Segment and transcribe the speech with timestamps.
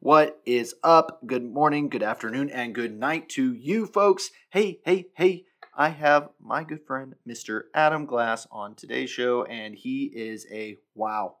[0.00, 1.26] What is up?
[1.26, 4.30] Good morning, good afternoon, and good night to you folks.
[4.50, 7.62] Hey, hey, hey, I have my good friend, Mr.
[7.74, 11.38] Adam Glass, on today's show, and he is a wow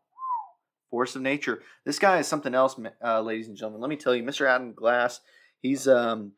[0.90, 1.62] force of nature.
[1.84, 3.80] This guy is something else, uh, ladies and gentlemen.
[3.80, 4.48] Let me tell you, Mr.
[4.48, 5.20] Adam Glass,
[5.60, 6.32] he's, um,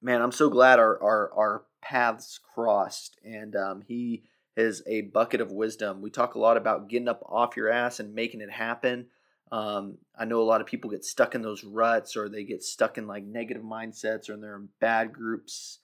[0.00, 4.22] man, I'm so glad our, our, our paths crossed, and um, he
[4.56, 6.00] is a bucket of wisdom.
[6.00, 9.08] We talk a lot about getting up off your ass and making it happen.
[9.50, 12.62] Um, I know a lot of people get stuck in those ruts or they get
[12.62, 15.78] stuck in like negative mindsets or they're in bad groups.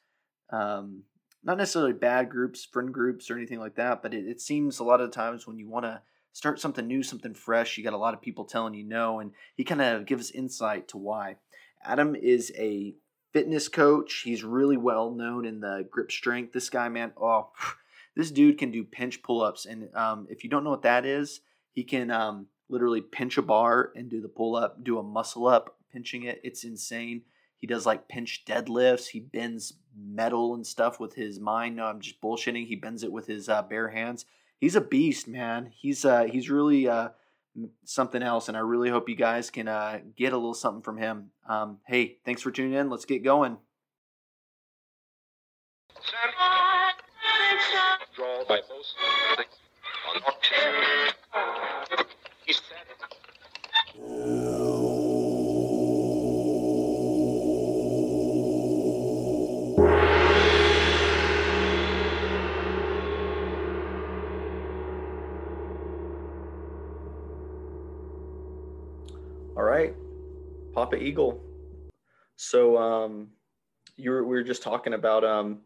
[0.50, 1.02] Um,
[1.42, 4.84] not necessarily bad groups, friend groups, or anything like that, but it, it seems a
[4.84, 6.00] lot of times when you want to
[6.32, 9.32] start something new, something fresh, you got a lot of people telling you no, and
[9.56, 11.36] he kind of gives insight to why.
[11.84, 12.94] Adam is a
[13.32, 14.22] fitness coach.
[14.24, 16.52] He's really well known in the grip strength.
[16.52, 17.50] This guy, man, oh,
[18.16, 19.66] this dude can do pinch pull ups.
[19.66, 21.40] And um, if you don't know what that is,
[21.72, 25.46] he can um, literally pinch a bar and do the pull up, do a muscle
[25.46, 26.40] up, pinching it.
[26.42, 27.22] It's insane.
[27.58, 29.08] He does like pinch deadlifts.
[29.08, 31.76] He bends metal and stuff with his mind.
[31.76, 32.66] No, I'm just bullshitting.
[32.66, 34.26] He bends it with his uh, bare hands.
[34.58, 35.70] He's a beast, man.
[35.74, 37.08] He's uh, he's really uh,
[37.84, 40.98] something else, and I really hope you guys can uh, get a little something from
[40.98, 41.30] him.
[41.48, 42.90] Um, hey, thanks for tuning in.
[42.90, 43.58] Let's get going.
[70.74, 71.40] Papa Eagle.
[72.36, 73.28] So um,
[73.96, 75.60] you were, we were just talking about um,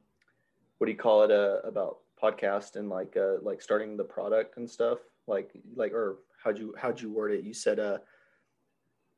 [0.77, 1.31] what do you call it?
[1.31, 4.99] Uh, about podcast and like uh, like starting the product and stuff.
[5.27, 7.45] Like like or how'd you how'd you word it?
[7.45, 7.99] You said uh,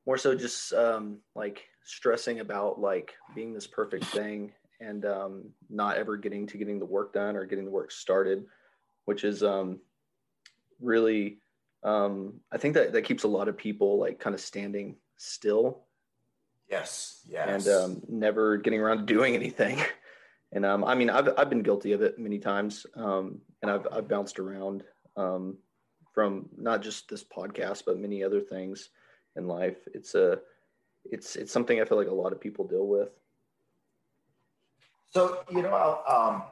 [0.07, 5.97] more so just um, like stressing about like being this perfect thing and um, not
[5.97, 8.45] ever getting to getting the work done or getting the work started,
[9.07, 9.81] which is um,
[10.81, 11.39] really
[11.83, 15.85] um, I think that that keeps a lot of people like kind of standing still.
[16.71, 17.23] Yes.
[17.29, 17.67] Yes.
[17.67, 19.81] And um, never getting around to doing anything.
[20.53, 23.87] And um, I mean, I've I've been guilty of it many times, um, and I've
[23.93, 24.83] I've bounced around
[25.17, 25.59] um,
[26.13, 28.89] from not just this podcast, but many other things
[29.37, 29.77] in life.
[29.95, 30.41] It's a
[31.05, 33.11] it's it's something I feel like a lot of people deal with.
[35.11, 36.43] So you know, um,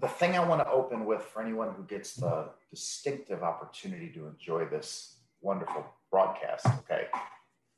[0.00, 4.26] the thing I want to open with for anyone who gets the distinctive opportunity to
[4.26, 6.66] enjoy this wonderful broadcast.
[6.66, 7.06] Okay,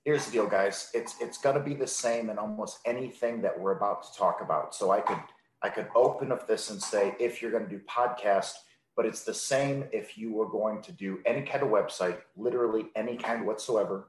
[0.04, 0.90] here's the deal, guys.
[0.94, 4.40] It's it's going to be the same in almost anything that we're about to talk
[4.40, 4.74] about.
[4.74, 5.20] So I could
[5.62, 8.54] I could open up this and say, if you're going to do podcast,
[8.96, 12.86] but it's the same if you were going to do any kind of website, literally
[12.96, 14.08] any kind whatsoever,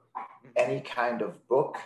[0.56, 1.78] any kind of book.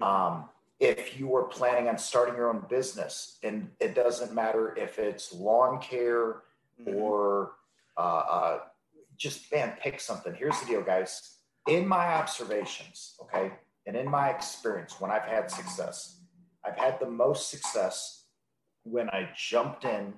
[0.00, 0.48] Um,
[0.80, 5.32] if you were planning on starting your own business, and it doesn't matter if it's
[5.32, 6.42] lawn care
[6.80, 6.96] mm-hmm.
[6.96, 7.52] or
[7.96, 8.58] uh, uh,
[9.16, 10.34] just man, pick something.
[10.34, 11.36] Here's the deal, guys.
[11.68, 13.52] In my observations, okay,
[13.86, 16.20] and in my experience, when I've had success,
[16.64, 18.24] I've had the most success
[18.84, 20.14] when I jumped in,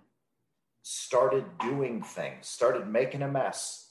[0.83, 3.91] started doing things, started making a mess,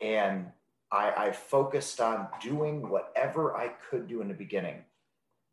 [0.00, 0.46] and
[0.92, 4.84] I, I focused on doing whatever I could do in the beginning.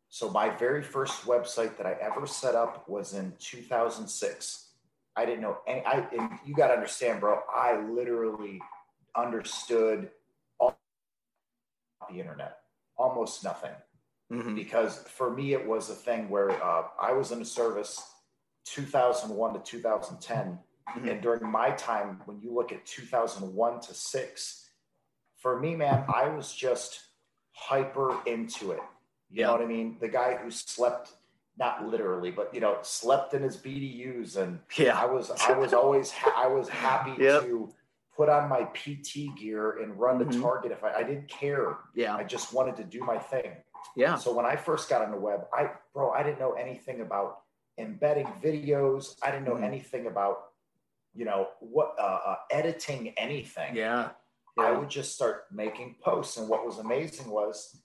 [0.08, 4.68] So my very first website that I ever set up was in 2006
[5.18, 5.84] I didn't know any.
[5.84, 6.06] I
[6.46, 7.40] you got to understand, bro.
[7.52, 8.60] I literally
[9.16, 10.10] understood
[12.10, 12.58] the internet,
[12.96, 13.72] almost nothing,
[14.32, 14.54] mm-hmm.
[14.54, 18.02] because for me it was a thing where uh, I was in a service
[18.66, 20.58] 2001 to 2010,
[20.96, 21.08] mm-hmm.
[21.08, 24.68] and during my time, when you look at 2001 to six,
[25.36, 27.00] for me, man, I was just
[27.52, 28.80] hyper into it.
[29.30, 29.46] You yeah.
[29.46, 29.96] know what I mean?
[30.00, 31.12] The guy who slept
[31.58, 35.72] not literally, but you know, slept in his BDUs, and yeah, I was I was
[35.74, 37.42] always ha- I was happy yep.
[37.42, 37.72] to
[38.18, 40.32] put on my PT gear and run mm-hmm.
[40.32, 41.76] the target if I, I didn't care.
[41.94, 43.52] Yeah, I just wanted to do my thing.
[43.96, 44.16] Yeah.
[44.16, 47.42] So when I first got on the web, I bro, I didn't know anything about
[47.78, 49.14] embedding videos.
[49.22, 49.64] I didn't know mm-hmm.
[49.64, 50.38] anything about
[51.14, 53.76] you know what uh, uh, editing anything.
[53.76, 54.08] Yeah.
[54.58, 54.64] yeah.
[54.64, 57.80] I would just start making posts, and what was amazing was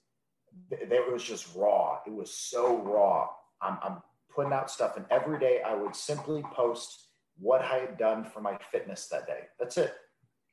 [0.70, 2.00] it was just raw.
[2.06, 3.28] It was so raw
[3.62, 4.02] I'm, I'm
[4.34, 7.08] putting out stuff, and every day I would simply post
[7.38, 9.40] what I had done for my fitness that day.
[9.58, 9.94] That's it.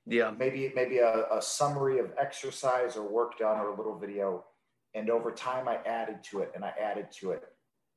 [0.05, 0.31] Yeah.
[0.37, 4.45] Maybe maybe a, a summary of exercise or work done or a little video.
[4.93, 7.43] And over time, I added to it and I added to it.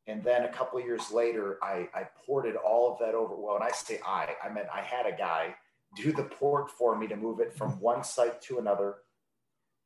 [0.07, 3.35] And then a couple of years later, I, I ported all of that over.
[3.35, 5.55] Well, and I say I, I meant I had a guy
[5.97, 8.97] do the port for me to move it from one site to another.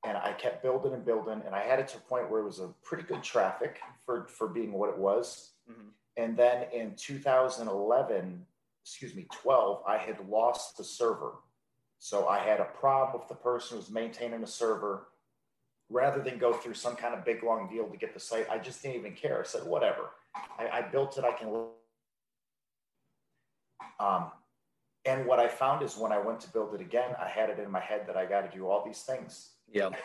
[0.05, 2.45] and I kept building and building, and I had it to a point where it
[2.45, 5.53] was a pretty good traffic for for being what it was.
[5.71, 5.91] Mhm.
[6.17, 8.47] And then in 2011,
[8.85, 11.35] excuse me, 12, I had lost the server.
[11.99, 15.09] So I had a problem with the person who was maintaining the server.
[15.91, 18.59] Rather than go through some kind of big long deal to get the site, I
[18.59, 19.41] just didn't even care.
[19.41, 20.11] I said, whatever.
[20.59, 21.25] I, I built it.
[21.25, 21.49] I can.
[23.99, 24.31] Um,
[25.07, 27.59] and what I found is when I went to build it again, I had it
[27.59, 29.51] in my head that I got to do all these things.
[29.73, 29.91] Yeah.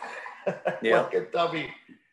[0.82, 1.00] Yeah.
[1.00, 1.70] like a dummy.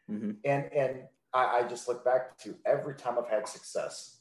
[0.09, 0.37] Mhm.
[0.45, 1.01] And and
[1.33, 4.19] I, I just look back to every time I've had success,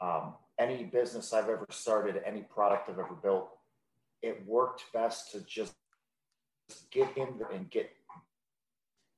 [0.00, 3.50] um, any business I've ever started, any product I've ever built,
[4.22, 5.74] it worked best to just
[6.90, 7.90] get in there and get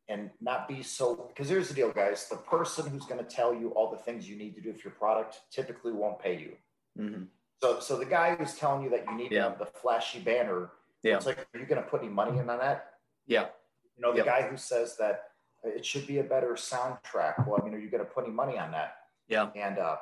[0.09, 2.29] and not be so because here's the deal, guys.
[2.29, 4.89] The person who's going to tell you all the things you need to do for
[4.89, 6.57] your product typically won't pay you.
[6.99, 7.29] Mhm.
[7.63, 9.51] So so the guy who's telling you that you need Yeah.
[9.51, 10.71] the flashy banner,
[11.03, 11.17] Yeah.
[11.17, 12.99] it's like, are you going to put any money in on that?
[13.27, 13.51] Yeah.
[13.97, 14.27] You know, the Yep.
[14.27, 15.31] guy who says that
[15.63, 17.47] it should be a better soundtrack.
[17.47, 19.09] Well, I mean, are you going to put any money on that?
[19.29, 19.51] Yeah.
[19.55, 19.99] And uh,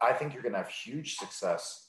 [0.00, 1.85] I think you're going to have huge success.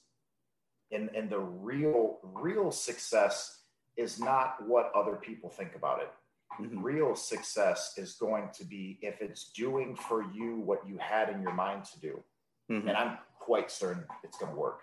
[0.92, 3.62] And and the real real success
[3.98, 6.12] is not what other people think about it.
[6.60, 6.82] Mhm.
[6.84, 11.42] Real success is going to be if it's doing for you what you had in
[11.42, 12.24] your mind to do.
[12.70, 12.88] Mhm.
[12.88, 14.82] And I'm quite certain it's going to work.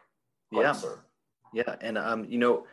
[0.52, 0.72] Quite Yeah.
[0.72, 1.02] certain.
[1.52, 2.66] Yeah, and um, you know,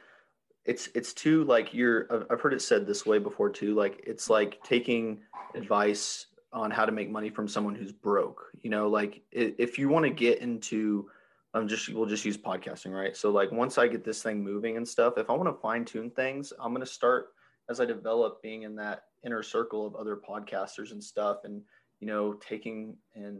[0.65, 2.07] it's it's too like you're.
[2.31, 3.75] I've heard it said this way before too.
[3.75, 5.23] Like it's like taking
[5.55, 8.51] advice on how to make money from someone who's broke.
[8.61, 11.09] You know, like if you want to get into,
[11.53, 13.15] um, just we'll just use podcasting, right?
[13.15, 15.85] So like once I get this thing moving and stuff, if I want to fine
[15.85, 17.29] tune things, I'm gonna start
[17.69, 21.61] as I develop being in that inner circle of other podcasters and stuff, and
[21.99, 23.39] you know, taking and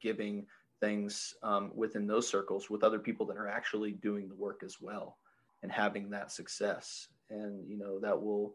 [0.00, 0.46] giving
[0.80, 4.76] things um, within those circles with other people that are actually doing the work as
[4.80, 5.18] well
[5.62, 7.08] and having that success.
[7.30, 8.54] And you know that will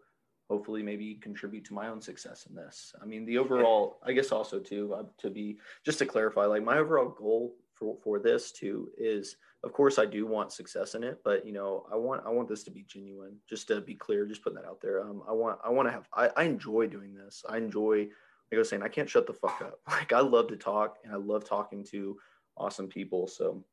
[0.49, 2.93] hopefully maybe contribute to my own success in this.
[3.01, 6.63] I mean the overall i guess also too uh, to be just to clarify like
[6.63, 9.35] my overall goal for for this too is
[9.65, 12.47] of course i do want success in it but you know i want i want
[12.47, 15.01] this to be genuine just to be clear just putting that out there.
[15.03, 17.43] Um, i want i want to have I, I enjoy doing this.
[17.49, 19.79] I enjoy like i was saying i can't shut the fuck up.
[19.89, 22.17] Like i love to talk and i love talking to
[22.55, 23.63] awesome people so.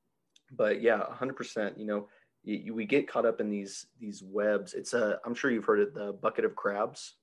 [0.52, 2.08] But yeah 100% you know
[2.42, 4.74] you, you- we get caught up in these these webs.
[4.74, 7.14] It's a i'm sure you've heard it the bucket of crabs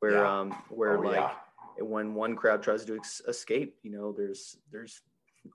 [0.00, 0.40] where Yeah.
[0.40, 1.84] um where Oh, like yeah.
[1.84, 5.00] when one crab tries to ex- escape you know there's there's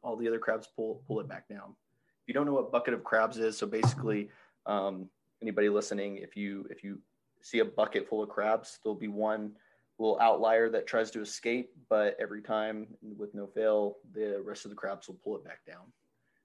[0.03, 1.75] all the other crabs pull pull it back down
[2.21, 4.29] if you don't know what bucket of crabs is so basically
[4.65, 5.09] um
[5.41, 6.99] anybody listening if you if you
[7.41, 9.51] see a bucket full of crabs there'll be one
[9.99, 12.87] little outlier that tries to escape but every time
[13.17, 15.85] with no fail the rest of the crabs will pull it back down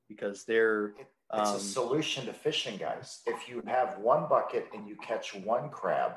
[0.09, 0.95] because they're
[1.35, 3.21] It's um, a solution to fishing, guys.
[3.27, 6.13] If you have one bucket and you catch one crab,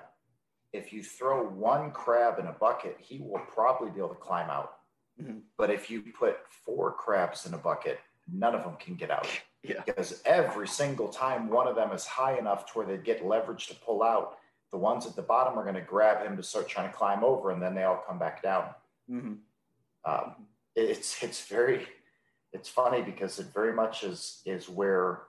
[0.73, 4.49] if you throw one crab in a bucket, he will probably be able to climb
[4.49, 4.73] out.
[5.21, 5.41] Mhm.
[5.57, 7.99] But if you put four crabs in a bucket,
[8.31, 9.27] none of them can get out
[9.63, 13.25] yeah because every single time one of them is high enough to where they get
[13.25, 14.37] leverage to pull out,
[14.71, 17.23] the ones at the bottom are going to grab him to start trying to climb
[17.23, 18.73] over, and then they all come back down.
[19.07, 19.35] hmm
[20.03, 21.87] Um, it's it's very
[22.51, 25.23] it's funny because it very much is is where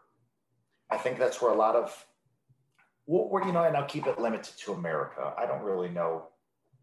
[0.91, 2.07] I think that's where a lot of
[3.07, 5.33] well, we're, you know, and I'll keep it limited to America.
[5.39, 6.29] I don't really know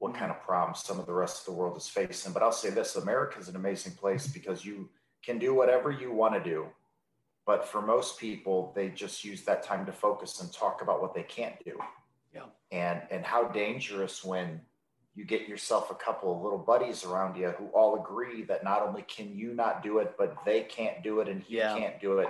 [0.04, 2.52] what kind of problems some of the rest of the world is facing, but I'll
[2.52, 4.90] say this: America is an amazing place because you
[5.24, 6.66] can do whatever you want to do.
[7.46, 11.14] But for most people, they just use that time to focus and talk about what
[11.16, 11.80] they can't do.
[12.36, 12.48] Yeah.
[12.74, 14.60] And and how dangerous when
[15.16, 18.82] you get yourself a couple of little buddies around you who all agree that not
[18.82, 21.78] only can you not do it, but they can't do it and he Yeah.
[21.78, 22.28] can't do it.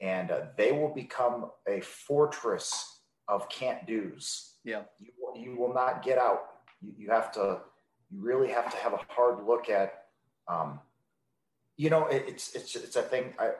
[0.00, 4.54] And uh, they will become a fortress of can't do's.
[4.64, 4.82] Yeah.
[5.00, 6.42] You, you will not get out.
[6.80, 7.60] You, you have to,
[8.10, 10.04] you really have to have a hard look at,
[10.48, 10.80] um,
[11.76, 13.34] you know, it, it's, it's, it's a thing.
[13.38, 13.52] I,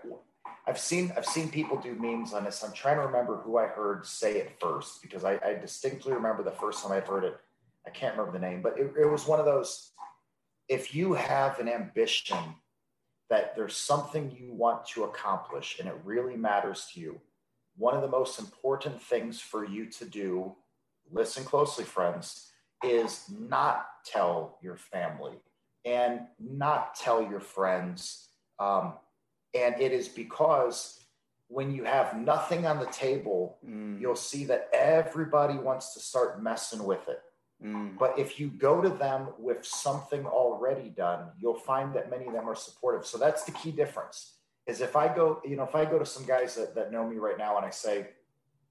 [0.67, 2.62] I've seen, I've seen people do memes on this.
[2.62, 6.43] I'm trying to remember who I heard say it first because I, I distinctly remember
[6.43, 7.39] the first time I heard it.
[7.87, 9.93] I can't remember the name, but it, it was one of those.
[10.69, 12.39] If you have an ambition
[13.31, 17.21] that there's something you want to accomplish and it really matters to you,
[17.77, 20.55] one of the most important things for you to do,
[21.11, 22.50] listen closely, friends,
[22.85, 25.35] is not tell your family
[25.85, 28.29] and not tell your friends.
[28.59, 28.95] Um,
[29.55, 31.05] and it is because
[31.49, 36.43] when you have nothing on the table, Mm, you'll see that everybody wants to start
[36.43, 37.21] messing with it.
[37.63, 42.27] mm, But if you go to them with something already done, you'll find that many
[42.27, 43.05] of them are supportive.
[43.07, 44.35] So that's the key difference.
[44.67, 47.05] Is if I go, you know, if I go to some guys that, that know
[47.07, 48.11] me right now and I say,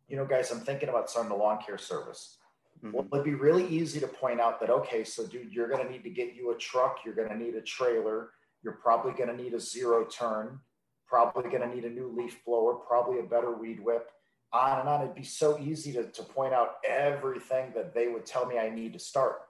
[0.07, 2.37] you know, guys, I'm thinking about starting a lawn care service.
[2.83, 2.95] Mm-hmm.
[2.95, 5.91] Well, it'd be really easy to point out that, okay, so dude, you're going to
[5.91, 6.99] need to get you a truck.
[7.03, 8.29] You're going to need a trailer.
[8.63, 10.59] You're probably going to need a zero turn,
[11.07, 14.09] probably going to need a new leaf blower, probably a better weed whip,
[14.53, 15.01] on and on.
[15.01, 18.69] It'd be so easy to, to point out everything that they would tell me I
[18.69, 19.41] need to start.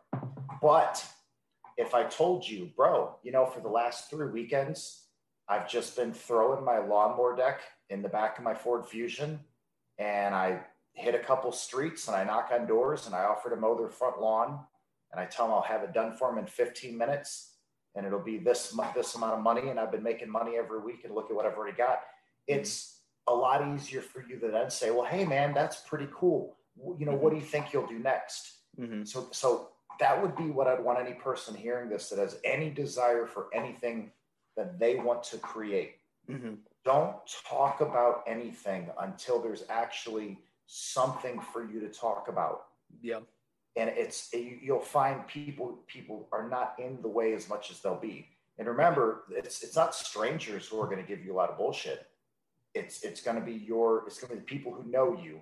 [0.62, 1.04] But
[1.78, 5.06] if I told you, bro, you know, for the last three weekends,
[5.48, 9.40] I've just been throwing my lawnmower deck in the back of my Ford Fusion
[10.00, 10.62] and I
[11.00, 13.90] hit a couple streets and I knock on doors and I offer to mow their
[13.90, 14.60] front lawn
[15.12, 17.54] and I tell them I'll have it done for them in 15 minutes
[17.96, 21.06] and it'll be this this amount of money and I've been making money every week
[21.06, 22.02] and look at what I've already got.
[22.48, 26.58] It's a lot easier for you to then say, well, hey man, that's pretty cool.
[26.98, 28.58] You know, what do you think you'll do next?
[28.80, 29.04] Mm-hmm.
[29.04, 32.70] So so that would be what I'd want any person hearing this that has any
[32.70, 34.12] desire for anything
[34.56, 35.96] that they want to create.
[36.30, 36.56] Mm-hmm.
[36.86, 37.16] Don't
[37.48, 40.40] talk about anything until there's actually
[40.72, 42.68] something for you to talk about.
[43.02, 43.22] Yeah.
[43.76, 48.00] And it's you'll find people people are not in the way as much as they'll
[48.00, 48.28] be.
[48.58, 51.58] And remember, it's it's not strangers who are going to give you a lot of
[51.58, 52.08] bullshit.
[52.76, 55.42] It's it's going to be your it's going to be the people who know you.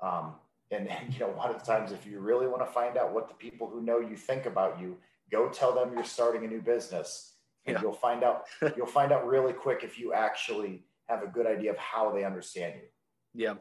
[0.00, 0.34] Um,
[0.70, 3.14] and, and you know, a lot of times, if you really want to find out
[3.14, 4.96] what the people who know you think about you,
[5.30, 7.34] go tell them you're starting a new business,
[7.66, 7.82] and yeah.
[7.82, 8.44] you'll find out
[8.76, 12.24] you'll find out really quick if you actually have a good idea of how they
[12.24, 13.44] understand you.
[13.44, 13.54] Yeah.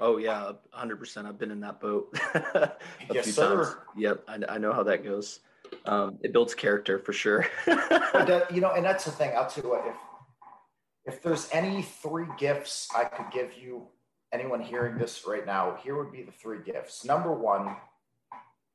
[0.00, 1.26] Oh yeah, hundred percent.
[1.26, 2.72] I've been in that boat a
[3.12, 3.64] yes, few sir.
[3.64, 3.76] times.
[3.96, 5.40] Yep, I, I, know how that goes.
[5.86, 7.46] Um, it builds character for sure.
[7.66, 9.32] you know, and that's the thing.
[9.36, 9.86] I'll tell you what.
[9.86, 13.86] If if there's any three gifts I could give you,
[14.32, 17.04] anyone hearing this right now, here would be the three gifts.
[17.04, 17.76] Number one,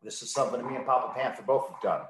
[0.01, 2.01] this is something me and Papa Panther both have done.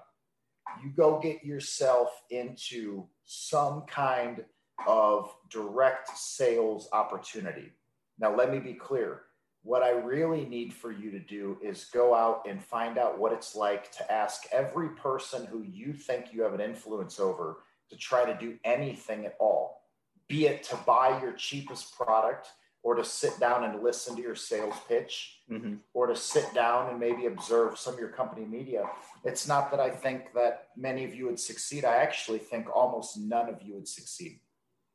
[0.84, 4.44] You go get yourself into some kind
[4.88, 7.72] of direct sales opportunity
[8.20, 9.22] now, let me be clear.
[9.64, 13.34] What I really need for you to do is go out and find out what
[13.34, 17.58] it's like to ask every person who you think you have an influence over
[17.90, 19.82] to try to do anything at all,
[20.28, 22.48] be it to buy your cheapest product
[22.84, 25.76] or to sit down and listen to your sales pitch mm-hmm.
[25.94, 28.90] or to sit down and maybe observe some of your company media.
[29.26, 31.84] It's not that I think that many of you would succeed.
[31.84, 34.40] I actually think almost none of you would succeed.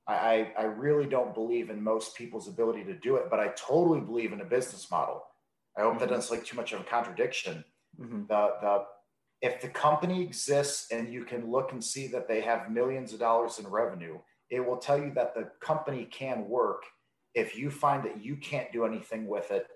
[0.06, 4.00] I, I really don't believe in most people's ability to do it, but I totally
[4.00, 5.22] believe in a business model.
[5.76, 6.00] I hope mm-hmm.
[6.00, 7.64] that doesn't like too much of a contradiction.
[7.98, 8.26] Mm-hmm.
[8.28, 8.84] The, the,
[9.40, 13.20] if the company exists and you can look and see that they have millions of
[13.20, 14.18] dollars in revenue,
[14.50, 16.82] it will tell you that the company can work.
[17.34, 19.66] If you find that you can't do anything with it,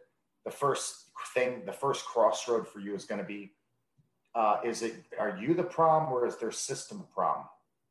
[0.45, 3.53] the first thing, the first crossroad for you is going to be,
[4.35, 7.47] uh, is it, are you the problem or is their system a problem?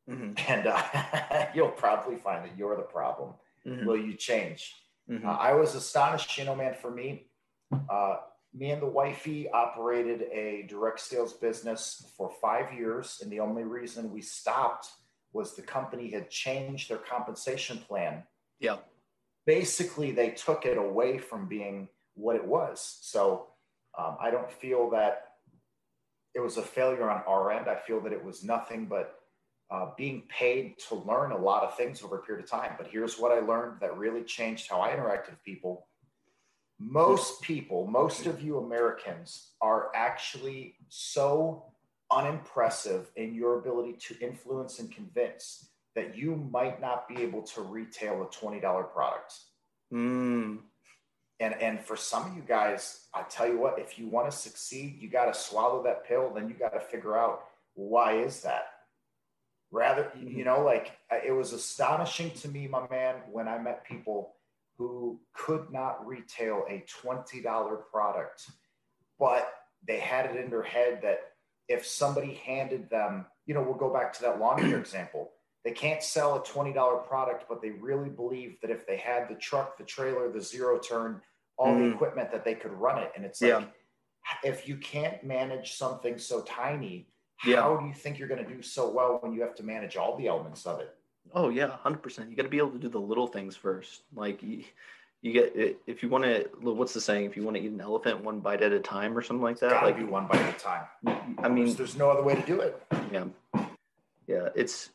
[0.10, 0.34] Mm-hmm.
[0.52, 3.34] And uh, you'll probably find that you're the problem.
[3.66, 3.86] Mm-hmm.
[3.86, 4.74] Will you change?
[5.10, 5.28] Mm-hmm.
[5.28, 7.28] Uh, I was astonished, you know, man, for me,
[7.90, 8.18] uh,
[8.54, 13.20] me and the wifey operated a direct sales business for five years.
[13.22, 14.88] And the only reason we stopped
[15.34, 18.24] was the company had changed their compensation plan.
[18.60, 18.78] Yeah.
[19.46, 22.98] Basically, they took it away from being what it was.
[23.02, 23.48] So
[23.98, 25.24] um, I don't feel that
[26.34, 27.68] it was a failure on our end.
[27.70, 29.20] I feel that it was nothing but
[29.70, 32.72] uh, being paid to learn a lot of things over a period of time.
[32.78, 35.88] But here's what I learned that really changed how I interact with people.
[36.80, 41.66] Most people, most of you Americans, are actually so
[42.12, 47.62] unimpressive in your ability to influence and convince that you might not be able to
[47.62, 48.62] retail a $20
[48.94, 49.34] product.
[49.92, 50.60] Mm.
[51.40, 54.36] And, and for some of you guys, I tell you what, if you want to
[54.36, 56.32] succeed, you got to swallow that pill.
[56.34, 58.77] Then you got to figure out why is that?
[59.72, 60.44] Rather you mm-hmm.
[60.44, 64.34] know like it was astonishing to me my man when i met people
[64.78, 67.44] who could not retail a $20
[67.92, 68.50] product
[69.20, 69.52] but
[69.88, 71.20] they had it in their head that
[71.68, 75.32] if somebody handed them you know we'll go back to that lawn care example
[75.66, 79.36] they can't sell a $20 product but they really believe that if they had the
[79.36, 81.22] truck the trailer the zero turn
[81.58, 81.80] all mm.
[81.80, 83.66] the equipment that they could run it and it's like yeah.
[84.50, 87.10] if you can't manage something so tiny
[87.46, 87.62] yeah.
[87.62, 89.96] how do you think you're going to do so well when you have to manage
[89.96, 90.96] all the elements of it?
[91.34, 92.30] Oh yeah, hundred percent.
[92.30, 94.04] You got to be able to do the little things first.
[94.16, 94.64] Like you,
[95.22, 95.54] you get
[95.86, 96.50] if you want to.
[96.62, 97.26] What's the saying?
[97.26, 99.60] If you want to eat an elephant one bite at a time, or something like
[99.60, 99.72] that.
[99.72, 100.86] Gotta like be one bite at a time.
[101.40, 102.82] I mean, there's no other way to do it.
[103.12, 103.26] Yeah,
[104.28, 104.50] yeah.
[104.56, 104.90] It's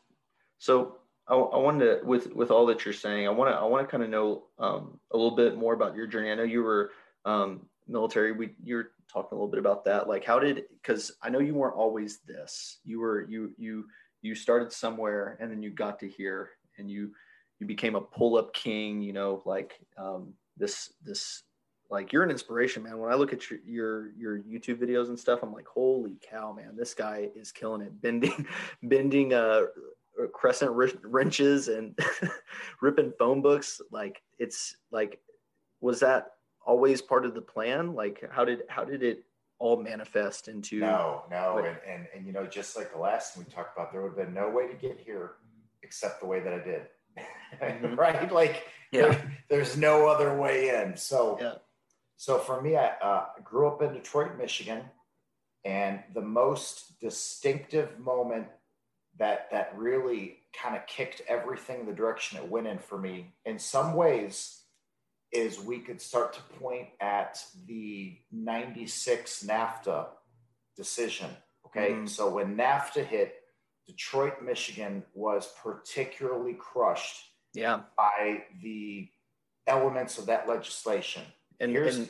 [0.59, 0.97] so.
[1.27, 3.27] I, I wanted to with with all that you're saying.
[3.27, 5.95] I want to I want to kind of know um, a little bit more about
[5.95, 6.31] your journey.
[6.31, 6.91] I know you were
[7.25, 8.31] um, military.
[8.31, 10.07] We you're talking a little bit about that.
[10.07, 10.63] Like, how did?
[10.81, 12.79] Because I know you weren't always this.
[12.83, 13.85] You were you you
[14.21, 17.11] you started somewhere and then you got to here and you
[17.59, 19.01] you became a pull up king.
[19.01, 21.43] You know, like um, this this
[21.89, 22.97] like you're an inspiration, man.
[22.97, 26.51] When I look at your your, your YouTube videos and stuff, I'm like, holy cow,
[26.51, 28.47] man, this guy is killing it, bending
[28.83, 29.63] bending uh
[30.31, 30.71] crescent
[31.03, 31.97] wrenches and
[32.81, 33.81] ripping phone books.
[33.91, 35.19] Like it's like,
[35.81, 36.27] was that
[36.65, 37.93] always part of the plan?
[37.93, 39.23] Like how did how did it
[39.59, 40.79] all manifest into?
[40.79, 44.01] No, no, and, and and you know, just like the last we talked about, there
[44.01, 45.33] would have been no way to get here
[45.83, 46.81] except the way that I did.
[47.61, 47.95] Mm-hmm.
[47.99, 48.31] right?
[48.31, 49.09] Like yeah.
[49.09, 50.95] There, there's no other way in.
[50.95, 51.53] So yeah.
[52.15, 54.83] So for me, I uh, grew up in Detroit, Michigan,
[55.65, 58.47] and the most distinctive moment
[59.17, 63.59] that that really kind of kicked everything the direction it went in for me, in
[63.59, 64.62] some ways,
[65.33, 70.07] is we could start to point at the '96 NAFTA
[70.75, 71.29] decision.
[71.67, 72.05] Okay, mm-hmm.
[72.05, 73.35] so when NAFTA hit,
[73.87, 77.81] Detroit, Michigan was particularly crushed yeah.
[77.97, 79.09] by the
[79.67, 81.23] elements of that legislation.
[81.59, 82.09] And, and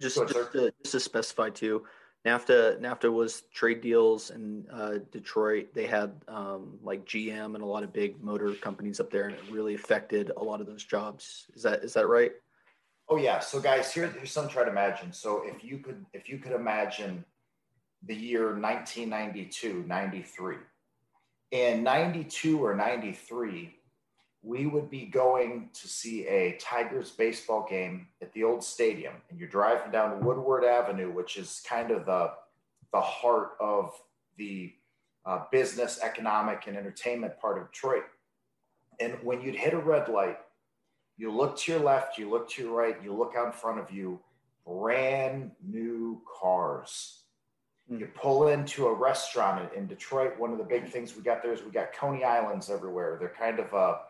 [0.00, 1.84] just, just, to, just to specify too,
[2.26, 5.74] NAFTA NAFTA was trade deals in uh, Detroit.
[5.74, 9.34] They had um, like GM and a lot of big motor companies up there, and
[9.34, 11.46] it really affected a lot of those jobs.
[11.54, 12.32] Is that is that right?
[13.08, 13.40] Oh yeah.
[13.40, 15.12] So guys, here, here's something to try to imagine.
[15.12, 17.24] So if you could if you could imagine
[18.04, 20.56] the year 1992, 93.
[21.52, 23.76] In 92 or 93,
[24.42, 29.38] we would be going to see a Tigers baseball game at the old stadium, and
[29.38, 32.32] you're driving down Woodward Avenue, which is kind of the
[32.92, 33.94] the heart of
[34.36, 34.72] the
[35.24, 38.02] uh, business, economic, and entertainment part of Detroit.
[39.00, 40.38] And when you'd hit a red light,
[41.16, 43.78] you look to your left, you look to your right, you look out in front
[43.78, 44.20] of you,
[44.66, 47.24] brand new cars.
[47.88, 47.98] Hmm.
[47.98, 50.38] You pull into a restaurant in Detroit.
[50.38, 53.16] One of the big things we got there is we got Coney Islands everywhere.
[53.18, 54.00] They're kind of a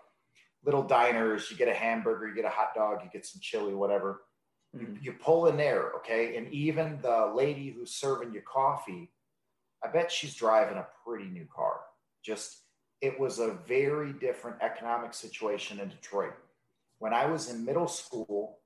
[0.65, 3.75] little diners, you get a hamburger, you get a hot dog, you get some chili,
[3.75, 4.23] whatever.
[4.77, 4.95] Mm-hmm.
[4.95, 6.37] You, you pull in there, okay?
[6.37, 9.11] And even the lady who's serving you coffee,
[9.85, 11.81] I bet she's driving a pretty new car.
[12.25, 12.59] Just,
[13.01, 16.35] it was a very different economic situation in Detroit.
[17.03, 18.61] When I was in middle school,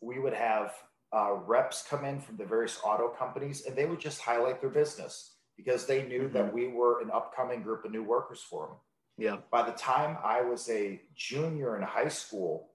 [0.00, 0.72] we would have
[1.14, 4.70] uh, reps come in from the various auto companies and they would just highlight their
[4.70, 6.32] business because they knew mm-hmm.
[6.32, 8.76] that we were an upcoming group of new workers for them.
[9.18, 9.36] Yeah.
[9.50, 12.70] By the time I was a junior in high school,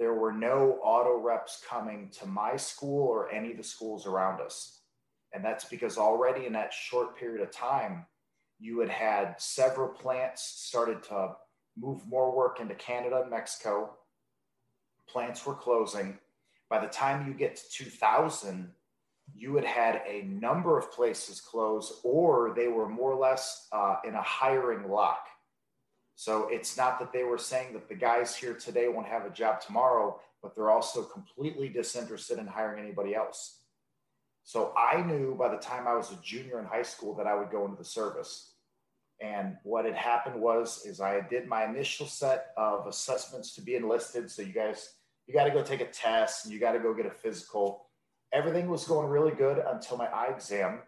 [0.00, 4.40] there were no auto reps coming to my school or any of the schools around
[4.40, 4.80] us.
[5.32, 8.04] And that's because already in that short period of time,
[8.58, 11.36] you had had several plants started to
[11.76, 13.90] move more work into Canada and Mexico.
[15.08, 16.18] Plants were closing.
[16.70, 18.70] By the time you get to 2000,
[19.34, 23.96] you had had a number of places close, or they were more or less uh,
[24.04, 25.26] in a hiring lock.
[26.16, 29.30] So it's not that they were saying that the guys here today won't have a
[29.30, 33.60] job tomorrow, but they're also completely disinterested in hiring anybody else.
[34.44, 37.34] So I knew by the time I was a junior in high school that I
[37.34, 38.53] would go into the service.
[39.20, 43.76] And what had happened was is I did my initial set of assessments to be
[43.76, 44.30] enlisted.
[44.30, 44.94] So you guys,
[45.26, 47.86] you got to go take a test and you got to go get a physical.
[48.32, 50.80] Everything was going really good until my eye exam.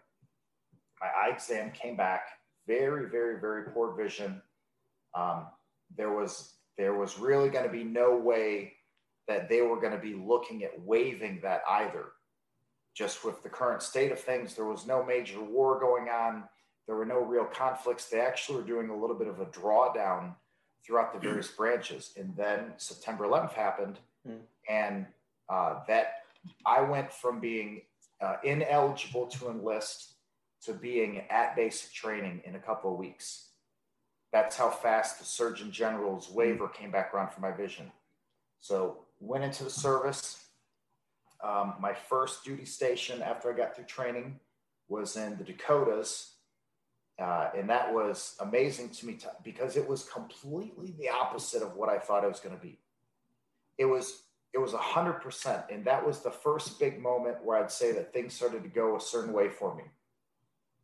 [1.01, 2.27] My eye exam came back
[2.67, 4.43] very, very, very poor vision
[5.17, 5.47] um,
[5.97, 8.75] there was there was really going to be no way
[9.29, 12.05] that they were going to be looking at waiving that either.
[12.95, 16.45] Just with the current state of things, there was no major war going on.
[16.87, 18.07] There were no real conflicts.
[18.07, 20.35] They actually were doing a little bit of a drawdown
[20.85, 22.13] throughout the various branches.
[22.17, 24.39] And then September 11th happened, mm.
[24.69, 25.07] and
[25.49, 26.15] uh, that
[26.65, 27.83] I went from being
[28.21, 30.15] uh, ineligible to enlist
[30.63, 33.51] to being at basic training in a couple of weeks.
[34.33, 37.91] That's how fast the Surgeon General's waiver came back around for my vision.
[38.61, 40.45] So went into the service.
[41.43, 44.41] Um, my first duty station after I got through training
[44.89, 46.36] was in the Dakotas.
[47.19, 51.75] Uh, and that was amazing to me to, because it was completely the opposite of
[51.75, 52.79] what I thought it was going to be.
[53.79, 57.59] It was it was a hundred percent, and that was the first big moment where
[57.59, 59.85] I'd say that things started to go a certain way for me.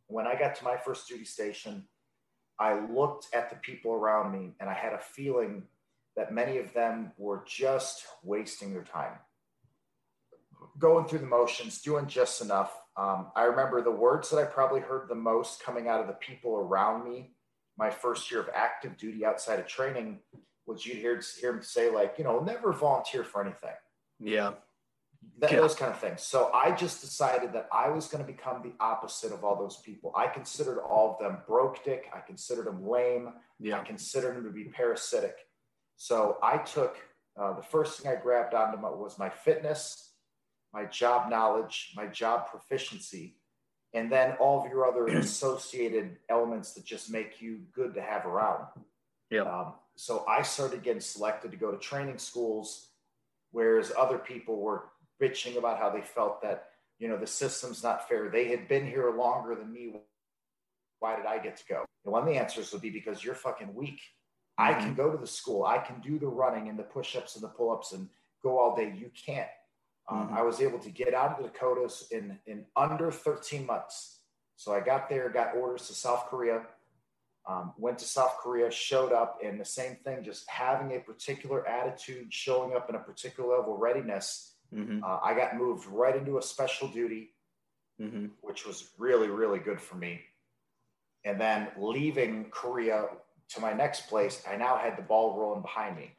[0.07, 1.85] When I got to my first duty station,
[2.59, 5.63] I looked at the people around me and I had a feeling
[6.15, 9.13] that many of them were just wasting their time,
[10.77, 12.82] going through the motions, doing just enough.
[12.95, 16.13] Um, I remember the words that I probably heard the most coming out of the
[16.13, 17.31] people around me
[17.77, 20.19] my first year of active duty outside of training
[20.67, 23.71] was you'd hear, hear them say, like, you know, never volunteer for anything.
[24.19, 24.51] Yeah
[25.39, 25.59] that, yeah.
[25.59, 26.21] those kind of things.
[26.21, 29.77] So I just decided that I was going to become the opposite of all those
[29.77, 30.11] people.
[30.15, 32.09] I considered all of them broke dick.
[32.13, 33.29] I considered them lame.
[33.59, 33.79] Yeah.
[33.79, 35.35] I considered them to be parasitic.
[35.95, 36.97] So I took
[37.39, 40.11] uh, the first thing I grabbed onto my, was my fitness,
[40.73, 43.35] my job knowledge, my job proficiency,
[43.93, 48.25] and then all of your other associated elements that just make you good to have
[48.25, 48.65] around.
[49.29, 49.41] Yeah.
[49.41, 52.87] Um, so I started getting selected to go to training schools,
[53.51, 54.85] whereas other people were
[55.21, 58.29] bitching about how they felt that you know the system's not fair.
[58.29, 59.93] They had been here longer than me.
[60.99, 61.85] Why did I get to go?
[62.05, 63.99] And one of the answers would be because you're fucking weak.
[64.59, 64.63] Mm-hmm.
[64.63, 64.95] I can mm-hmm.
[64.95, 65.65] go to the school.
[65.65, 68.07] I can do the running and the push-ups and the pull-ups and
[68.41, 68.93] go all day.
[68.95, 69.49] You can't.
[70.09, 70.37] Um, mm-hmm.
[70.37, 74.19] I was able to get out of the Dakotas in in under 13 months.
[74.55, 76.63] So I got there, got orders to South Korea,
[77.47, 81.67] um, went to South Korea, showed up, and the same thing, just having a particular
[81.67, 84.55] attitude, showing up in a particular level of readiness.
[84.73, 85.03] Mm-hmm.
[85.03, 87.31] Uh, I got moved right into a special duty,
[88.01, 88.27] mm-hmm.
[88.41, 90.21] which was really, really good for me.
[91.25, 93.07] And then leaving Korea
[93.49, 96.15] to my next place, I now had the ball rolling behind me.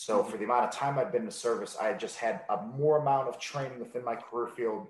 [0.00, 2.98] So for the amount of time I've been in service, I just had a more
[2.98, 4.86] amount of training within my career field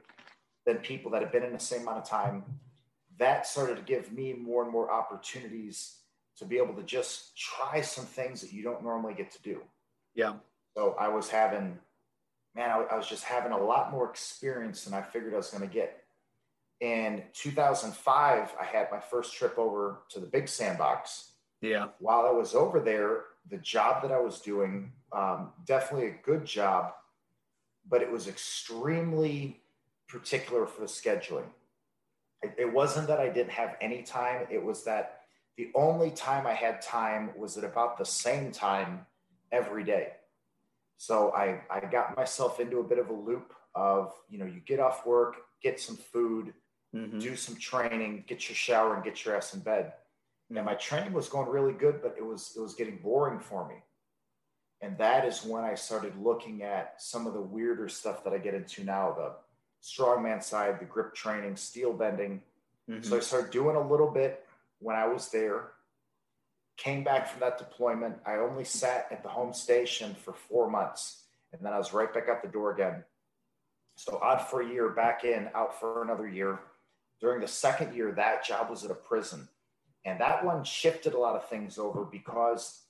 [0.66, 2.44] than people that have been in the same amount of time
[3.18, 5.97] that started to give me more and more opportunities
[6.37, 9.62] to be able to just try some things that you don't normally get to do.
[10.14, 10.35] Yeah.
[10.77, 11.79] So I was having,
[12.55, 15.49] man, I, I was just having a lot more experience than I figured I was
[15.49, 16.05] going to get.
[16.81, 21.31] In 2005, I had my first trip over to the big sandbox.
[21.62, 21.87] Yeah.
[21.99, 26.44] While I was over there, the job that I was doing, um, definitely a good
[26.44, 26.92] job,
[27.88, 29.61] but it was extremely
[30.09, 31.49] particular for the scheduling
[32.42, 34.47] it wasn't that I didn't have any time.
[34.51, 35.23] It was that
[35.57, 39.07] the only time I had time was at about the same time
[39.51, 40.12] every day.
[40.99, 44.61] So I, I got myself into a bit of a loop of, you know, you
[44.61, 46.53] get off work, get some food,
[46.94, 47.18] mm-hmm.
[47.18, 49.92] do some training, get your shower and get your ass in bed.
[50.55, 53.68] And my training was going really good, but it was, it was getting boring for
[53.68, 53.75] me.
[54.81, 58.38] And that is when I started looking at some of the weirder stuff that I
[58.38, 59.33] get into now, the
[59.83, 62.43] strongman side, the grip training, steel bending.
[62.88, 63.03] Mm-hmm.
[63.03, 64.47] So I started doing a little bit
[64.79, 65.73] when I was there.
[66.77, 68.19] Came back from that deployment.
[68.25, 72.12] I only sat at the home station for four months, and then I was right
[72.14, 73.03] back out the door again.
[73.97, 76.61] So out for a year, back in, out for another year.
[77.21, 79.49] During the second year, that job was at a prison.
[80.05, 82.85] And that one shifted a lot of things over because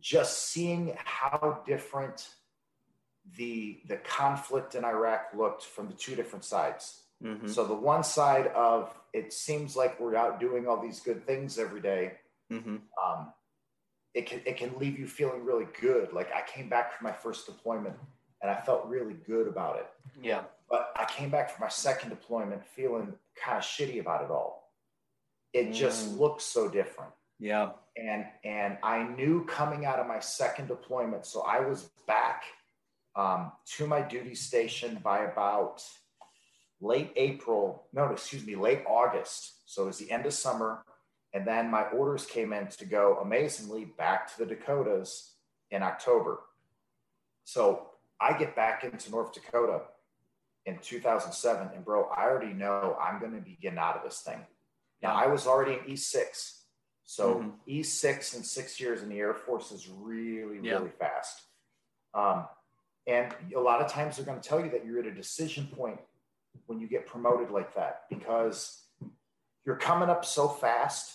[0.00, 2.28] just seeing how different
[3.36, 7.02] the the conflict in Iraq looked from the two different sides.
[7.22, 7.48] Mm-hmm.
[7.48, 11.58] So the one side of it seems like we're out doing all these good things
[11.58, 12.12] every day.
[12.52, 12.76] Mm-hmm.
[13.04, 13.32] Um,
[14.14, 16.12] it can it can leave you feeling really good.
[16.12, 17.96] Like I came back from my first deployment
[18.42, 19.86] and I felt really good about it.
[20.22, 20.42] Yeah.
[20.70, 24.72] But I came back from my second deployment feeling kind of shitty about it all.
[25.52, 25.74] It mm.
[25.74, 27.12] just looks so different.
[27.38, 27.70] Yeah.
[27.96, 32.42] And and I knew coming out of my second deployment, so I was back
[33.14, 35.82] um, to my duty station by about
[36.80, 39.54] late April, no, excuse me, late August.
[39.66, 40.84] So it was the end of summer.
[41.32, 45.32] And then my orders came in to go amazingly back to the Dakotas
[45.70, 46.40] in October.
[47.44, 47.88] So
[48.20, 49.82] I get back into North Dakota
[50.64, 51.70] in 2007.
[51.74, 54.40] And bro, I already know I'm going to be getting out of this thing.
[55.02, 56.60] Now, I was already in E6.
[57.06, 57.50] So mm-hmm.
[57.70, 60.74] E6 and six years in the Air Force is really, yeah.
[60.74, 61.40] really fast.
[62.12, 62.46] Um,
[63.06, 65.68] and a lot of times they're going to tell you that you're at a decision
[65.68, 66.00] point
[66.66, 68.82] when you get promoted like that because
[69.64, 71.12] you're coming up so fast.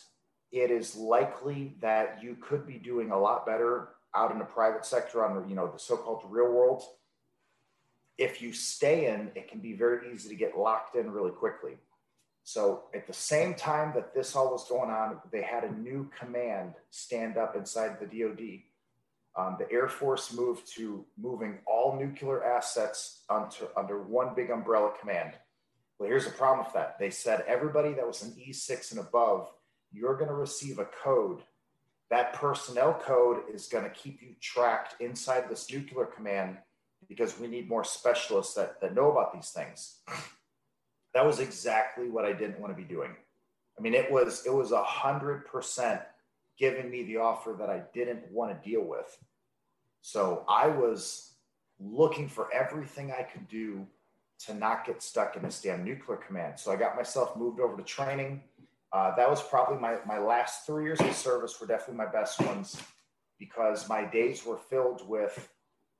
[0.53, 4.85] It is likely that you could be doing a lot better out in the private
[4.85, 6.83] sector on the, you know, the so-called real world.
[8.17, 11.77] If you stay in, it can be very easy to get locked in really quickly.
[12.43, 16.09] So at the same time that this all was going on, they had a new
[16.19, 18.63] command stand up inside the DoD
[19.35, 24.91] um, the Air Force moved to moving all nuclear assets onto, under one big umbrella
[24.99, 25.33] command.
[25.97, 26.99] Well, here's the problem with that.
[26.99, 29.49] They said everybody that was an E6 and above,
[29.91, 31.41] you're going to receive a code.
[32.09, 36.57] That personnel code is going to keep you tracked inside this nuclear command
[37.07, 39.99] because we need more specialists that, that know about these things.
[41.13, 43.11] That was exactly what I didn't want to be doing.
[43.77, 46.01] I mean, it was it was a hundred percent
[46.57, 49.17] giving me the offer that I didn't want to deal with.
[50.01, 51.33] So I was
[51.79, 53.87] looking for everything I could do
[54.45, 56.59] to not get stuck in this damn nuclear command.
[56.59, 58.41] So I got myself moved over to training.
[58.93, 62.39] Uh, that was probably my, my last three years of service were definitely my best
[62.41, 62.81] ones
[63.39, 65.49] because my days were filled with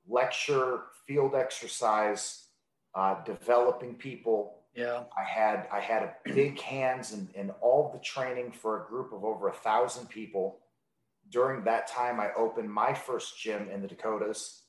[0.08, 2.46] lecture, field exercise,
[2.94, 5.02] uh, developing people, yeah.
[5.16, 9.12] I had I had a big hands in, in all the training for a group
[9.12, 10.60] of over a thousand people.
[11.28, 14.62] During that time, I opened my first gym in the Dakotas.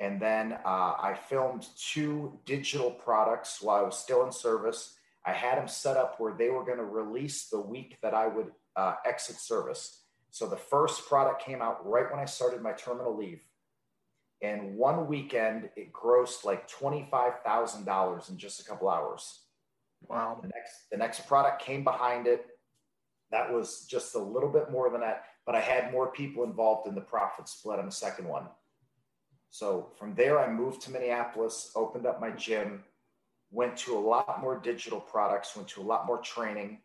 [0.00, 4.96] And then uh, I filmed two digital products while I was still in service.
[5.24, 8.26] I had them set up where they were going to release the week that I
[8.26, 10.00] would uh, exit service.
[10.30, 13.42] So the first product came out right when I started my terminal leave.
[14.42, 19.42] And one weekend, it grossed like $25,000 in just a couple hours.
[20.08, 20.40] Wow.
[20.42, 22.46] The next, the next product came behind it.
[23.30, 26.88] That was just a little bit more than that, but I had more people involved
[26.88, 28.48] in the profit split on the second one.
[29.48, 32.82] So from there, I moved to Minneapolis, opened up my gym,
[33.50, 36.80] went to a lot more digital products, went to a lot more training.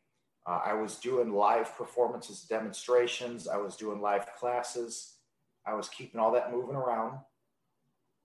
[0.46, 3.48] Uh, I was doing live performances, demonstrations.
[3.48, 5.15] I was doing live classes.
[5.65, 7.20] I was keeping all that moving around.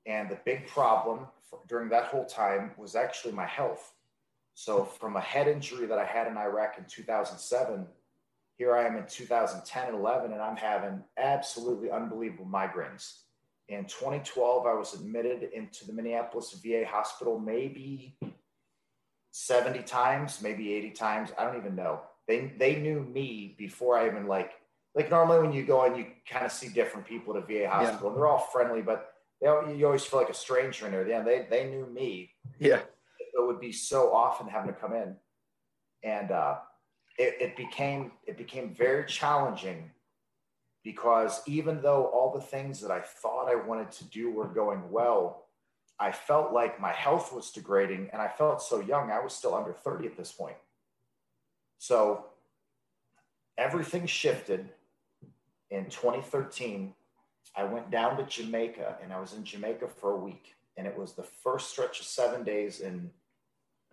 [0.06, 3.94] And the big problem for, during that whole time was actually my health.
[4.54, 7.86] So, from a head injury that I had in Iraq in 2007,
[8.58, 13.20] here I am in 2010 and 11, and I'm having absolutely unbelievable migraines.
[13.68, 18.18] In 2012, I was admitted into the Minneapolis VA hospital maybe
[19.30, 21.30] 70 times, maybe 80 times.
[21.38, 22.02] I don't even know.
[22.28, 24.52] They, they knew me before I even like,
[24.94, 27.68] like normally when you go and you kind of see different people at a VA
[27.68, 28.08] hospital yeah.
[28.08, 29.11] and they're all friendly, but
[29.42, 31.06] they, you always feel like a stranger in there.
[31.06, 32.30] Yeah, they, they knew me.
[32.58, 32.80] Yeah.
[33.18, 35.16] It would be so often having to come in.
[36.04, 36.56] And uh,
[37.18, 39.90] it, it became it became very challenging
[40.84, 44.90] because even though all the things that I thought I wanted to do were going
[44.90, 45.46] well,
[45.98, 49.10] I felt like my health was degrading and I felt so young.
[49.10, 50.56] I was still under 30 at this point.
[51.78, 52.26] So
[53.56, 54.70] everything shifted
[55.70, 56.94] in 2013
[57.56, 60.54] I went down to Jamaica and I was in Jamaica for a week.
[60.76, 63.10] And it was the first stretch of seven days in,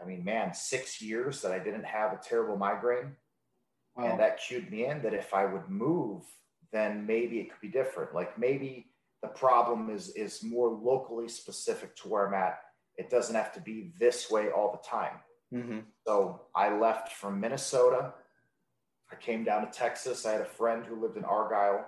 [0.02, 3.16] I mean, man, six years that I didn't have a terrible migraine.
[3.96, 4.06] Wow.
[4.06, 6.24] And that cued me in that if I would move,
[6.72, 8.14] then maybe it could be different.
[8.16, 8.88] Like maybe
[9.22, 12.62] the problem is is more locally specific to where I'm at.
[12.96, 15.18] It doesn't have to be this way all the time.
[15.54, 15.80] Mm-hmm.
[16.08, 18.14] So I left from Minnesota.
[19.12, 20.26] I came down to Texas.
[20.26, 21.86] I had a friend who lived in Argyle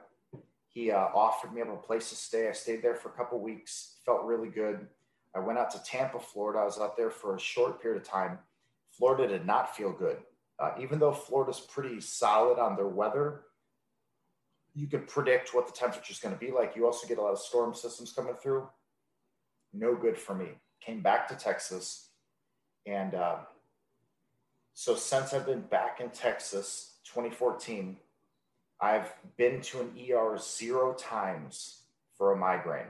[0.73, 2.47] he uh, offered me up a place to stay.
[2.47, 4.87] I stayed there for a couple weeks, felt really good.
[5.35, 6.59] I went out to Tampa, Florida.
[6.59, 8.39] I was out there for a short period of time.
[8.91, 10.17] Florida did not feel good.
[10.59, 13.41] Uh, even though Florida's pretty solid on their weather,
[14.73, 16.75] you could predict what the temperature is going to be like.
[16.75, 18.67] You also get a lot of storm systems coming through.
[19.73, 20.49] No good for me.
[20.81, 22.09] Came back to Texas.
[22.85, 23.37] And uh,
[24.73, 27.97] so since I've been back in Texas, 2014,
[28.81, 31.83] I've been to an ER zero times
[32.17, 32.87] for a migraine.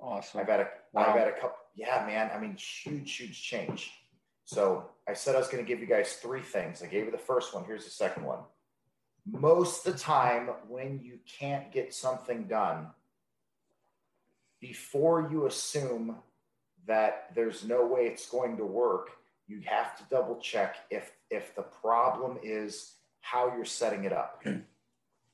[0.00, 0.40] Awesome.
[0.40, 1.06] I've had a wow.
[1.06, 1.56] I've had a couple.
[1.74, 2.30] Yeah, man.
[2.34, 3.92] I mean, huge, huge change.
[4.46, 6.82] So I said I was going to give you guys three things.
[6.82, 7.64] I gave you the first one.
[7.64, 8.40] Here's the second one.
[9.26, 12.88] Most of the time, when you can't get something done,
[14.60, 16.16] before you assume
[16.86, 19.10] that there's no way it's going to work,
[19.46, 24.42] you have to double check if if the problem is how you're setting it up.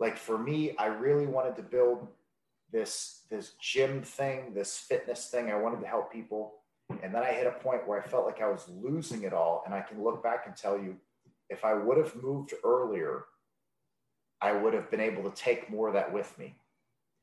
[0.00, 2.08] like for me, I really wanted to build
[2.72, 5.50] this this gym thing, this fitness thing.
[5.50, 6.54] I wanted to help people.
[7.02, 9.62] And then I hit a point where I felt like I was losing it all.
[9.64, 10.96] And I can look back and tell you,
[11.48, 13.26] if I would have moved earlier,
[14.40, 16.56] I would have been able to take more of that with me.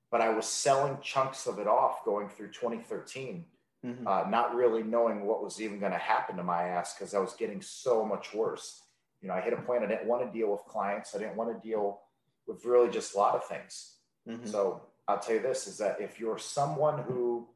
[0.09, 3.43] But I was selling chunks of it off going through 2013,
[3.85, 4.07] mm-hmm.
[4.07, 7.19] uh, not really knowing what was even going to happen to my ass because I
[7.19, 8.83] was getting so much worse.
[9.21, 11.13] You know, I hit a point I didn't want to deal with clients.
[11.13, 11.99] I didn't want to deal
[12.47, 13.95] with really just a lot of things.
[14.27, 14.47] Mm-hmm.
[14.47, 17.47] So I'll tell you this is that if you're someone who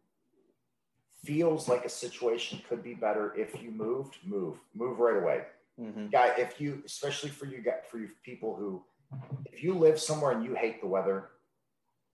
[1.24, 5.42] feels like a situation could be better if you moved, move, move right away.
[5.80, 6.08] Mm-hmm.
[6.08, 8.84] Guy, if you, especially for you, for you people who,
[9.52, 11.30] if you live somewhere and you hate the weather,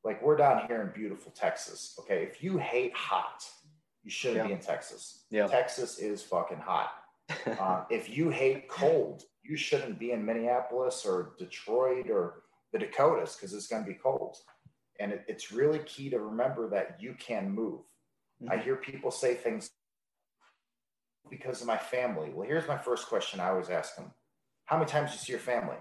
[0.03, 1.95] like we're down here in beautiful Texas.
[1.99, 2.23] Okay.
[2.23, 3.43] If you hate hot,
[4.03, 4.47] you shouldn't yeah.
[4.47, 5.25] be in Texas.
[5.29, 5.47] Yeah.
[5.47, 6.91] Texas is fucking hot.
[7.59, 13.35] uh, if you hate cold, you shouldn't be in Minneapolis or Detroit or the Dakotas
[13.35, 14.37] because it's going to be cold.
[14.99, 17.81] And it, it's really key to remember that you can move.
[18.41, 18.51] Mm-hmm.
[18.51, 19.69] I hear people say things
[21.29, 22.31] because of my family.
[22.33, 24.11] Well, here's my first question I always ask them
[24.65, 25.77] How many times do you see your family?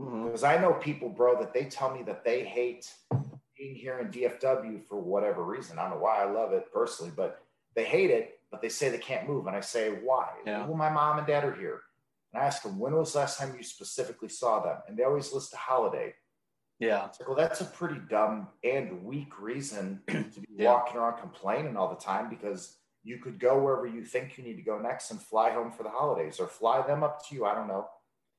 [0.00, 0.26] Mm-hmm.
[0.26, 2.92] Because I know people, bro, that they tell me that they hate
[3.56, 5.78] being here in DFW for whatever reason.
[5.78, 7.42] I don't know why I love it personally, but
[7.74, 9.46] they hate it, but they say they can't move.
[9.46, 10.28] And I say, why?
[10.44, 10.66] Yeah.
[10.66, 11.82] Well, my mom and dad are here.
[12.34, 14.78] And I ask them, when was the last time you specifically saw them?
[14.88, 16.14] And they always list a holiday.
[16.80, 17.02] Yeah.
[17.02, 20.72] Like, well, that's a pretty dumb and weak reason to be yeah.
[20.72, 24.56] walking around complaining all the time because you could go wherever you think you need
[24.56, 27.44] to go next and fly home for the holidays or fly them up to you.
[27.44, 27.86] I don't know.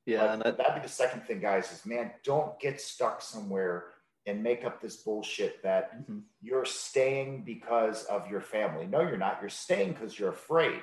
[0.04, 0.34] Yeah.
[0.34, 3.86] and that, that'd be the second thing, guys, is man, don't get stuck somewhere
[4.26, 6.22] and make up this bullshit that Mhm.
[6.42, 8.86] you're staying because of your family.
[8.86, 9.38] No, you're not.
[9.40, 10.82] You're staying because you're afraid.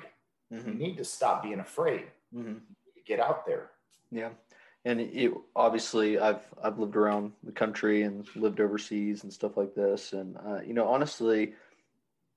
[0.50, 0.78] You Mhm.
[0.78, 2.10] need to stop being afraid.
[2.34, 2.60] Mhm.
[3.06, 3.70] Get out there.
[4.10, 4.30] Yeah,
[4.84, 9.74] and it, obviously I've I've lived around the country and lived overseas and stuff like
[9.74, 11.54] this, and uh, you know honestly,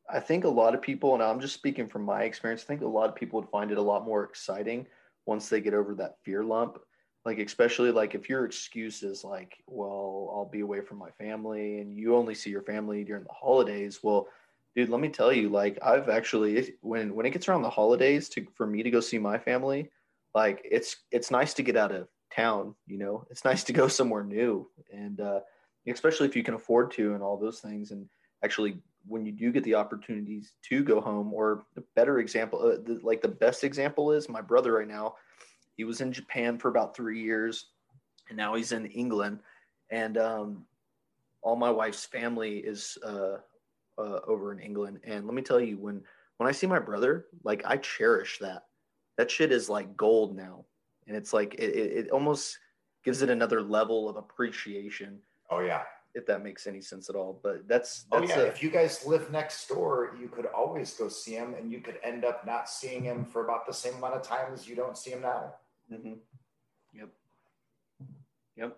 [0.10, 2.82] I think a lot of people, and I'm just speaking from my experience, I think
[2.82, 4.88] a lot of people would find it a lot more exciting
[5.25, 6.80] once they get over that fear lump.
[7.25, 11.80] Like especially like if your excuse is like, well, I'll be away from my family,
[11.80, 13.99] and you only see your family during the holidays.
[14.01, 14.30] Well,
[14.75, 18.30] dude, let me tell you, like I've actually when when it gets around the holidays
[18.30, 19.89] to for me to go see my family
[20.35, 23.25] like it's it's nice to get out of town you know?
[23.29, 24.69] It's nice to go somewhere new.
[24.91, 25.39] And uh,
[25.87, 27.91] especially if you can afford to and all those things.
[27.91, 28.07] And
[28.43, 32.75] actually when you do get the opportunities to go home or a better example uh,
[32.83, 35.15] the, like the best example is my brother right now.
[35.75, 37.67] He was in japan for about three years
[38.29, 39.39] and now he's in england.
[39.89, 40.65] And um,
[41.41, 43.37] all my wife's family is uh,
[43.97, 44.99] uh, over in england.
[45.05, 46.03] And let me tell you when
[46.35, 48.66] when i see my brother like i cherish that
[49.17, 50.65] that shit is like gold now
[51.08, 52.58] and it's like it, it, it almost
[53.03, 55.84] gives it another level of appreciation Oh yeah.
[56.13, 58.39] if that makes any sense at all but that's Oh yeah.
[58.39, 61.80] a, if you guys live next door, you could always go see him, and you
[61.82, 64.75] could end up not seeing him for about the same amount of time as you
[64.75, 65.53] don't see him now.
[65.91, 66.17] Mhm.
[66.93, 67.10] yep
[68.56, 68.77] yep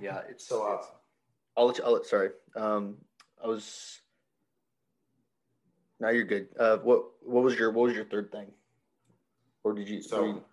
[0.00, 0.90] yeah it's So, uh, it's-
[1.56, 2.96] I'll let you, I'll let, sorry um
[3.42, 4.00] i was
[6.04, 8.46] now you're good uh what what was your what was your third thing
[9.64, 10.44] or did you So- you-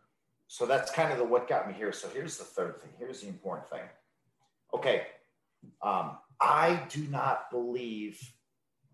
[0.47, 1.93] So that's kind of the what got me here.
[1.93, 2.91] So here's the third thing.
[2.99, 3.87] Here's the important thing.
[4.73, 5.07] Okay.
[5.81, 8.19] Um, I do not believe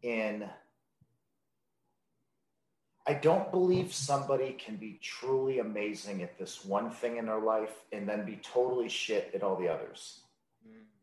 [0.04, 0.48] in,
[3.08, 7.76] I don't believe somebody can be truly amazing at this one thing in their life
[7.91, 10.22] and then be totally shit at all the others.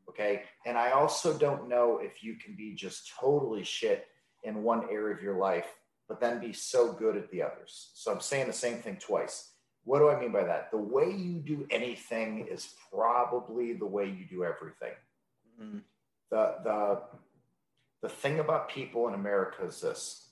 [0.09, 0.45] Okay.
[0.67, 4.07] And I also don't know if you can be just totally shit
[4.45, 5.67] in one area of your life,
[6.09, 7.91] but then be so good at the others.
[7.95, 9.51] So I'm saying the same thing twice.
[9.85, 10.71] What do I mean by that?
[10.71, 14.95] The way you do anything is probably the way you do everything.
[15.61, 15.83] Mhm.
[16.31, 17.03] The the
[18.03, 20.31] the thing about people in America is this.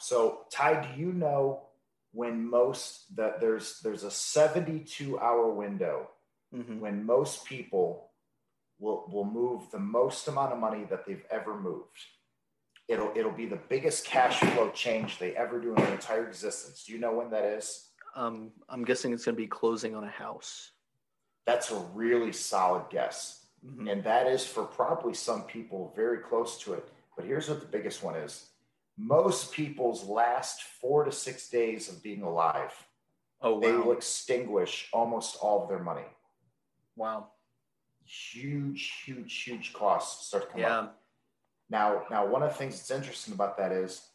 [0.00, 1.68] So, Ty, do you know
[2.12, 6.10] when most that there's there's a 72 hour window
[6.52, 6.80] Mhm.
[6.80, 8.10] when most people
[8.78, 12.00] will will move the most amount of money that they've ever moved.
[12.88, 16.84] It'll it'll be the biggest cash flow change they ever do in their entire existence.
[16.84, 17.84] Do you know when that is?
[18.16, 20.72] um i'm guessing it's going to be closing on a house
[21.44, 23.46] That's a really solid guess.
[23.64, 23.90] Mhm.
[23.92, 26.88] And that is for probably some people very close to it.
[27.16, 28.50] But here's what the biggest one is
[28.96, 32.72] most people's last four to six days of being alive,
[33.42, 36.08] oh they will extinguish almost all of their money.
[36.96, 37.28] wow
[38.04, 41.00] Huge, huge, huge costs start come yeah up.
[41.70, 44.08] Now, now, one of the things that's interesting about that is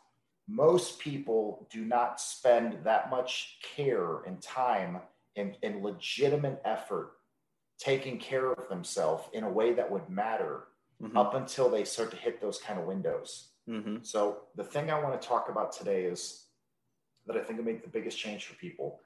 [0.47, 4.99] most people do not spend that much care and time
[5.35, 7.13] and, and legitimate effort
[7.79, 10.67] taking care of themselves in a way that would matter
[11.01, 11.17] Mhm.
[11.17, 13.53] up until they start to hit those kind of windows.
[13.67, 14.05] Mhm.
[14.05, 16.47] So the thing I want to talk about today is
[17.25, 19.01] that I think will make the biggest change for people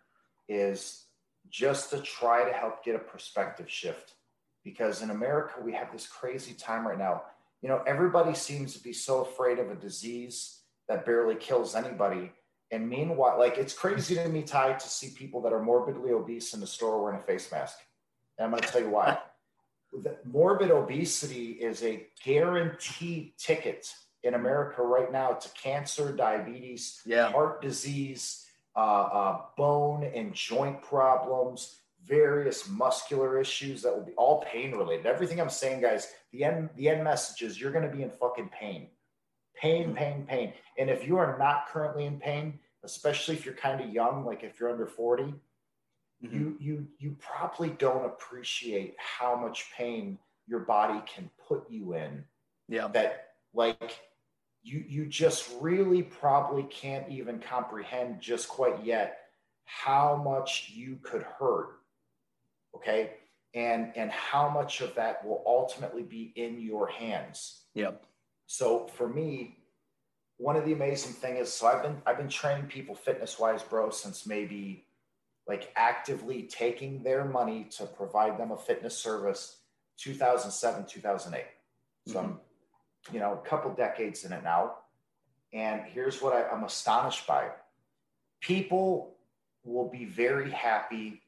[0.48, 1.08] is
[1.50, 4.16] just to try to help get a perspective shift.
[4.64, 7.24] Because in America, we have this crazy time right now.
[7.62, 12.32] You know, everybody seems to be so afraid of a disease that barely kills anybody.
[12.72, 16.54] And meanwhile, like it's crazy to me, Ty, to see people that are morbidly obese
[16.54, 17.78] in the store wearing a face mask.
[18.38, 19.18] And I'm going to tell you why.
[20.04, 23.90] The morbid obesity is a guaranteed ticket
[24.24, 30.82] in America right now to cancer, diabetes, yeah heart disease, uh, uh, bone and joint
[30.82, 35.06] problems, various muscular issues that will be all pain related.
[35.06, 38.12] Everything I'm saying, guys, the end the end message is you're going to be in
[38.12, 38.88] fucking pain,
[39.56, 40.54] pain, pain, pain.
[40.78, 44.44] And if you are not currently in pain, especially if you're kind of young, like
[44.44, 45.34] if you're under 40,
[46.24, 46.34] Mhm.
[46.34, 52.26] you you you probably don't appreciate how much pain your body can put you in
[52.68, 54.00] yeah that like
[54.64, 59.30] you you just really probably can't even comprehend just quite yet
[59.66, 61.82] how much you could hurt
[62.76, 63.18] okay
[63.58, 67.64] and and how much of that will ultimately be in your hands.
[67.74, 67.92] Yeah
[68.48, 69.58] so for me
[70.38, 73.62] one of the amazing thing is so i've been i've been training people fitness wise
[73.62, 74.86] bro since maybe
[75.48, 79.58] like actively taking their money to provide them a fitness service
[79.98, 81.46] 2007 2008
[82.08, 83.14] so i'm mm-hmm.
[83.14, 84.76] you know a couple decades in it now.
[85.54, 87.50] And here's what I, i'm astonished by.
[88.42, 89.16] People
[89.64, 91.22] will be very happy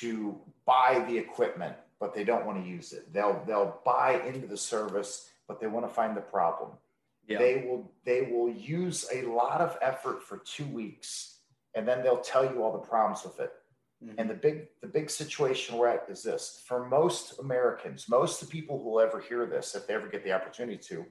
[0.00, 3.10] to buy the equipment but they don't want to use it.
[3.14, 6.72] They'll they'll buy into the service, but they want to find the problem.
[7.26, 7.38] Yeah.
[7.38, 11.38] They will they will use a lot of effort for two weeks,
[11.74, 13.52] and then they'll tell you all the problems with it.
[14.04, 14.14] Mhm.
[14.18, 18.48] And the big the big situation we're at is this: for most Americans, most of
[18.48, 21.06] the people who will ever hear this, if they ever get the opportunity to,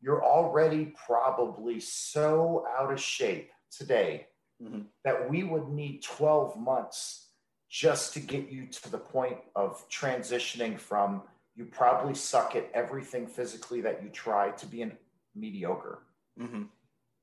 [0.00, 4.28] you're already probably so out of shape today
[4.62, 4.86] Mhm.
[5.02, 7.29] that we would need 12 months
[7.70, 11.22] just to get you to the point of transitioning from
[11.54, 14.96] you probably suck at everything physically that you try to be being
[15.34, 16.02] mediocre.
[16.38, 16.68] Mhm.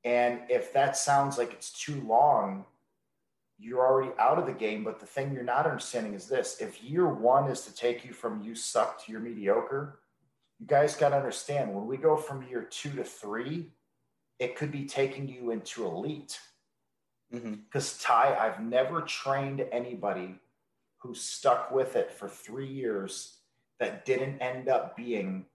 [0.04, 2.66] And if that sounds like it's too long,
[3.58, 4.84] you're already out of the game.
[4.84, 8.14] But the thing you're not understanding is this if year one is to take you
[8.14, 10.00] from you suck to your mediocre,
[10.60, 13.74] you guys got to understand when we go from year two to three,
[14.40, 16.40] it could be taking you into elite.
[17.32, 20.36] Because Ty, I've never trained anybody
[20.98, 23.38] who stuck with it for three years
[23.80, 25.46] that didn't end up being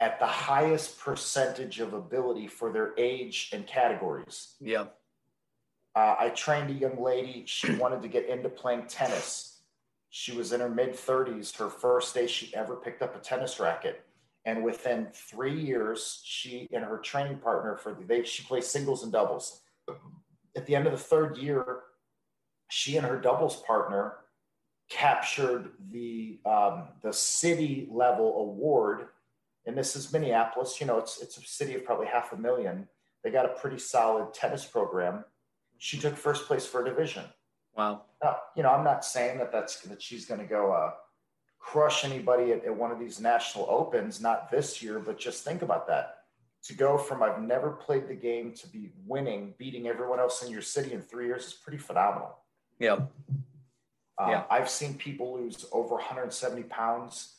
[0.00, 4.54] at the highest percentage of ability for their age and categories.
[4.60, 4.84] Yeah.
[5.94, 7.44] Uh, I trained a young lady.
[7.46, 9.60] She wanted to get into playing tennis.
[10.10, 13.58] She was in her mid 30s, her first day she ever picked up a tennis
[13.58, 14.04] racket.
[14.44, 19.02] And within three years, she and her training partner for the, they, she plays singles
[19.02, 19.60] and doubles.
[20.56, 21.80] At the end of the third year,
[22.68, 24.14] she and her doubles partner
[24.88, 29.08] captured the um, the city level award.
[29.66, 30.80] And this is Minneapolis.
[30.80, 32.88] You know, it's it's a city of probably half a million.
[33.22, 35.24] They got a pretty solid tennis program.
[35.78, 37.24] She took first place for a division.
[37.76, 38.02] Wow.
[38.22, 40.92] Now, you know, I'm not saying that that's that she's going to go uh,
[41.58, 44.20] crush anybody at, at one of these national opens.
[44.20, 46.15] Not this year, but just think about that.
[46.66, 50.50] To go from I've never played the game to be winning, beating everyone else in
[50.50, 52.38] your city in three years is pretty phenomenal.
[52.80, 53.06] Yeah.
[54.18, 54.44] Um, Yeah.
[54.50, 57.36] I've seen people lose over 170 pounds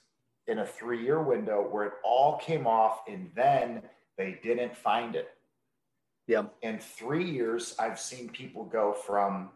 [0.47, 3.81] in a three year window where it all came off and then
[4.17, 5.29] they didn't find it.
[6.27, 6.45] Yeah.
[6.61, 9.49] In three years, I've seen people go from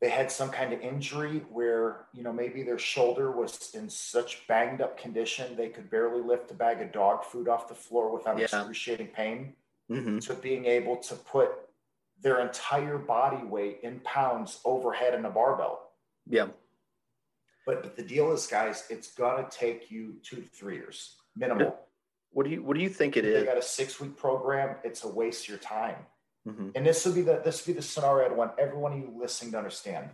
[0.00, 4.46] they had some kind of injury where, you know, maybe their shoulder was in such
[4.46, 8.12] banged up condition they could barely lift a bag of dog food off the floor
[8.12, 8.44] without Yeah.
[8.44, 9.54] excruciating pain
[9.88, 11.50] hmm to being able to put
[12.20, 15.92] their entire body weight in pounds overhead in a barbell.
[16.26, 16.48] Yeah.
[17.64, 21.78] But, but the deal is, guys, it's gonna take you two to three years minimal.
[22.32, 23.44] What do you What do you think it is?
[23.44, 24.76] got a six week program.
[24.84, 25.96] It's a waste of your time.
[26.46, 26.72] Mhm.
[26.76, 28.98] And this would be the this would be the scenario I'd want every one of
[28.98, 30.10] you listening to understand.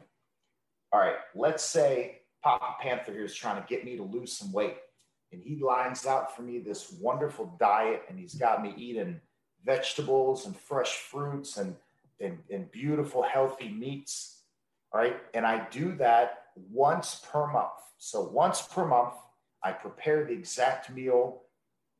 [0.92, 4.52] All right, let's say Papa Panther here is trying to get me to lose some
[4.52, 4.78] weight,
[5.30, 9.20] and he lines out for me this wonderful diet, and he's got me eating
[9.64, 11.76] vegetables and fresh fruits and
[12.20, 14.44] and, and beautiful healthy meats.
[14.92, 17.72] All right, and I do that once per month.
[17.98, 19.14] So once per month,
[19.62, 21.42] I prepare the exact meal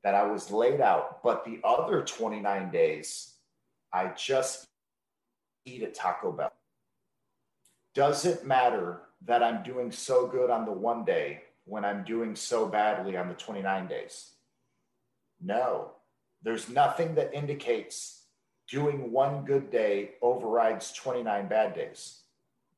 [0.05, 3.32] that I was laid out, but the other 29 days,
[3.93, 4.67] I just
[5.65, 6.53] eat at Taco Bell.
[7.95, 12.35] Does it matter that I'm doing so good on the one day when I'm doing
[12.35, 14.33] so badly on the 29 days?
[15.41, 15.93] No.
[16.43, 18.25] There's nothing that indicates
[18.69, 22.23] doing one good day overrides 29 bad days.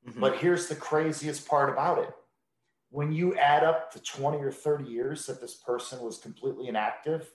[0.06, 0.20] Mhm.
[0.20, 2.14] But here's the craziest part about it.
[2.90, 7.32] When you add up the 20 or 30 years that this person was completely inactive,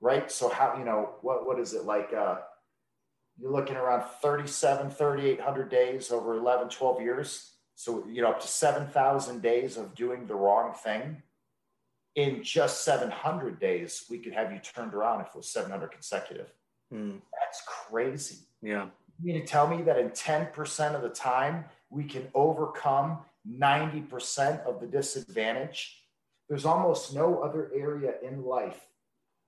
[0.00, 0.30] right?
[0.30, 2.12] So how, you know, what, what is it like?
[2.12, 2.38] Uh,
[3.40, 7.52] you're looking around 37, 3,800 days over 11, 12 years.
[7.74, 11.22] So, you know, up to 7,000 days of doing the wrong thing.
[12.16, 16.52] In just 700 days, we could have you turned around if it was 700 consecutive.
[16.92, 17.20] Mm.
[17.32, 18.38] That's crazy.
[18.60, 18.88] Yeah.
[19.22, 24.64] You mean to tell me that in 10% of the time, we can overcome 90%
[24.64, 26.04] of the disadvantage?
[26.48, 28.80] There's almost no other area in life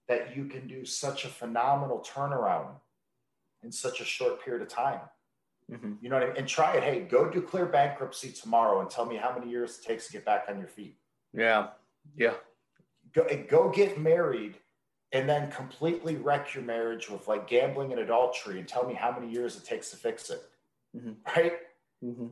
[0.09, 2.77] that you can do such a phenomenal turnaround
[3.63, 5.01] in such a short period of time.
[5.71, 5.99] Mhm.
[6.03, 6.37] You know what I mean?
[6.39, 6.83] And try it.
[6.83, 10.25] Hey, go declare bankruptcy tomorrow and tell me how many years it takes to get
[10.25, 10.99] back on your feet.
[11.33, 11.71] Yeah.
[12.17, 12.35] Yeah.
[13.13, 14.57] Go, go get married
[15.13, 19.13] and then completely wreck your marriage with like gambling and adultery and tell me how
[19.13, 20.43] many years it takes to fix it.
[20.97, 21.17] Mhm.
[21.37, 21.59] Right?
[22.01, 22.29] hmm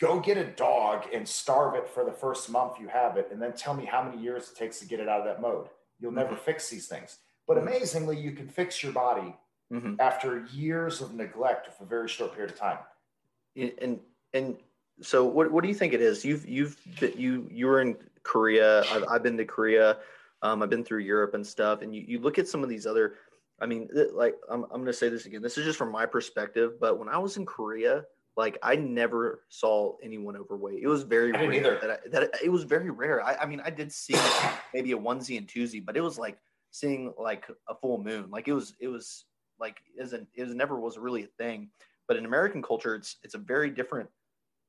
[0.00, 3.42] go get a dog and starve it for the first month you have it and
[3.42, 5.68] then tell me how many years it takes to get it out of that mode
[5.98, 7.62] you'll never fix these things but Mhm.
[7.62, 9.36] amazingly you can fix your body
[9.70, 12.78] hmm after years of neglect for a very short period of time
[13.56, 14.00] And
[14.32, 14.56] and
[15.00, 16.24] so what what do you think it is?
[16.24, 18.82] You've you've been- you you were in Korea.
[18.92, 19.98] I've, I've been to Korea.
[20.42, 21.82] Um, I've been through Europe and stuff.
[21.82, 23.14] And you, you look at some of these other.
[23.60, 25.42] I mean, like I'm I'm gonna say this again.
[25.42, 26.78] This is just from my perspective.
[26.80, 28.04] But when I was in Korea,
[28.36, 30.80] like I never saw anyone overweight.
[30.82, 31.78] It was very rare either.
[31.80, 33.24] that, I, that it was very rare.
[33.24, 34.14] I, I mean, I did see
[34.72, 36.38] maybe a onesie and twosie, but it was like
[36.70, 38.30] seeing like a full moon.
[38.30, 39.24] Like it was, it was
[39.60, 41.70] like isn't it was never was really a thing.
[42.06, 44.08] But in American culture, it's it's a very different.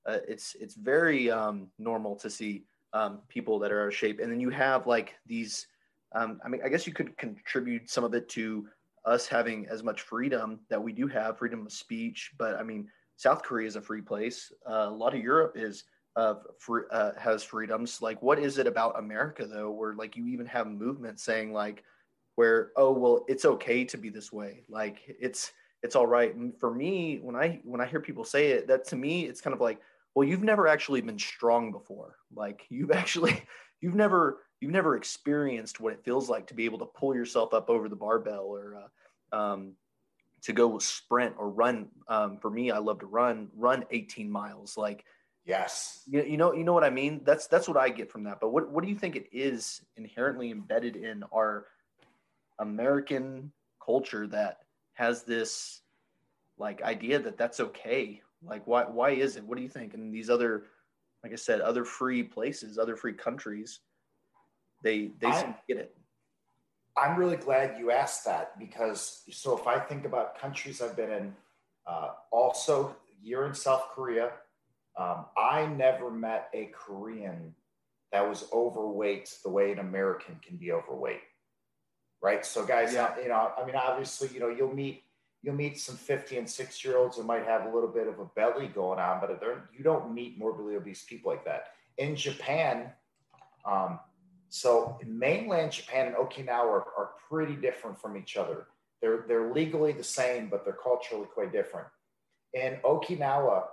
[0.05, 4.19] Uh, it's it's very um, normal to see um, people that are out of shape,
[4.19, 5.67] and then you have like these.
[6.15, 8.67] Um, I mean, I guess you could contribute some of it to
[9.05, 12.31] us having as much freedom that we do have, freedom of speech.
[12.37, 14.51] But I mean, South Korea is a free place.
[14.67, 15.83] Uh, a lot of Europe is
[16.15, 18.01] uh, free, uh, has freedoms.
[18.01, 21.83] Like, what is it about America though, where like you even have movements saying like,
[22.39, 24.63] where oh well, it's okay to be this way.
[24.69, 25.51] Like it's
[25.83, 26.33] it's all right.
[26.33, 29.41] And for me, when I when I hear people say it, that to me it's
[29.41, 29.81] kind of like,
[30.15, 32.15] well, you've never actually been strong before.
[32.33, 33.43] Like you've actually
[33.81, 37.53] you've never you've never experienced what it feels like to be able to pull yourself
[37.53, 38.85] up over the barbell or
[39.33, 39.73] uh, um,
[40.43, 41.89] to go sprint or run.
[42.07, 44.77] Um, for me, I love to run, run 18 miles.
[44.77, 45.03] Like,
[45.45, 46.03] Yes.
[46.07, 47.21] you, you know, you know what I mean?
[47.25, 48.39] That's, that's what I get from that.
[48.39, 51.65] But what, what do you think it is inherently embedded in our
[52.59, 53.51] American
[53.83, 54.59] culture that
[54.93, 55.81] has this
[56.57, 58.21] like idea that that's okay?
[58.43, 59.43] Like, why, why is it?
[59.43, 59.93] What do you think?
[59.93, 60.65] And these other,
[61.23, 63.79] like I said, other free places, other free countries,
[64.83, 65.95] they, they I- seem to get it.
[66.97, 71.11] I'm really glad you asked that because so if I think about countries I've been
[71.11, 71.35] in,
[71.87, 74.31] uh, also year in South Korea,
[74.97, 77.55] um, I never met a Korean
[78.11, 81.21] that was overweight the way an American can be overweight,
[82.21, 82.45] right?
[82.45, 83.17] So guys, Yeah.
[83.19, 85.03] you know, I mean, obviously, you know, you'll meet
[85.41, 88.19] you'll meet some 50 and 6 year olds that might have a little bit of
[88.19, 91.67] a belly going on, but they're, you don't meet morbidly obese people like that.
[91.97, 92.91] In Japan,
[93.63, 93.99] um,
[94.49, 98.67] so in mainland Japan and Okinawa are, are pretty different from each other.
[99.01, 101.87] They're they're legally the same, but they're culturally quite different.
[102.53, 103.63] In Okinawa,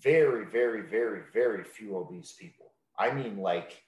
[0.00, 2.72] very, very, very, very few obese people.
[2.98, 3.83] I mean, like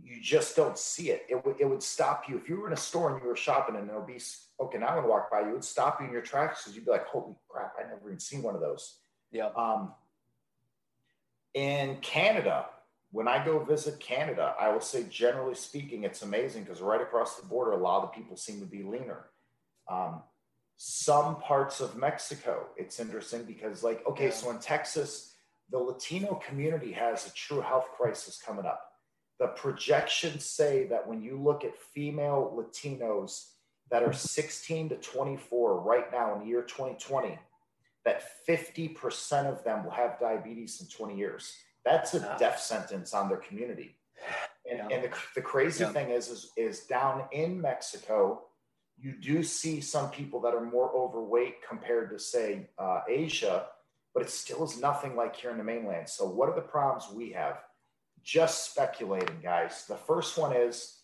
[0.00, 1.26] you just don't see it.
[1.28, 3.36] It would it would stop you if you were in a store and you were
[3.36, 5.40] shopping and an obese Okinawan walked by.
[5.40, 7.74] You it would stop you in your tracks because you'd be like, "Holy crap!
[7.78, 8.98] I never even seen one of those."
[9.30, 9.48] Yeah.
[9.56, 9.92] Um,
[11.54, 12.66] in Canada,
[13.10, 17.36] when I go visit Canada, I will say, generally speaking, it's amazing because right across
[17.36, 19.26] the border, a lot of the people seem to be leaner.
[19.88, 20.22] Um,
[20.78, 24.30] some parts of Mexico, it's interesting because, like, okay, Yeah.
[24.30, 25.34] so in Texas,
[25.70, 28.91] the Latino community has a true health crisis coming up.
[29.42, 33.48] The projections say that when you look at female Latinos
[33.90, 37.36] that are 16 to 24 right now in the year 2020,
[38.04, 41.56] that 50% of them will have diabetes in 20 years.
[41.84, 42.36] That's a Wow.
[42.38, 43.98] death sentence on their community.
[44.64, 44.88] And, Yeah.
[44.92, 45.90] and the, the crazy Yeah.
[45.90, 48.44] thing is, is, is down in Mexico,
[48.96, 53.66] you do see some people that are more overweight compared to, say, uh, Asia,
[54.14, 56.08] but it still is nothing like here in the mainland.
[56.08, 57.64] So, what are the problems we have?
[58.22, 59.84] Just speculating, guys.
[59.86, 60.98] The first one is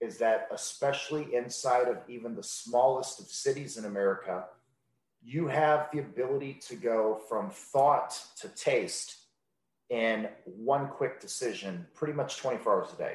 [0.00, 4.46] is that especially inside of even the smallest of cities in America,
[5.22, 9.18] you have the ability to go from thought to taste
[9.90, 13.14] in one quick decision pretty much 24 hours a day.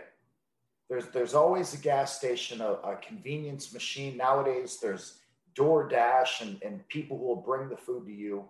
[0.89, 4.17] There's, there's always a gas station, a, a convenience machine.
[4.17, 5.17] Nowadays, there's
[5.55, 8.45] DoorDash and, and people who will bring the food to you.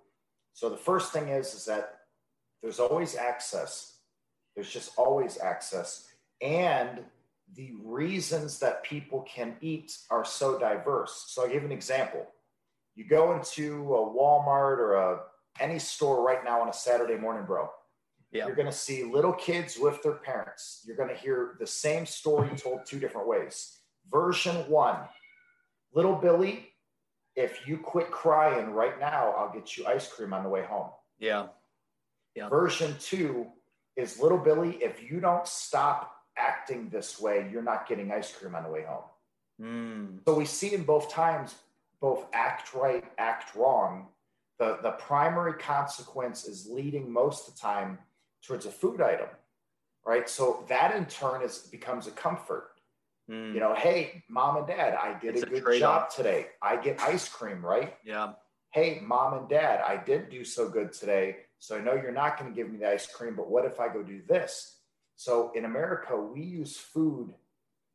[0.53, 1.99] So the first thing is, is that
[2.61, 3.94] there's always access.
[4.55, 6.07] There's just always access.
[6.41, 7.01] And
[7.55, 11.25] the reasons that people can eat are so diverse.
[11.27, 12.25] So I'll give an example.
[12.95, 15.19] You go into a Walmart or a
[15.59, 17.69] any store right now on a Saturday morning, bro.
[18.31, 18.47] Yeah.
[18.47, 20.83] You're going to see little kids with their parents.
[20.85, 23.77] You're going to hear the same story told two different ways.
[24.11, 24.97] Version one
[25.93, 26.73] Little Billy,
[27.35, 30.89] if you quit crying right now, I'll get you ice cream on the way home.
[31.19, 31.47] Yeah.
[32.35, 32.49] Yeah.
[32.49, 33.47] Version two
[33.95, 38.55] is Little Billy, if you don't stop acting this way, you're not getting ice cream
[38.55, 39.03] on the way home.
[39.61, 40.19] Mm.
[40.27, 41.55] So we see in both times,
[42.01, 44.07] both act right, act wrong.
[44.59, 47.99] The, the primary consequence is leading most of the time
[48.45, 49.27] towards a food item,
[50.05, 50.29] right?
[50.29, 52.71] So that in turn is becomes a comfort.
[53.29, 53.53] Mm.
[53.53, 56.47] You know, hey, mom and dad, I did It's a good job today.
[56.61, 57.95] I get ice cream, right?
[58.03, 58.33] Yeah.
[58.71, 61.37] Hey, mom and dad, I did do so good today.
[61.59, 63.79] So I know you're not going to give me the ice cream, but what if
[63.79, 64.77] I go do this?
[65.15, 67.33] So in America, we use food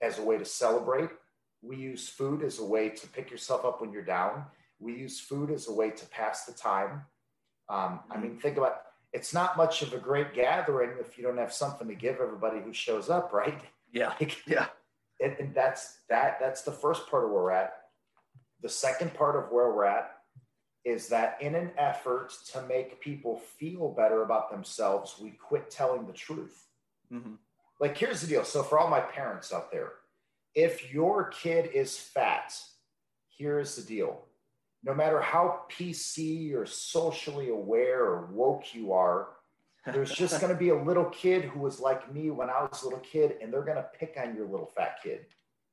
[0.01, 1.11] as a way to celebrate.
[1.63, 4.45] We use food as a way to pick yourself up when you're down.
[4.79, 7.03] We use food as a way to pass the time.
[7.69, 8.77] Um, I mean, think about
[9.13, 12.61] it's not much of a great gathering if you don't have something to give everybody
[12.61, 13.61] who shows up, right?
[13.93, 14.13] Yeah.
[14.21, 14.67] Like, Yeah.
[15.21, 17.73] and, and that's that that's the first part of where we're at
[18.63, 20.20] the second part of where we're at
[20.85, 26.07] is that in an effort to make people feel better about themselves, we quit telling
[26.07, 26.67] the truth.
[27.13, 27.35] Mm-hmm.
[27.79, 28.45] Like, here's the deal.
[28.45, 29.93] So, for all my parents out there,
[30.55, 32.55] if your kid is fat,
[33.37, 34.25] here's the deal.
[34.83, 39.29] No matter how PC or socially aware or woke you are,
[39.87, 42.83] there's just going to be a little kid who was like me when I was
[42.83, 45.27] a little kid, and they're going to pick on your little fat kid.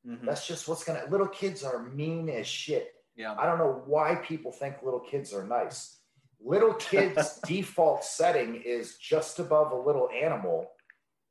[0.07, 0.25] Mm-hmm.
[0.25, 2.93] That's just what's going to, little kids are mean as shit.
[3.17, 3.35] Yeah.
[3.37, 5.97] I don't know why people think little kids are nice.
[6.39, 10.69] Little kids' default setting is just above a little animal.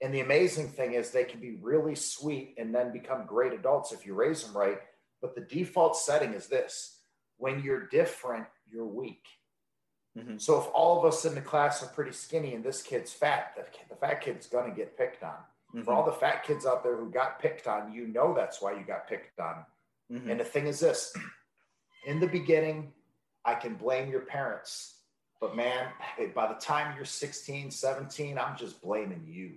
[0.02, 3.92] And the amazing thing is they can be really sweet and then become great adults
[3.92, 4.78] if you raise them right.
[5.22, 7.00] But the default setting is this
[7.38, 9.24] when you're different, you're weak.
[10.18, 10.38] Mm-hmm.
[10.38, 13.52] So if all of us in the class are pretty skinny and this kid's fat,
[13.56, 15.30] the, the fat kid's going to get picked on.
[15.74, 15.82] Mm-hmm.
[15.82, 18.72] For all the fat kids out there who got picked on, you know that's why
[18.72, 19.64] you got picked on.
[20.12, 20.30] Mm-hmm.
[20.30, 21.12] And the thing is this
[22.06, 22.92] in the beginning,
[23.44, 24.94] I can blame your parents.
[25.40, 25.88] But man,
[26.34, 29.52] by the time you're 16, 17, I'm just blaming you.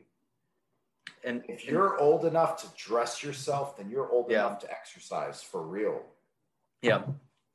[1.24, 4.48] And if you're old enough to dress yourself, then you're old yeah.
[4.48, 6.02] enough to exercise for real.
[6.82, 7.04] Yeah,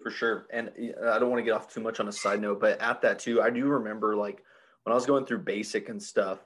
[0.03, 0.47] for sure.
[0.53, 0.71] And
[1.03, 3.03] uh, I don't want to get off too much on a side note, but at
[3.03, 4.43] that too, I do remember like
[4.85, 6.39] when I was going through basic and stuff,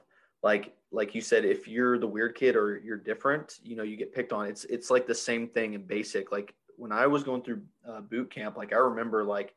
[0.43, 3.95] like like you said, if you're the weird kid or you're different, you know, you
[3.95, 4.47] get picked on.
[4.47, 6.31] It's it's like the same thing in basic.
[6.31, 9.53] Like when I was going through uh, boot camp, like I remember like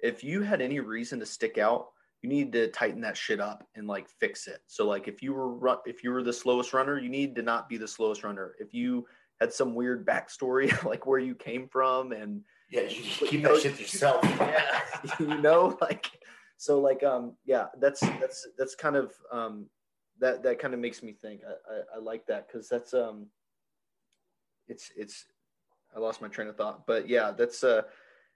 [0.00, 1.88] if you had any reason to stick out,
[2.22, 4.60] you need to tighten that shit up and like fix it.
[4.66, 7.42] So like if you were run, if you were the slowest runner, you need to
[7.42, 8.54] not be the slowest runner.
[8.58, 9.06] If you
[9.40, 13.54] had some weird backstory like where you came from and yeah, you keep you know,
[13.54, 14.22] that shit to yourself.
[14.38, 14.80] Yeah,
[15.20, 16.10] you know, like
[16.58, 19.66] so like um yeah, that's that's that's kind of um
[20.18, 21.40] that that kind of makes me think.
[21.48, 23.28] I I, I like that because that's um
[24.66, 25.24] it's it's
[25.98, 27.82] I lost my train of thought, but yeah, that's uh,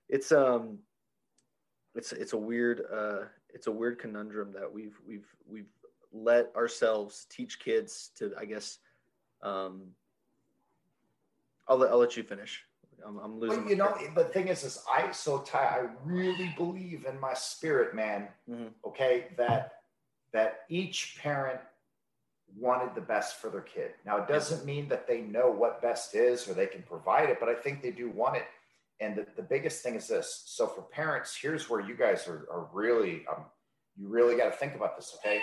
[0.09, 0.79] it's um,
[1.95, 3.21] it's it's a weird uh,
[3.55, 5.71] it's a weird conundrum that we've we've we've
[6.13, 8.79] let ourselves teach kids to, I guess.
[9.43, 9.83] Um,
[11.69, 12.65] I'll let I'll let you finish.
[13.07, 13.69] I'm, I'm losing.
[13.69, 15.69] You know, the thing is, is I so tight.
[15.69, 18.27] I really believe in my spirit, man.
[18.51, 18.69] Mm-hmm.
[18.87, 19.75] Okay, that
[20.33, 21.61] that each parent
[22.59, 23.93] wanted the best for their kid.
[24.05, 27.39] Now, it doesn't mean that they know what best is or they can provide it,
[27.41, 28.45] but I think they do want it.
[29.01, 30.45] And the, the biggest thing is this.
[30.47, 33.45] So, for parents, here's where you guys are, are really, um,
[33.97, 35.41] you really got to think about this, okay?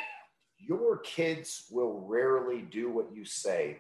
[0.57, 3.79] Your kids will rarely do what you say,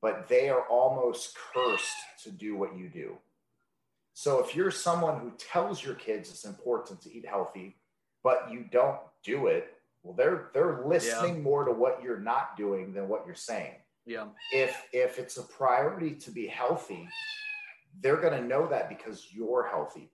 [0.00, 3.16] but they are almost cursed to do what you do.
[4.14, 7.76] So, if you're someone who tells your kids it's important to eat healthy,
[8.22, 9.73] but you don't do it,
[10.04, 11.40] well, they're they're listening yeah.
[11.40, 13.74] more to what you're not doing than what you're saying.
[14.06, 14.26] Yeah.
[14.52, 17.08] If if it's a priority to be healthy,
[18.00, 20.10] they're going to know that because you're healthy.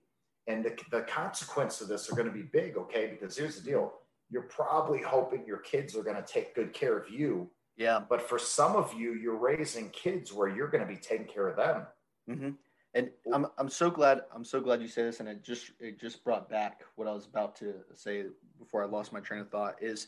[0.47, 3.07] And the, the consequence of this are going to be big, okay?
[3.07, 3.93] Because here's the deal.
[4.29, 7.51] You're probably hoping your kids are going to take good care of you.
[7.77, 7.99] Yeah.
[8.09, 11.47] But for some of you, you're raising kids where you're going to be taking care
[11.47, 11.85] of them.
[12.29, 12.49] Mm-hmm.
[12.93, 15.99] And I'm I'm so glad I'm so glad you say this, and it just it
[15.99, 18.25] just brought back what I was about to say
[18.59, 19.75] before I lost my train of thought.
[19.81, 20.07] Is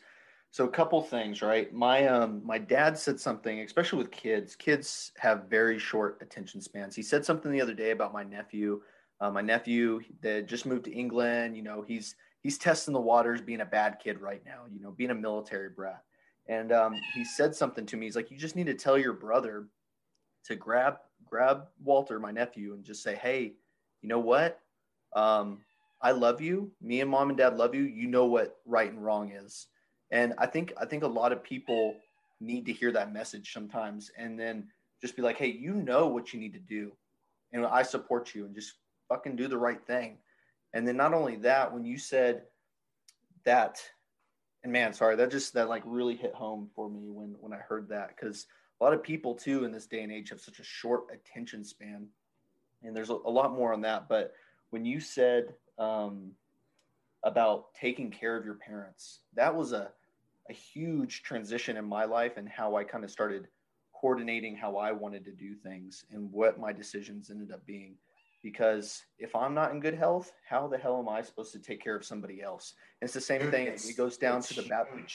[0.51, 1.73] so a couple things, right?
[1.73, 4.55] My um my dad said something, especially with kids.
[4.55, 6.95] Kids have very short attention spans.
[6.95, 8.81] He said something the other day about my nephew.
[9.21, 11.55] Uh, my nephew that just moved to England.
[11.55, 14.63] You know, he's he's testing the waters, being a bad kid right now.
[14.71, 16.03] You know, being a military brat.
[16.47, 18.05] And um, he said something to me.
[18.05, 19.67] He's like, you just need to tell your brother
[20.45, 20.97] to grab
[21.33, 23.53] grab Walter, my nephew, and just say, hey,
[24.03, 24.59] you know what?
[25.15, 25.61] Um,
[25.99, 26.69] I love you.
[26.79, 27.81] Me and mom and dad love you.
[27.81, 29.65] You know what right and wrong is.
[30.11, 31.95] And I think I think a lot of people
[32.39, 34.67] need to hear that message sometimes and then
[35.01, 36.91] just be like, hey, you know what you need to do.
[37.51, 38.73] And I support you and just
[39.09, 40.19] fucking do the right thing.
[40.73, 42.43] And then not only that, when you said
[43.43, 43.81] that,
[44.63, 47.57] and man, sorry, that just that like really hit home for me when when I
[47.57, 48.45] heard that because
[48.79, 51.63] a lot of people too in this day and age have such a short attention
[51.63, 52.07] span.
[52.83, 54.09] And there's a, a lot more on that.
[54.09, 54.33] But
[54.71, 56.31] when you said um,
[57.23, 59.89] about taking care of your parents that was a,
[60.49, 63.47] a huge transition in my life and how i kind of started
[63.93, 67.95] coordinating how i wanted to do things and what my decisions ended up being.
[68.41, 71.81] Because if i'm not in good health how the hell am i supposed to take
[71.81, 72.73] care of somebody else?
[73.01, 73.67] And it's the same thing.
[73.67, 75.05] It goes down to the bathroom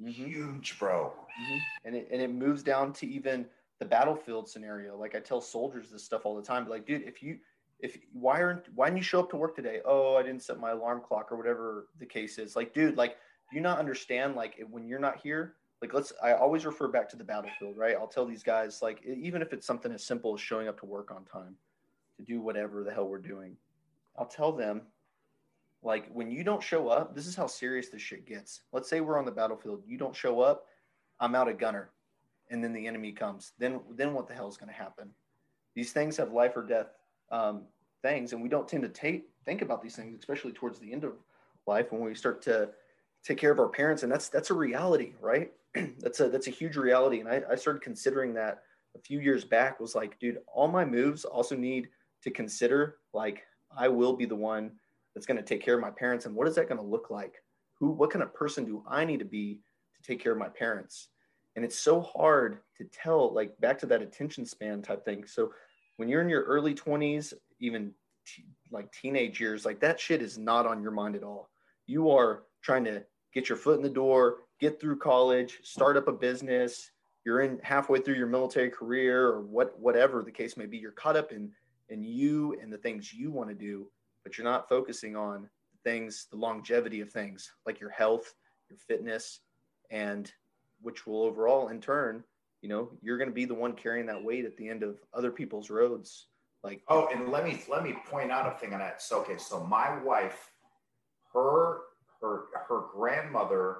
[0.00, 0.10] mm-hmm.
[0.10, 1.12] huge, bro.
[1.42, 1.58] Mm-hmm.
[1.84, 3.46] And it and it moves down to even
[3.78, 4.96] the battlefield scenario.
[4.96, 6.68] Like I tell soldiers this stuff all the time.
[6.68, 7.38] like, dude, if you
[7.80, 9.80] if why aren't why didn't you show up to work today?
[9.84, 12.56] Oh, I didn't set my alarm clock or whatever the case is.
[12.56, 13.16] Like, dude, like,
[13.50, 14.36] do you not understand?
[14.36, 16.12] Like, when you're not here, like, let's.
[16.22, 17.96] I always refer back to the battlefield, right?
[17.98, 20.86] I'll tell these guys, like, even if it's something as simple as showing up to
[20.86, 21.56] work on time,
[22.18, 23.56] to do whatever the hell we're doing,
[24.18, 24.82] I'll tell them,
[25.82, 28.62] Like when you don't show up, this is how serious this shit gets.
[28.72, 30.66] Let's say we're on the battlefield, you don't show up,
[31.20, 31.90] I'm out a gunner,
[32.50, 33.52] and then the enemy comes.
[33.58, 35.10] Then then what the hell is going to happen?
[35.74, 36.88] These things have life or death
[37.30, 37.62] um,
[38.02, 41.04] things, and we don't tend to take think about these things, especially towards the end
[41.04, 41.12] of
[41.66, 42.70] life when we start to
[43.24, 45.52] take care of our parents, and that's that's a reality, right?
[45.98, 48.62] that's a that's a huge reality, and I, I started considering that
[48.96, 49.80] a few years back.
[49.80, 51.88] Was like, dude, all my moves also need
[52.22, 53.44] to consider like
[53.76, 54.72] I will be the one
[55.14, 57.10] that's going to take care of my parents, and what is that going to look
[57.10, 57.34] like?
[57.78, 59.60] Who, what kind of person do I need to be
[59.96, 61.08] to take care of my parents?
[61.56, 65.26] And it's so hard to tell, like back to that attention span type thing.
[65.26, 65.52] So
[65.96, 67.92] when you're in your early 20s, even
[68.26, 71.50] t- like teenage years, like that shit is not on your mind at all.
[71.86, 73.04] You are trying to
[73.34, 76.90] get your foot in the door, get through college, start up a business.
[77.24, 80.78] You're in halfway through your military career or what, whatever the case may be.
[80.78, 81.50] You're caught up in,
[81.88, 83.86] in you and the things you want to do,
[84.24, 85.48] but you're not focusing on
[85.84, 88.34] things, the longevity of things like your health,
[88.68, 89.40] your fitness,
[89.90, 90.32] and
[90.82, 92.22] which will overall in turn,
[92.62, 94.98] you know, you're going to be the one carrying that weight at the end of
[95.14, 96.26] other people's roads.
[96.62, 99.00] Like, oh, and let me let me point out a thing on that.
[99.00, 100.52] So, okay, so my wife,
[101.32, 101.78] her
[102.20, 103.78] her her grandmother,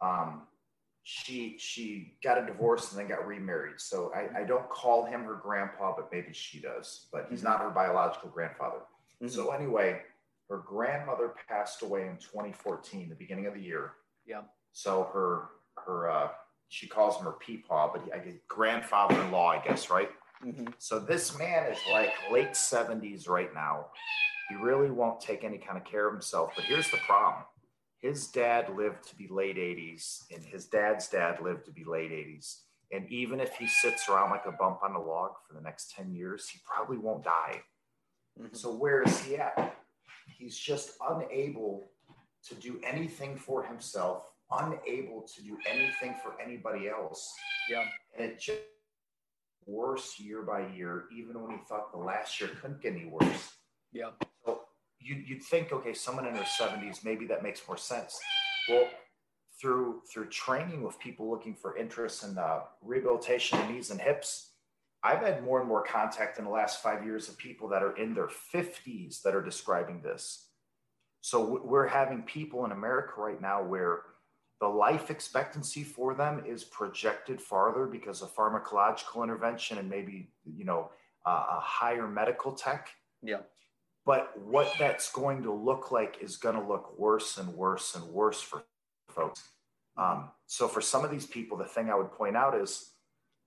[0.00, 0.42] um,
[1.02, 3.80] she she got a divorce and then got remarried.
[3.80, 7.06] So I, I don't call him her grandpa, but maybe she does.
[7.10, 7.48] But he's mm-hmm.
[7.48, 8.82] not her biological grandfather.
[9.22, 9.28] Mm-hmm.
[9.28, 10.00] So anyway,
[10.48, 13.92] her grandmother passed away in 2014, the beginning of the year.
[14.26, 14.42] Yeah.
[14.72, 15.48] So her
[15.84, 16.28] her uh,
[16.68, 20.10] she calls him her peepaw, but he, I guess grandfather-in-law, I guess, right?
[20.44, 20.66] Mm-hmm.
[20.78, 23.86] So this man is like late 70s right now.
[24.48, 26.52] He really won't take any kind of care of himself.
[26.54, 27.44] But here's the problem:
[27.98, 32.10] his dad lived to be late 80s, and his dad's dad lived to be late
[32.10, 32.60] 80s.
[32.92, 35.92] And even if he sits around like a bump on a log for the next
[35.96, 37.62] 10 years, he probably won't die.
[38.38, 38.54] Mm-hmm.
[38.54, 39.76] So where is he at?
[40.38, 41.88] He's just unable
[42.48, 47.34] to do anything for himself unable to do anything for anybody else.
[47.68, 47.84] Yeah.
[48.16, 48.58] And it just
[49.66, 53.52] worse year by year, even when he thought the last year couldn't get any worse.
[53.92, 54.10] Yeah.
[54.44, 54.62] So
[55.00, 58.18] you'd, you'd think, okay, someone in their 70s, maybe that makes more sense.
[58.68, 58.88] Well,
[59.60, 64.50] through through training with people looking for interest in uh, rehabilitation of knees and hips,
[65.06, 67.96] I've had more and more contact in the last five years of people that are
[67.96, 70.48] in their 50s that are describing this.
[71.20, 74.02] So we're having people in America right now where
[74.60, 80.64] the life expectancy for them is projected farther because of pharmacological intervention and maybe you
[80.64, 80.90] know
[81.24, 82.88] uh, a higher medical tech.
[83.22, 83.40] Yeah.
[84.04, 88.04] But what that's going to look like is going to look worse and worse and
[88.06, 88.64] worse for
[89.08, 89.42] folks.
[89.96, 92.92] Um, so for some of these people the thing i would point out is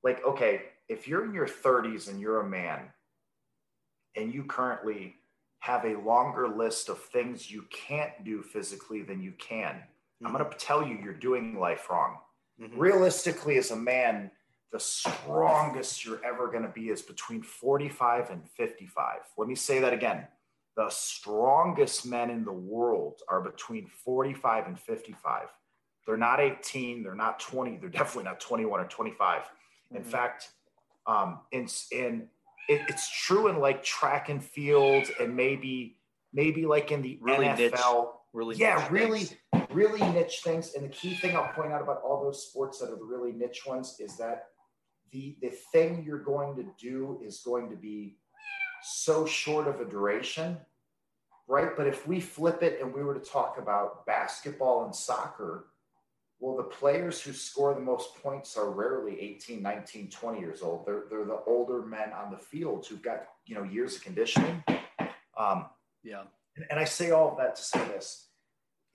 [0.04, 2.90] like okay if you're in your 30s and you're a man
[4.16, 5.16] and you currently
[5.60, 9.82] have a longer list of things you can't do physically than you can
[10.26, 12.18] I'm going to tell you, you're doing life wrong.
[12.62, 12.78] Mm-hmm.
[12.78, 14.32] Realistically, as a man,
[14.72, 19.20] the strongest you're ever going to be is between 45 and 55.
[19.38, 20.28] Let me say that again.
[20.76, 25.48] The strongest men in the world are between 45 and 55.
[26.06, 29.42] They're not 18, they're not 20, they're definitely not 21 or 25.
[29.42, 29.96] Mm-hmm.
[29.96, 30.50] In fact,
[31.08, 32.28] um, in, in
[32.68, 35.98] it, it's true in like track and field and maybe
[36.32, 37.58] maybe like in the really NFL.
[37.58, 39.36] Niche, really yeah, really things
[39.72, 40.74] really niche things.
[40.76, 43.32] And the key thing I'll point out about all those sports that are the really
[43.32, 44.48] niche ones is that
[45.12, 48.18] the the thing you're going to do is going to be
[48.84, 50.58] so short of a duration,
[51.48, 51.76] right?
[51.76, 55.68] But if we flip it and we were to talk about basketball and soccer,
[56.40, 60.86] well, the players who score the most points are rarely 18, 19, 20 years old.
[60.86, 64.64] They're, they're the older men on the field who've got, you know, years of conditioning.
[65.38, 65.66] Um,
[66.04, 66.24] yeah.
[66.56, 68.30] And, and I say all of that to say this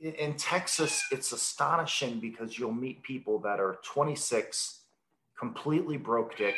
[0.01, 4.81] in Texas, it's astonishing because you'll meet people that are 26,
[5.39, 6.57] completely broke dick,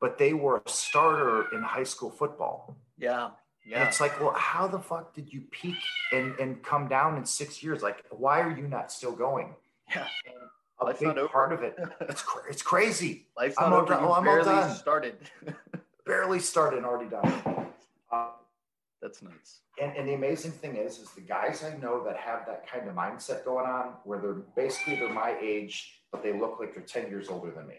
[0.00, 2.76] but they were a starter in high school football.
[2.96, 3.30] Yeah.
[3.64, 3.80] Yeah.
[3.80, 5.76] And it's like, well, how the fuck did you peak
[6.12, 7.82] and, and come down in six years?
[7.82, 9.54] Like, why are you not still going?
[9.94, 10.06] Yeah.
[10.26, 10.36] And
[10.80, 11.78] a Life's big part of it.
[12.02, 13.26] It's it's crazy.
[13.36, 13.94] Life's I'm not over.
[13.94, 14.04] Done.
[14.04, 14.76] Oh, I'm barely all done.
[14.76, 15.16] started.
[16.06, 17.70] barely started and already done.
[18.12, 18.28] Uh,
[19.02, 19.60] That's nuts.
[19.80, 22.88] And, and the amazing thing is, is the guys I know that have that kind
[22.88, 26.82] of mindset going on, where they're basically they're my age, but they look like they're
[26.82, 27.76] 10 years older than me.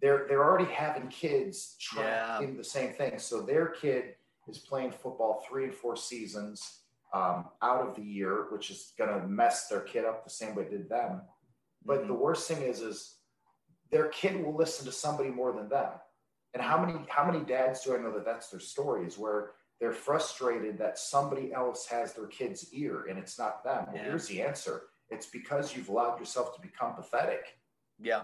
[0.00, 2.56] They're they're already having kids trying yeah.
[2.56, 3.18] the same thing.
[3.18, 4.16] So their kid
[4.48, 6.80] is playing football three and four seasons
[7.14, 10.54] um, out of the year, which is going to mess their kid up the same
[10.54, 11.22] way it did them.
[11.86, 12.08] But mm-hmm.
[12.08, 13.16] the worst thing is, is
[13.90, 15.90] their kid will listen to somebody more than them.
[16.52, 19.06] And how many how many dads do I know that that's their story?
[19.06, 23.86] Is where they're frustrated that somebody else has their kid's ear and it's not them.
[23.86, 24.04] Well, Yeah.
[24.04, 24.82] here's the answer.
[25.10, 27.58] It's because you've allowed yourself to become pathetic.
[27.98, 28.22] Yeah.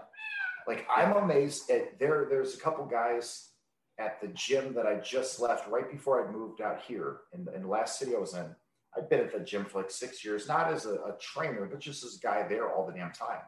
[0.67, 2.25] Like I'm amazed at there.
[2.29, 3.51] There's a couple guys
[3.99, 7.53] at the gym that I just left right before I moved out here in the,
[7.53, 8.55] in the last city I was in.
[8.95, 11.79] I've been at the gym for like six years, not as a, a trainer, but
[11.79, 13.41] just as a guy there all the damn time.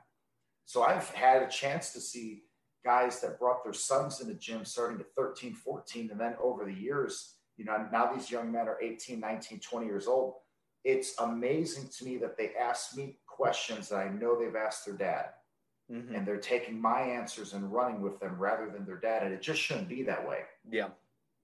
[0.65, 2.43] So I've had a chance to see
[2.85, 6.63] guys that brought their sons in the gym starting at 13, 14, and then over
[6.65, 10.35] the years, you know, now these young men are 18, 19, 20 years old.
[10.85, 14.95] It's amazing to me that they ask me questions that I know they've asked their
[14.95, 15.29] dad
[15.91, 16.15] Mhm.
[16.15, 19.23] and they're taking my answers and running with them rather than their dad.
[19.23, 20.43] And it just shouldn't be that way.
[20.69, 20.89] Yeah.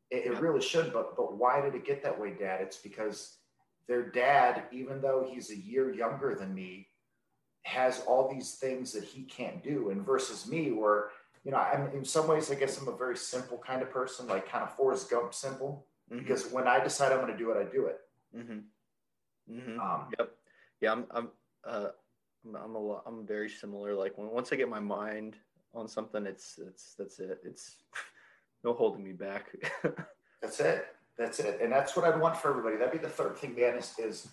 [0.10, 0.39] It, it Yeah.
[0.39, 0.93] really should.
[0.93, 2.62] But but why did it get that way, Dad?
[2.62, 3.39] It's because
[3.88, 6.88] their dad, even though he's a year younger than me,
[7.64, 9.90] has all these things that he can't do.
[9.90, 11.10] And versus me, where
[11.44, 14.28] you know, I'm in some ways, I guess I'm a very simple kind of person,
[14.28, 15.86] like kind of Forrest Gump simple.
[16.12, 16.20] Mhm.
[16.20, 18.02] Because when I decide I'm going to do it, I do it.
[18.36, 18.64] Mhm.
[19.50, 19.80] Mhm.
[19.80, 20.36] Um, Yep.
[20.82, 21.32] Yeah, I'm I'm
[21.64, 21.90] uh
[22.46, 23.96] I'm I'm a lot, I'm very similar.
[23.96, 25.38] Like when once I get my mind
[25.74, 27.40] on something, it's it's that's it.
[27.44, 27.78] It's
[28.64, 29.56] no holding me back.
[30.42, 30.88] That's it.
[31.20, 31.59] That's it.
[31.61, 32.78] And that's what I'd want for everybody.
[32.78, 34.30] That'd be the third thing, man, is, is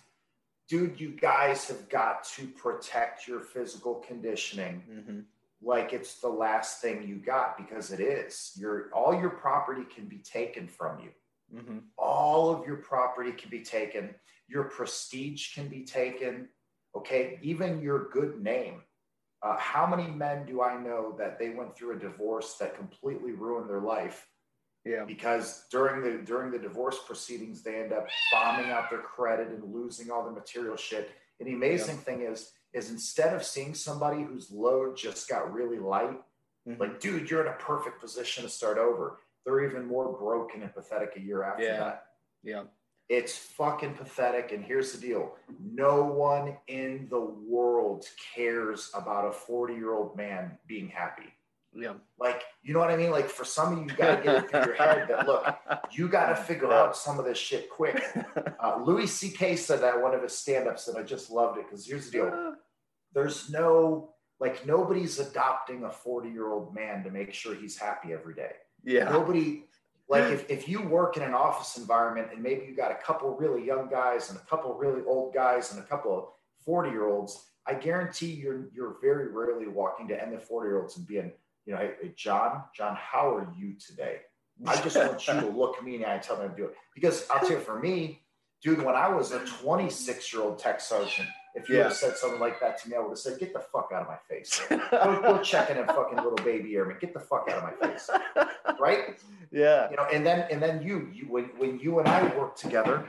[0.69, 5.19] dude, you guys have got to protect your physical conditioning hmm
[5.59, 8.51] like it's the last thing you got because it is.
[8.59, 11.09] Your all your property can be taken from you.
[11.59, 14.13] hmm All of your property can be taken.
[14.47, 16.47] Your prestige can be taken.
[16.95, 17.39] Okay.
[17.41, 18.83] Even your good name.
[19.41, 23.31] Uh, how many men do I know that they went through a divorce that completely
[23.31, 24.27] ruined their life
[24.87, 25.03] Yeah.
[25.05, 29.61] because during the during the divorce proceedings they end up bombing out their credit and
[29.73, 34.21] losing all the material shit and the amazing thing is is instead of seeing somebody
[34.23, 36.17] whose load just got really light
[36.67, 36.79] Mhm.
[36.79, 40.73] like dude you're in a perfect position to start over they're even more broken and
[40.73, 41.77] pathetic a year after Yeah.
[41.79, 42.05] that
[42.43, 42.63] yeah.
[43.09, 49.31] it's fucking pathetic and here's the deal no one in the world cares about a
[49.31, 51.33] 40 year old man being happy
[51.79, 51.93] Yeah.
[52.19, 54.49] like you know what i mean like for some of you you gotta get it
[54.49, 55.45] through your head that look
[55.91, 58.03] you got to figure out some of this shit quick.
[58.59, 59.55] Uh, Louis C.K.
[59.55, 62.55] said that one of his stand-ups, and I just loved it because here's the deal:
[63.13, 68.53] there's no like nobody's adopting a 40-year-old man to make sure he's happy every day.
[68.83, 69.05] yeah.
[69.11, 69.63] Nobody
[70.09, 73.35] like if, if you work in an office environment and maybe you got a couple
[73.35, 76.25] really young guys and a couple really old guys and a couple of
[76.67, 81.31] 40-year-olds, I guarantee you're you're very rarely walking to end the 40-year-olds and being,
[81.67, 84.21] you know, hey, hey John, John, how are you today?
[84.65, 86.65] I just want you to look me in the eye and tell me to do
[86.65, 86.75] it.
[86.95, 88.23] Because I'll tell you, for me,
[88.63, 91.81] dude, when I was a 26 year old tech sergeant, if you Yeah.
[91.83, 93.91] would have said something like that to me, I would have said, get the fuck
[93.93, 94.61] out of my face.
[94.69, 96.97] Go, go check in a fucking little baby airman.
[97.01, 98.09] Get the fuck out of my face.
[98.79, 99.19] Right?
[99.51, 99.89] yeah.
[99.89, 103.07] You know, and then and then you, you when when you and I worked together,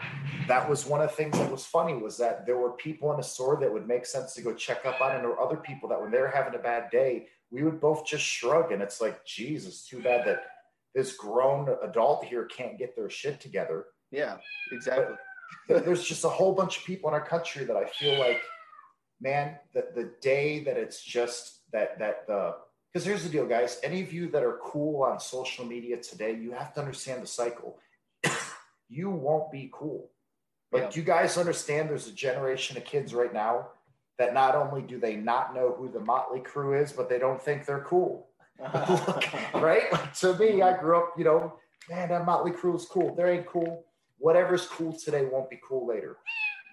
[0.48, 3.20] that was one of the things that was funny was that there were people in
[3.20, 5.56] a store that would make sense to go check up on, and there were other
[5.58, 8.82] people that when they were having a bad day, we would both just shrug, and
[8.82, 10.42] it's like, Jesus, too bad that
[10.94, 13.86] this grown adult here can't get their shit together.
[14.10, 14.36] Yeah.
[14.72, 15.16] Exactly.
[15.68, 18.42] There- There's just a whole bunch of people in our country that I feel like,
[19.18, 22.56] man, that the day that it's just that that the
[22.92, 23.78] because here's the deal, guys.
[23.82, 27.26] Any of you that are cool on social media today, you have to understand the
[27.26, 27.78] cycle.
[28.90, 30.10] you won't be cool.
[30.70, 30.90] But Yeah.
[30.94, 33.68] you guys understand there's a generation of kids right now
[34.18, 37.40] that not only do they not know who the Mötley Crüe is, but they don't
[37.40, 38.28] think they're cool.
[39.54, 39.92] right?
[39.92, 41.54] Like to me, I grew up, you know,
[41.88, 43.14] man, that Mötley Crüe is cool.
[43.14, 43.84] They ain't cool.
[44.18, 46.16] Whatever's cool today won't be cool later.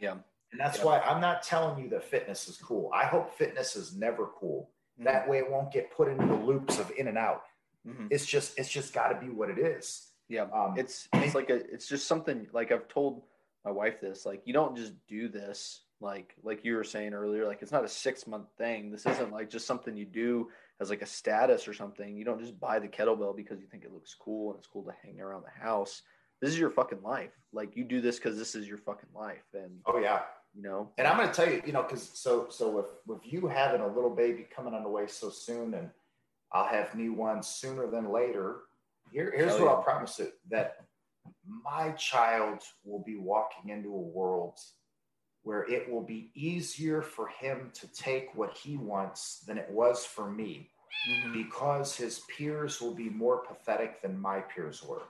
[0.01, 0.15] Yeah.
[0.51, 0.85] And that's Yeah.
[0.85, 2.89] why I'm not telling you that fitness is cool.
[2.93, 4.71] I hope fitness is never cool.
[4.99, 7.43] That way it won't get put into the loops of in and out.
[7.85, 8.07] Mhm.
[8.09, 10.07] It's just, it's just got to be what it is.
[10.27, 10.47] Yeah.
[10.53, 13.21] Um, it's it's like a it's just something like I've told
[13.63, 17.47] my wife this like you don't just do this like like you were saying earlier
[17.47, 20.49] like it's not a six month thing this isn't like just something you do
[20.81, 23.83] as like a status or something you don't just buy the kettlebell because you think
[23.83, 26.01] it looks cool and it's cool to hang around the house
[26.41, 29.45] this is your fucking life like you do this because this is your fucking life
[29.53, 30.21] and oh yeah.
[30.53, 33.21] you know And I'm going to tell you, you know, because so so with with
[33.23, 35.89] you having a little baby coming on the way so soon, and
[36.51, 38.61] I'll have new ones sooner than later.
[39.11, 39.71] Here, here's Hell what yeah.
[39.71, 40.77] I'll promise it: that
[41.63, 44.59] my child will be walking into a world
[45.45, 50.05] where it will be easier for him to take what he wants than it was
[50.05, 50.69] for me,
[51.07, 51.33] Mhm.
[51.33, 55.03] because his peers will be more pathetic than my peers were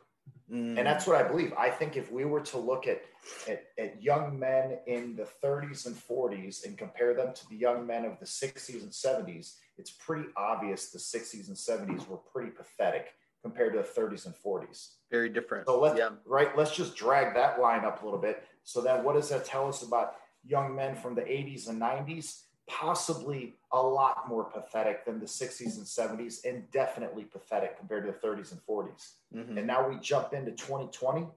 [0.51, 0.77] Mm.
[0.77, 1.53] and that's what I believe.
[1.53, 3.01] I think if we were to look at,
[3.47, 7.85] at at young men in the 30s and 40s and compare them to the young
[7.87, 12.51] men of the 60s and 70s, it's pretty obvious the 60s and 70s were pretty
[12.51, 14.97] pathetic compared to the 30s and 40s.
[15.09, 15.65] Very different.
[15.67, 16.09] So let's yeah.
[16.25, 18.43] right, let's just drag that line up a little bit.
[18.63, 20.15] So then what does that tell us about
[20.47, 22.41] young men from the 80s and 90s?
[22.67, 28.11] Possibly a lot more pathetic than the 60s and 70s, and definitely pathetic compared to
[28.11, 29.11] the 30s and 40s.
[29.35, 29.57] Mm-hmm.
[29.59, 31.27] And now we jump into 2020,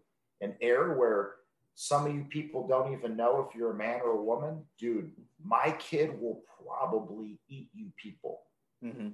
[0.41, 1.35] an era where
[1.81, 4.65] some of you people don't even know if you're a man or a woman.
[4.79, 5.13] Dude,
[5.45, 8.41] my kid will probably eat you people.
[8.85, 9.11] Mm-hmm.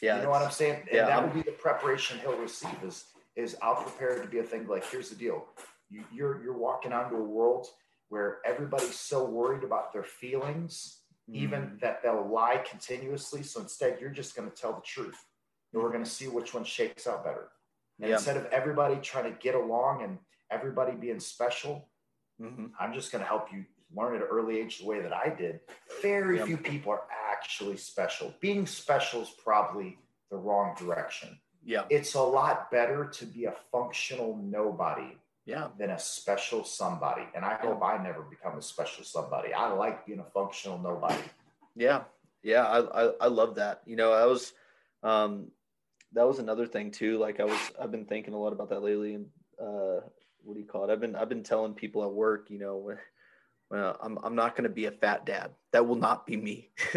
[0.00, 0.82] Yeah, you know what I'm saying?
[0.88, 3.04] And yeah, that would be the preparation he'll receive is
[3.36, 5.46] is I'll prepare to be a thing like here's the deal.
[5.90, 7.66] You, you're you're walking onto a world
[8.08, 11.00] where everybody's so worried about their feelings,
[11.30, 11.34] mm.
[11.34, 13.42] even that they'll lie continuously.
[13.42, 15.24] So instead, you're just going to tell the truth,
[15.72, 17.48] and we're going to see which one shakes out better.
[18.00, 18.16] And yeah.
[18.16, 20.18] instead of everybody trying to get along and
[20.50, 21.88] everybody being special,
[22.40, 22.66] mm-hmm.
[22.78, 25.34] I'm just going to help you learn at an early age the way that I
[25.36, 25.60] did.
[26.02, 28.34] Very few people are actually special.
[28.40, 29.98] Being special is probably
[30.30, 31.38] the wrong direction.
[31.64, 31.84] Yeah.
[31.90, 35.16] It's a lot better to be a functional nobody
[35.48, 35.68] yeah.
[35.78, 37.22] than a special somebody.
[37.34, 39.54] And I hope I never become a special somebody.
[39.54, 41.22] I like being a functional nobody.
[41.74, 42.02] Yeah.
[42.42, 42.64] Yeah.
[42.66, 43.80] I, I, I love that.
[43.86, 44.52] You know, I was,
[45.02, 45.50] um,
[46.12, 47.18] that was another thing too.
[47.18, 49.26] Like I was, I've been thinking a lot about that lately and,
[49.58, 50.00] uh,
[50.44, 50.92] what do you call it?
[50.92, 52.98] I've been, I've been telling people at work, you know, when,
[53.70, 55.52] well, I'm, I'm not going to be a fat dad.
[55.72, 56.70] That will not be me.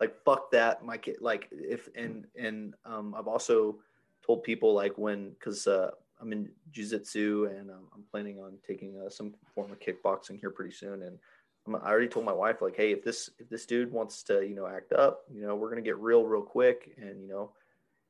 [0.00, 0.84] like, fuck that.
[0.84, 3.78] My kid, like if, and, and, um, I've also
[4.26, 9.00] told people like when, cause, uh, I'm in jiu-jitsu and um, I'm planning on taking
[9.04, 11.02] uh, some form of kickboxing here pretty soon.
[11.02, 11.18] And
[11.66, 14.46] I'm, i already told my wife, like, Hey, if this, if this dude wants to,
[14.46, 16.92] you know, act up, you know, we're going to get real, real quick.
[17.00, 17.52] And, you know,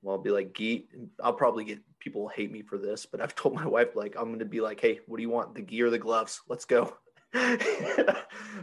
[0.03, 0.91] well, I'll be like, Geet,
[1.23, 4.27] I'll probably get people hate me for this, but I've told my wife, like, I'm
[4.27, 5.55] going to be like, Hey, what do you want?
[5.55, 6.41] The gi or the gloves?
[6.49, 6.97] Let's go.
[7.35, 8.17] I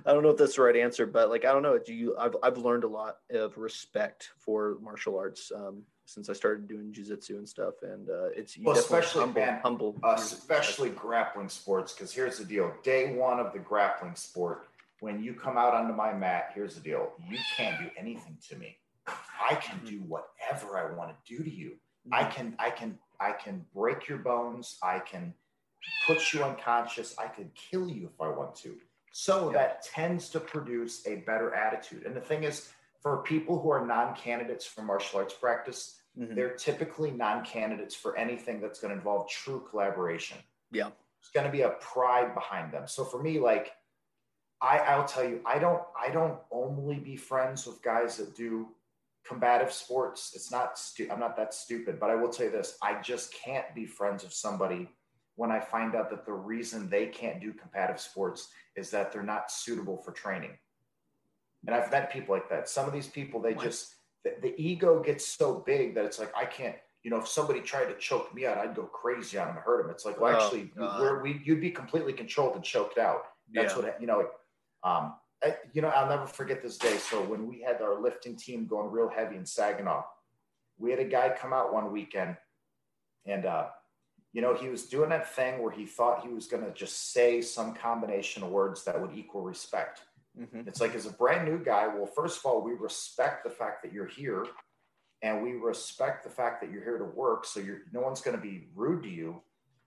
[0.06, 1.80] don't know if that's the right answer, but like I don't know.
[1.80, 2.18] Do you?
[2.18, 6.94] I've I've learned a lot of respect for martial arts um, since I started doing
[6.94, 11.94] jiu-jitsu and stuff, and uh, it's well, especially humble, man, humble, especially grappling sports.
[11.94, 14.70] Because here's the deal: day one of the grappling sport,
[15.02, 18.56] when you come out onto my mat, here's the deal: you can't do anything to
[18.56, 18.78] me.
[19.08, 21.74] I can do whatever I want to do to you.
[22.12, 22.32] I mm-hmm.
[22.32, 24.78] can, I can, I can break your bones.
[24.82, 25.34] I can
[26.06, 27.16] puts you unconscious.
[27.18, 28.76] I could kill you if I want to.
[29.12, 29.58] So yeah.
[29.58, 32.06] that tends to produce a better attitude.
[32.06, 32.70] And the thing is,
[33.02, 36.36] for people who are non candidates for martial arts practice, mm-hmm.
[36.36, 40.38] they're typically non candidates for anything that's going to involve true collaboration.
[40.72, 40.90] Yeah.
[41.20, 42.88] It's going to be a pride behind them.
[42.88, 43.72] So for me, like,
[44.62, 48.70] I, I'll tell you, I don't, I don't only be friends with guys that do
[49.28, 50.32] combative sports.
[50.36, 53.34] It's not, stu- I'm not that stupid, but I will tell you this: I just
[53.34, 54.90] can't be friends with somebody
[55.36, 59.24] when I find out that the reason they can't do combative sports is that they're
[59.24, 60.58] not suitable for training.
[61.68, 62.70] And I've met people like that.
[62.70, 63.66] Some of these people, they what?
[63.66, 67.28] just, the, the, ego gets so big that it's like, I can't, you know, if
[67.28, 69.92] somebody tried to choke me out, I'd go crazy on them and hurt them.
[69.92, 73.24] It's like, well, oh, actually, where we, you'd be completely controlled and choked out.
[73.54, 73.82] That's yeah.
[73.82, 74.28] what, you know,
[74.84, 75.14] um,
[75.44, 76.98] I, you know, I'll never forget this day.
[76.98, 80.04] So when we had our lifting team going real heavy in Saginaw,
[80.78, 82.38] we had a guy come out one weekend
[83.26, 83.68] and, uh,
[84.34, 87.12] you know, he was doing that thing where he thought he was going to just
[87.12, 90.02] say some combination of words that would equal respect.
[90.40, 90.68] Mm-hmm.
[90.68, 93.84] It's like, as a brand new guy, well, first of all, we respect the fact
[93.84, 94.46] that you're here
[95.22, 97.46] and we respect the fact that you're here to work.
[97.46, 99.42] So you're, no one's going to be rude to you.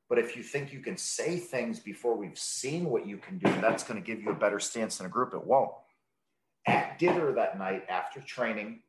[0.08, 3.48] But if you think you can say things before we've seen what you can do,
[3.60, 5.34] that's going to give you a better stance in a group.
[5.34, 5.70] It won't.
[6.66, 8.80] At dinner that night after training,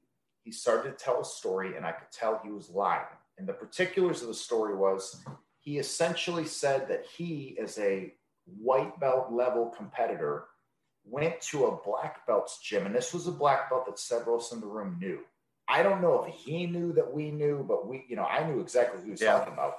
[0.43, 3.05] he started to tell a story, and I could tell he was lying.
[3.37, 5.23] And the particulars of the story was
[5.59, 8.15] he essentially said that he, as a
[8.59, 10.45] white belt level competitor,
[11.05, 12.85] went to a black belt's gym.
[12.85, 15.19] And this was a black belt that several of us in the room knew.
[15.67, 18.59] I don't know if he knew that we knew, but we, you know, I knew
[18.59, 19.33] exactly who he was yeah.
[19.33, 19.75] talking about.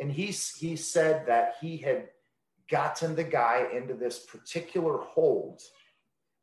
[0.00, 2.08] And he, he said that he had
[2.68, 5.60] gotten the guy into this particular hold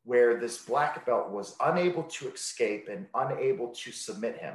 [0.04, 4.54] where this black belt was unable to escape and unable to submit him.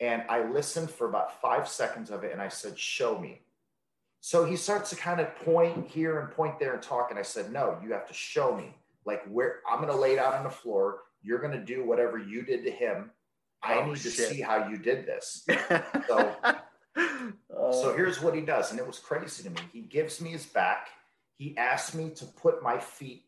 [0.00, 3.40] And I listened for about five seconds of it and I said, Show me.
[4.20, 7.10] So he starts to kind of point here and point there and talk.
[7.10, 8.74] And I said, No, you have to show me.
[9.04, 11.00] Like, where I'm going to lay down on the floor.
[11.22, 13.10] You're going to do whatever you did to him.
[13.62, 14.14] I oh, need shit.
[14.14, 15.44] to see how you did this.
[16.08, 16.56] so, so
[17.56, 17.94] oh.
[17.96, 18.70] here's what he does.
[18.70, 19.60] And it was crazy to me.
[19.72, 20.88] He gives me his back.
[21.36, 23.24] He asked me to put my feet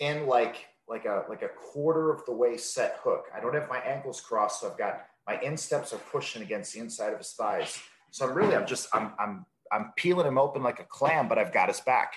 [0.00, 3.26] in like like a like a quarter of the way set hook.
[3.34, 6.80] I don't have my ankles crossed, so I've got my insteps are pushing against the
[6.80, 7.80] inside of his thighs.
[8.10, 11.38] So I'm really, I'm just, I'm, I'm, I'm peeling him open like a clam, but
[11.38, 12.14] I've got his back.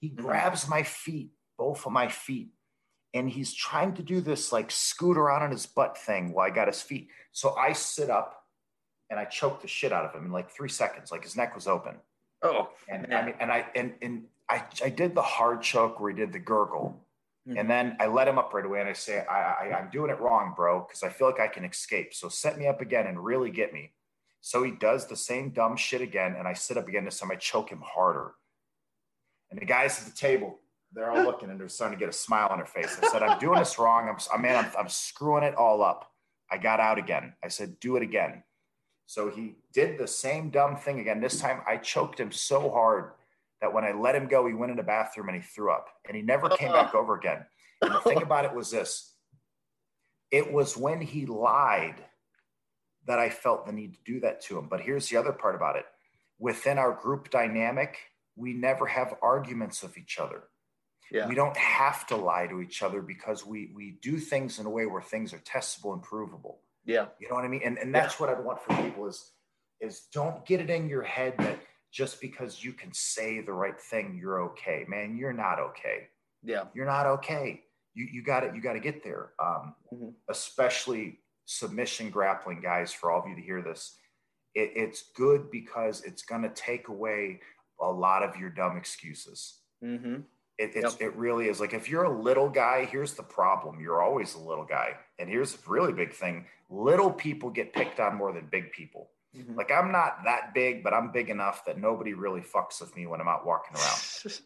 [0.00, 0.22] He mm-hmm.
[0.24, 2.48] grabs my feet, both of my feet,
[3.14, 6.50] and he's trying to do this like scoot around on his butt thing while I
[6.50, 7.08] got his feet.
[7.30, 8.44] So I sit up
[9.10, 11.12] and I choked the shit out of him in like three seconds.
[11.12, 11.96] Like his neck was open.
[12.42, 13.22] Oh, And man.
[13.22, 16.32] I mean, and I and and I I did the hard choke where he did
[16.32, 17.06] the gurgle,
[17.46, 17.60] Mhm.
[17.60, 20.10] and then I let him up right away, and I say, I, I I'm doing
[20.10, 22.14] it wrong, bro, because I feel like I can escape.
[22.14, 23.92] So set me up again and really get me.
[24.42, 27.04] So he does the same dumb shit again, and I sit up again.
[27.04, 28.34] This time I choke him harder.
[29.50, 30.58] And the guys at the table,
[30.92, 32.98] they're all looking and they're starting to get a smile on their face.
[33.02, 34.08] I said, I'm doing this wrong.
[34.08, 36.10] I'm, I man, I'm, I'm screwing it all up.
[36.50, 37.34] I got out again.
[37.42, 38.42] I said, do it again.
[39.06, 41.20] So he did the same dumb thing again.
[41.20, 43.12] This time I choked him so hard
[43.60, 45.88] that when I let him go, he went in the bathroom and he threw up
[46.06, 47.44] and he never came back over again.
[47.80, 49.14] And the thing about it was this
[50.30, 52.02] it was when he lied
[53.06, 54.68] that I felt the need to do that to him.
[54.68, 55.86] But here's the other part about it
[56.38, 57.98] within our group dynamic,
[58.36, 60.44] we never have arguments with each other.
[61.10, 64.66] yeah, We don't have to lie to each other because we we do things in
[64.66, 66.60] a way where things are testable and provable.
[66.84, 67.62] yeah, You know what I mean?
[67.64, 69.32] And and that's what I'd want for people is
[69.80, 71.58] is don't get it in your head that
[71.90, 74.84] just because you can say the right thing, you're okay.
[74.88, 76.08] Man, you're not okay.
[76.42, 77.62] yeah, You're not okay.
[77.94, 78.54] You you got it.
[78.54, 79.32] You got to get there.
[79.38, 80.14] Um, Mhm.
[80.28, 82.92] Especially submission grappling guys.
[82.92, 83.96] For all of you to hear this,
[84.54, 87.40] it, it's good because it's going to take away
[87.80, 89.58] a lot of your dumb excuses.
[89.82, 90.16] hmm
[90.58, 91.60] It, it's, it really is.
[91.60, 93.80] Like if you're a little guy, here's the problem.
[93.80, 94.96] You're always a little guy.
[95.18, 96.46] And here's a really big thing.
[96.70, 99.10] Little people get picked on more than big people.
[99.36, 99.56] Mhm.
[99.56, 103.06] Like I'm not that big, but I'm big enough that nobody really fucks with me
[103.06, 103.98] when I'm out walking around.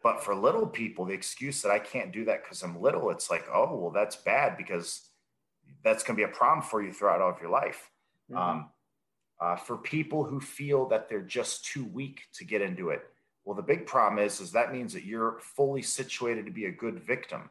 [0.00, 3.30] But for little people, the excuse that I can't do that because I'm little, it's
[3.30, 5.07] like, oh, well, that's bad because
[5.84, 7.90] that's going to be a problem for you throughout all of your life.
[8.30, 8.36] Mhm.
[8.36, 8.72] Um,
[9.40, 13.02] uh, for people who feel that they're just too weak to get into it,
[13.44, 16.70] well, the big problem is, is that means that you're fully situated to be a
[16.70, 17.48] good victim.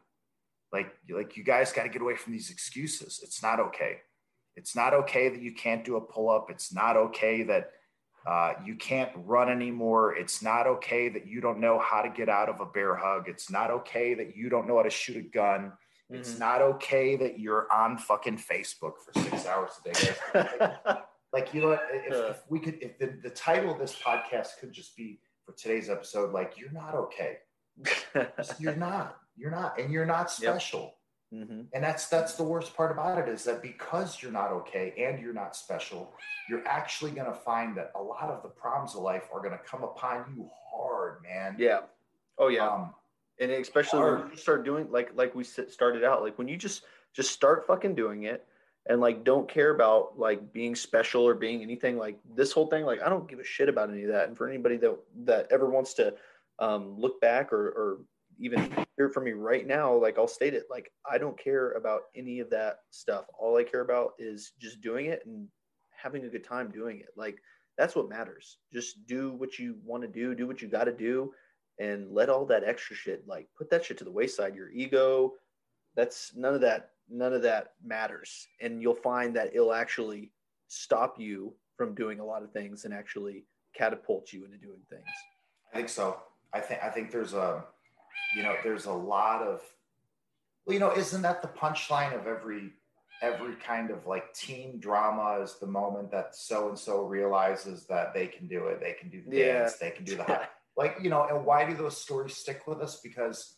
[0.71, 3.21] Like, like you guys got to get away from these excuses.
[3.23, 4.01] It's not okay.
[4.55, 6.49] It's not okay that you can't do a pull up.
[6.49, 7.71] It's not okay that
[8.28, 10.15] uh, you can't run anymore.
[10.15, 13.30] It's not okay that you don't know how to get out of a bear hug.
[13.30, 15.71] It's not okay that you don't know how to shoot a gun.
[16.10, 16.39] It's Mhm.
[16.39, 20.97] not okay that you're on fucking Facebook for six hours a day.
[21.34, 21.72] like, you know?
[21.72, 22.30] If, Yeah.
[22.30, 25.89] if we could, if the, the title of this podcast could just be for today's
[25.89, 27.39] episode, like, you're not okay.
[28.60, 29.18] You're not.
[29.36, 29.80] You're not.
[29.80, 30.95] And you're not special.
[31.34, 31.68] Mhm.
[31.74, 35.22] And that's that's the worst part about it is that because you're not okay and
[35.22, 36.16] you're not special,
[36.49, 39.51] you're actually going to find that a lot of the problems of life are going
[39.51, 41.55] to come upon you hard, man.
[41.60, 41.82] Yeah.
[42.38, 42.68] Oh yeah.
[42.70, 42.93] Um,
[43.40, 46.84] and especially when you start doing like like we started out like when you just
[47.14, 48.46] just start fucking doing it
[48.88, 52.86] and like don't care about like being special or being anything like this whole thing
[52.86, 54.28] like i don't give a shit about any of that.
[54.28, 56.14] And for anybody that that ever wants to
[56.60, 57.98] um, look back or or
[58.40, 62.02] even hear from me right now like i'll state it like i don't care about
[62.16, 63.26] any of that stuff.
[63.38, 65.48] All i care about is just doing it and
[65.90, 67.10] having a good time doing it.
[67.16, 67.40] Like
[67.78, 68.58] that's what matters.
[68.74, 71.34] Just do what you want to do do what you got to do
[71.80, 75.34] and let all that extra shit like put that shit to the wayside your ego
[75.95, 80.32] that's none of that none of that matters and you'll find that it'll actually
[80.67, 85.05] stop you from doing a lot of things and actually catapult you into doing things
[85.73, 86.21] I think so.
[86.53, 87.63] I think I think there's a,
[88.36, 89.61] you know, there's a lot of,
[90.65, 92.71] well, you know, isn't that the punchline of every
[93.21, 98.13] every kind of like teen drama is the moment that so and so realizes that
[98.13, 99.59] they can do it, they can do the Yeah.
[99.59, 100.47] dance, they can do the high.
[100.78, 102.99] Like you know, and why do those stories stick with us?
[103.03, 103.57] Because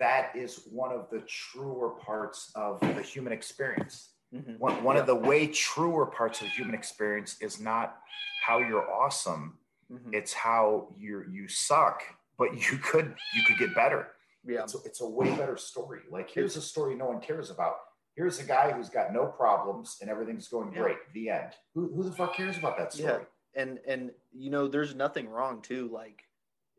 [0.00, 4.08] that is one of the truer parts of the human experience.
[4.34, 4.58] Mhm.
[4.58, 7.98] one, one of the way truer parts of the human experience is not
[8.46, 9.58] how you're awesome.
[9.92, 10.14] Mhm.
[10.14, 12.02] it's how you you suck
[12.38, 14.08] but you could you could get better.
[14.44, 14.62] Yeah.
[14.62, 16.00] It's it's a way better story.
[16.10, 17.76] Like here's a story no one cares about.
[18.16, 20.80] Here's a guy who's got no problems and everything's going Yeah.
[20.82, 20.98] great.
[21.12, 21.52] The end.
[21.74, 23.22] Who, who the fuck cares about that story?
[23.54, 23.62] Yeah.
[23.62, 25.88] and and you know there's nothing wrong too.
[25.92, 26.24] Like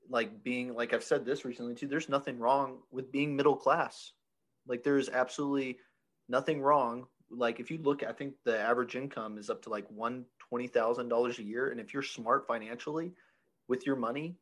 [0.09, 4.11] like being like i've said this recently too there's nothing wrong with being middle class.
[4.67, 5.77] Like there's absolutely
[6.29, 7.05] nothing wrong.
[7.29, 10.67] Like if you look i think the average income is up to like one twenty
[10.67, 11.69] thousand dollars a year.
[11.71, 13.11] And if you're smart financially
[13.67, 14.35] with your money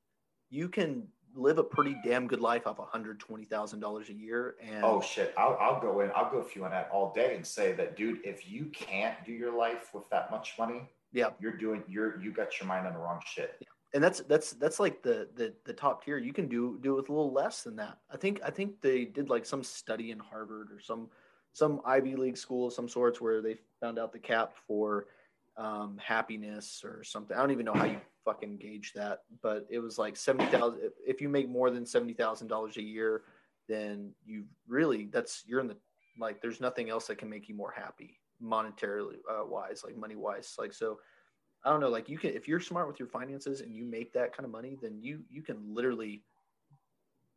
[0.49, 4.55] you can live a pretty damn good life off hundred twenty thousand dollars a year.
[4.61, 5.33] And oh shit.
[5.37, 7.95] I'll, I'll go in i'll go with you on that all day and say that
[7.95, 11.29] dude if you can't do your life with that much money Yeah.
[11.39, 13.55] you're doing you're you got your mind on the wrong shit
[13.93, 16.17] and that's that's that's like the the the top tier.
[16.17, 17.97] You can do do it with a little less than that.
[18.09, 21.09] I think i think they did like some study in harvard or some
[21.53, 25.07] some ivy league school of some sorts where they found out the cap for
[25.57, 27.35] um, happiness or something.
[27.35, 30.93] I don't even know how you fucking gauge that but it was like 70000 if-
[31.05, 33.23] if you make more than $70000 a year
[33.67, 35.77] then you really that's you're in the
[36.19, 40.15] like there's nothing else that can make you more happy monetarily uh, wise like money
[40.15, 40.99] wise like so
[41.63, 44.13] I don't know, like you can if you're smart with your finances and you make
[44.13, 46.23] that kind of money, then you you can literally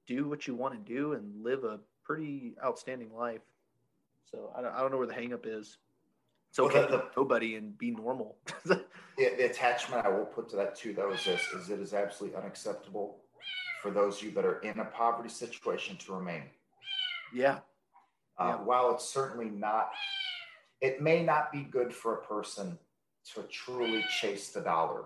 [0.07, 3.41] do what you want to do and live a pretty outstanding life.
[4.31, 5.79] So I don't, I don't know where the hangup is.
[6.51, 8.37] It's Well, okay the- the- nobody and be normal.
[8.65, 8.85] the,
[9.17, 12.37] the attachment I will put to that too, though, is this: is it is absolutely
[12.39, 13.19] unacceptable
[13.83, 16.45] for those of you that are in a poverty situation to remain.
[17.35, 17.59] yeah.
[18.39, 18.57] Uh, Yeah.
[18.63, 19.91] While it's certainly not,
[20.81, 22.79] it may not be good for a person
[23.35, 25.05] to truly chase the dollar.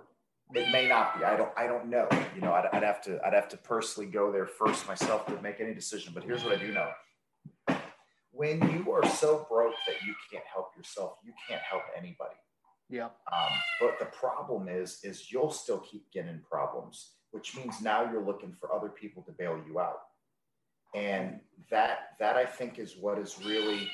[0.54, 1.24] It may not be.
[1.24, 1.52] I don't.
[1.56, 2.08] I don't know.
[2.34, 3.20] You know, I'd, I'd have to.
[3.24, 6.12] I'd have to personally go there first myself to make any decision.
[6.14, 6.90] But here's what I do know:
[8.30, 12.36] when you are so broke that you can't help yourself, you can't help anybody.
[12.88, 13.08] Yeah.
[13.30, 18.24] Um, but the problem is, is you'll still keep getting problems, which means now you're
[18.24, 20.00] looking for other people to bail you out.
[20.94, 21.40] And
[21.70, 23.88] that that I think is what is really,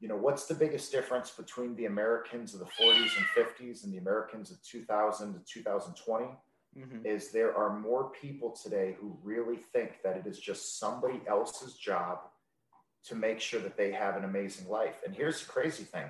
[0.00, 3.92] you know, what's the biggest difference between the Americans of the 40s and 50s and
[3.92, 6.26] the Americans of 2000 to 2020
[6.72, 11.20] hmm is there are more people today who really think that it is just somebody
[11.26, 12.20] else's job
[13.02, 14.94] to make sure that they have an amazing life.
[15.04, 16.06] And here's the crazy thing,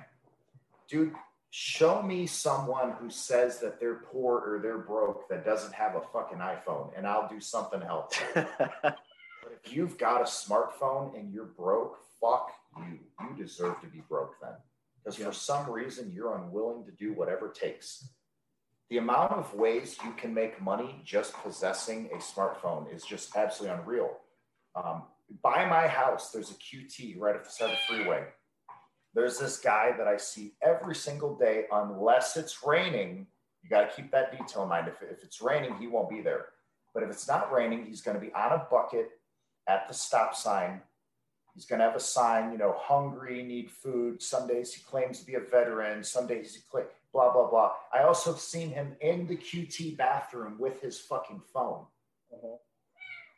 [0.87, 1.13] dude,
[1.49, 6.01] show me someone who says that they're poor or they're broke that doesn't have a
[6.13, 8.13] fucking iPhone, and I'll do something help.
[9.43, 12.99] But if you've got a smartphone and you're broke, fuck you.
[13.19, 14.55] You deserve to be broke then.
[14.97, 15.25] Because Yeah.
[15.27, 18.09] for some reason, you're unwilling to do whatever it takes.
[18.89, 23.77] The amount of ways you can make money just possessing a smartphone is just absolutely
[23.79, 24.19] unreal.
[24.75, 25.07] Um,
[25.41, 28.27] by my house, there's a QT right at the side of the freeway.
[29.13, 33.27] There's this guy that I see every single day, unless it's raining.
[33.61, 34.87] You got to keep that detail in mind.
[34.87, 36.47] If, if it's raining, he won't be there.
[36.93, 39.11] But if it's not raining, he's going to be on a bucket
[39.67, 40.81] at the stop sign.
[41.53, 44.21] He's going to have a sign, you know, hungry, need food.
[44.21, 46.03] Some days he claims to be a veteran.
[46.03, 47.71] Some days he claims, blah, blah, blah.
[47.93, 51.85] I also have seen him in the QT bathroom with his fucking phone.
[52.33, 52.55] Mm-hmm.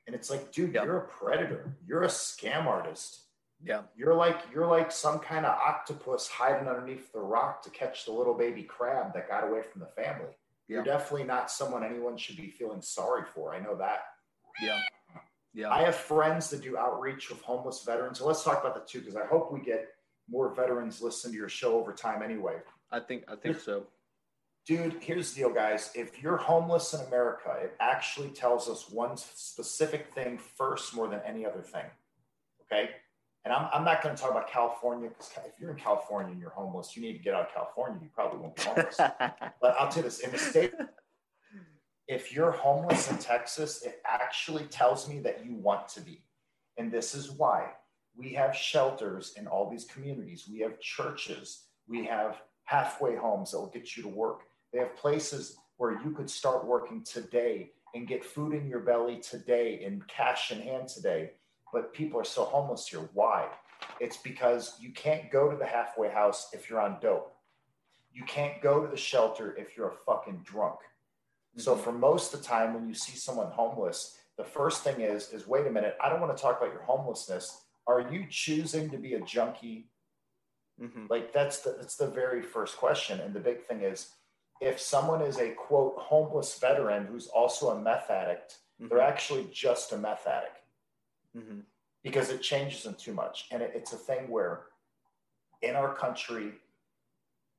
[0.07, 0.83] And it's like, dude, Yep.
[0.85, 1.75] you're a predator.
[1.87, 3.21] You're a scam artist.
[3.63, 3.83] yeah.
[3.95, 8.11] You're like you're like some kind of octopus hiding underneath the rock to catch the
[8.11, 10.33] little baby crab that got away from the family.
[10.67, 13.55] You're definitely not someone anyone should be feeling sorry for.
[13.55, 14.01] I know that.
[14.61, 14.77] Yeah.
[15.53, 15.69] Yeah.
[15.69, 18.19] I have friends that do outreach with homeless veterans.
[18.19, 19.89] So let's talk about that too, because I hope we get
[20.29, 22.55] more veterans listen to your show over time anyway.
[22.91, 23.85] I think I think so.
[24.65, 25.91] Dude, here's the deal, guys.
[25.93, 31.19] If you're homeless in America, it actually tells us one specific thing first more than
[31.25, 31.83] any other thing.
[32.61, 32.91] Okay.
[33.43, 36.39] And I'm, I'm not going to talk about California because if you're in California and
[36.39, 37.99] you're homeless, you need to get out of California.
[38.01, 38.95] You probably won't be homeless.
[39.61, 40.71] but I'll tell you this in the state,
[42.07, 46.21] if you're homeless in Texas, it actually tells me that you want to be.
[46.77, 47.71] And this is why
[48.15, 53.59] we have shelters in all these communities, we have churches, we have halfway homes that
[53.59, 54.41] will get you to work.
[54.71, 59.17] They have places where you could start working today and get food in your belly
[59.17, 61.31] today and cash in hand today.
[61.71, 63.09] But people are so homeless here.
[63.13, 63.47] Why?
[63.99, 67.35] It's because you can't go to the halfway house if you're on dope.
[68.11, 70.79] You can't go to the shelter if you're a fucking drunk.
[71.57, 75.31] So for most of the time when you see someone homeless, the first thing is
[75.31, 77.65] is wait a minute, I don't want to talk about your homelessness.
[77.85, 79.91] Are you choosing to be a junkie?
[80.79, 81.09] Mhm.
[81.09, 83.19] Like that's the that's the very first question.
[83.19, 84.15] And the big thing is
[84.61, 88.59] if someone is a quote homeless veteran who's also a meth addict,
[88.89, 89.07] they're Mhm.
[89.07, 90.61] actually just a meth addict
[91.35, 91.65] Mhm.
[92.01, 93.47] because it changes them too much.
[93.51, 94.69] And it, it's a thing where
[95.61, 96.59] in our country,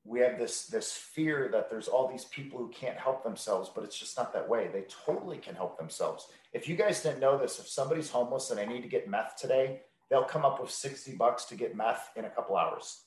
[0.05, 3.83] we have this this fear that there's all these people who can't help themselves, but
[3.83, 4.69] it's just not that way.
[4.71, 6.27] They totally can help themselves.
[6.53, 9.35] If you guys didn't know this, if somebody's homeless and they need to get meth
[9.35, 13.01] today, they'll come up with 60 bucks to get meth in a couple hours.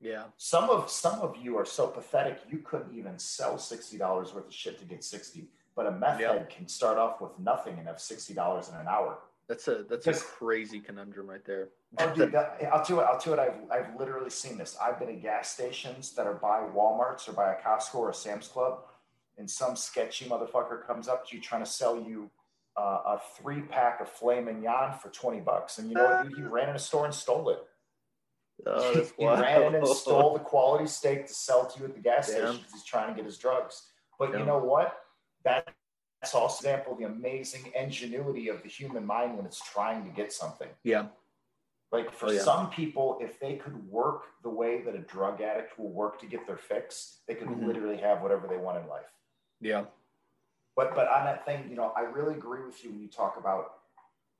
[0.00, 0.24] Yeah.
[0.38, 4.46] Some of some of you are so pathetic you couldn't even sell sixty dollars worth
[4.46, 5.48] of shit to get sixty.
[5.76, 8.88] But a meth head can start off with nothing and have sixty dollars in an
[8.88, 9.18] hour.
[9.50, 11.70] That's a that's a crazy conundrum right there.
[11.98, 13.06] Oh, dude, that, I'll tell you what.
[13.06, 13.48] I'll tell you what.
[13.72, 14.76] I've I've literally seen this.
[14.80, 18.14] I've been at gas stations that are by WalMarts or by a Costco or a
[18.14, 18.84] Sam's Club,
[19.38, 22.30] and some sketchy motherfucker comes up to you trying to sell you
[22.76, 25.78] uh, a three pack of filet mignon for twenty bucks.
[25.78, 26.38] And you know what, dude?
[26.38, 27.58] He ran in a store and stole it.
[28.68, 31.94] oh, that's he ran in and stole the quality steak to sell to you at
[31.96, 32.36] the gas Damn.
[32.36, 33.88] station because he's trying to get his drugs.
[34.16, 34.38] But Yeah.
[34.38, 34.96] you know what?
[35.42, 35.74] That,
[36.20, 40.04] that's also an example of the amazing ingenuity of the human mind when it's trying
[40.04, 40.68] to get something.
[40.84, 41.06] Yeah.
[41.92, 42.42] Like for Oh, yeah.
[42.42, 46.26] some people, if they could work the way that a drug addict will work to
[46.26, 47.66] get their fix, they could Mhm.
[47.66, 49.10] literally have whatever they want in life.
[49.60, 49.86] Yeah.
[50.76, 53.36] But but on that thing, you know, I really agree with you when you talk
[53.36, 53.78] about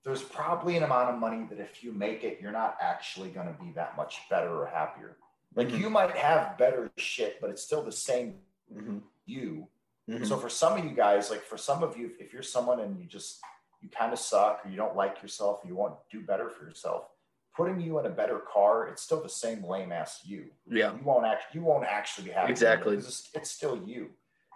[0.02, 3.46] there's probably an amount of money that if you make it, you're not actually going
[3.54, 5.18] to be that much better or happier.
[5.54, 5.78] Like Mhm.
[5.80, 8.42] you might have better shit, but it's still the same.
[8.72, 9.02] Mhm.
[9.26, 9.68] you.
[10.10, 10.26] Mhm.
[10.26, 12.98] So for some of you guys, like for some of you, if you're someone and
[12.98, 13.40] you just
[13.80, 16.64] you kind of suck or you don't like yourself, you want to do better for
[16.64, 17.08] yourself,
[17.56, 20.50] putting you in a better car, it's still the same lame ass you.
[20.66, 22.50] yeah, You won't act you won't actually be happy.
[22.50, 22.96] Exactly.
[22.96, 24.10] It's, it's still you.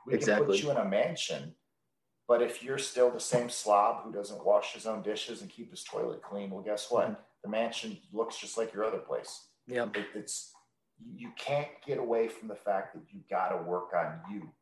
[0.07, 0.45] We Exactly.
[0.47, 1.55] can put you in a mansion,
[2.29, 5.71] but if you're still the same slob who doesn't wash his own dishes and keep
[5.71, 7.09] his toilet clean, well, guess what?
[7.11, 7.17] Mhm.
[7.43, 9.49] The mansion looks just like your other place.
[9.67, 10.53] yeah, It, it's
[11.15, 14.53] you can't get away from the fact that you got to work on you,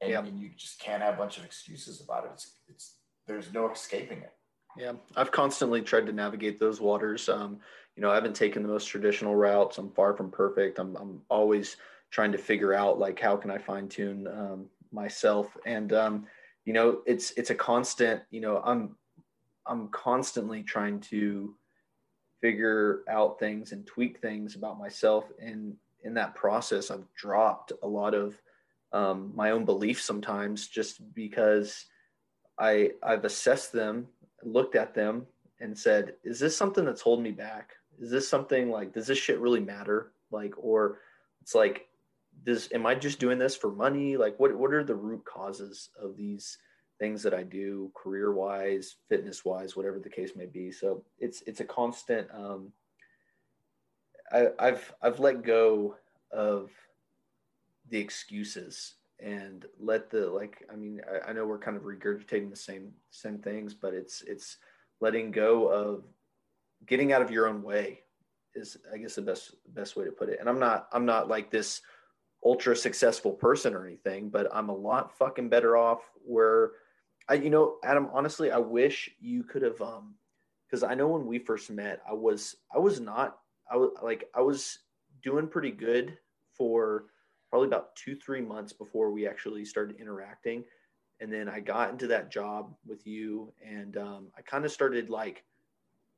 [0.00, 0.26] and, Yep.
[0.26, 2.30] and you just can't have a bunch of excuses about it.
[2.34, 2.94] It's it's
[3.26, 4.32] there's no escaping it.
[4.76, 4.92] yeah.
[5.16, 7.28] I've constantly tried to navigate those waters.
[7.28, 7.60] Um,
[7.96, 9.78] you know, I haven't taken the most traditional routes.
[9.78, 10.78] I'm far from perfect.
[10.78, 11.76] I'm I'm always
[12.10, 16.26] trying to figure out like how can I fine tune um, myself, and um,
[16.64, 18.22] you know, it's it's a constant.
[18.30, 18.96] You know, I'm
[19.66, 21.54] I'm constantly trying to
[22.40, 27.86] figure out things and tweak things about myself and in that process i've dropped a
[27.86, 28.40] lot of
[28.92, 31.86] um, my own beliefs sometimes just because
[32.58, 34.06] i i've assessed them
[34.42, 35.26] looked at them
[35.60, 39.18] and said is this something that's holding me back is this something like does this
[39.18, 40.98] shit really matter like or
[41.42, 41.86] it's like
[42.44, 45.90] this, am i just doing this for money like what what are the root causes
[46.00, 46.58] of these
[47.00, 50.70] things that I do career wise, fitness wise, whatever the case may be.
[50.70, 52.28] So it's it's a constant.
[52.32, 52.72] Um,
[54.30, 55.96] I, I've I've let go
[56.30, 56.70] of
[57.90, 60.66] the excuses and let the like.
[60.72, 64.22] I mean, I, I know we're kind of regurgitating the same same things, but it's
[64.22, 64.56] it's
[65.00, 66.04] letting go of
[66.86, 68.00] getting out of your own way
[68.54, 70.40] is I guess the best best way to put it.
[70.40, 71.82] And I'm not I'm not like this
[72.44, 76.72] ultra successful person or anything, but I'm a lot fucking better off where
[77.28, 80.14] I, you know, Adam, honestly, I wish you could have, um,
[80.70, 83.38] cause I know when we first met, I was, I was not,
[83.70, 84.80] I was like, I was
[85.22, 86.16] doing pretty good
[86.56, 87.04] for
[87.50, 90.64] probably about two, three months before we actually started interacting.
[91.20, 95.10] And then I got into that job with you and, um, I kind of started
[95.10, 95.44] like,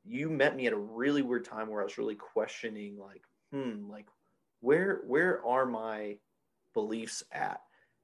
[0.04, 3.22] you met me at a really weird time where I was really questioning like,
[3.52, 4.06] hmm, like
[4.60, 6.18] where, where are my
[6.74, 7.60] beliefs at?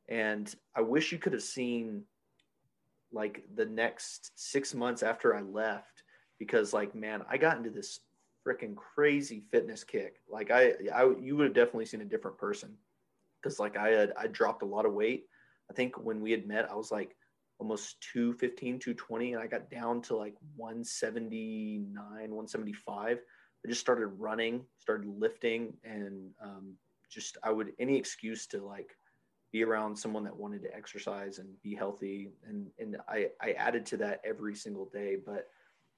[0.08, 2.04] And I wish you could have seen
[3.12, 6.02] like the next six months after I left
[6.38, 8.00] because like man, I got into this
[8.46, 10.20] freaking crazy fitness kick.
[10.28, 12.76] Like I, I you would have definitely seen a different person
[13.42, 15.26] because like I had I dropped a lot of weight.
[15.70, 17.14] I think when we had met, I was like
[17.58, 23.18] almost 215, 220, and I got down to like 179, 175.
[23.18, 26.74] I just started running, started lifting, and um,
[27.10, 28.96] just I would any excuse to like
[29.52, 33.86] be around someone that wanted to exercise and be healthy and and I, I added
[33.86, 35.48] to that every single day but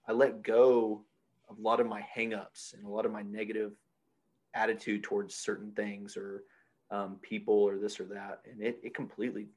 [0.07, 1.05] i let go
[1.49, 3.73] of a lot of my hangups and a lot of my negative
[4.55, 6.45] attitude towards certain things or
[6.91, 8.41] um, people or this or that.
[8.51, 9.49] And it, it completely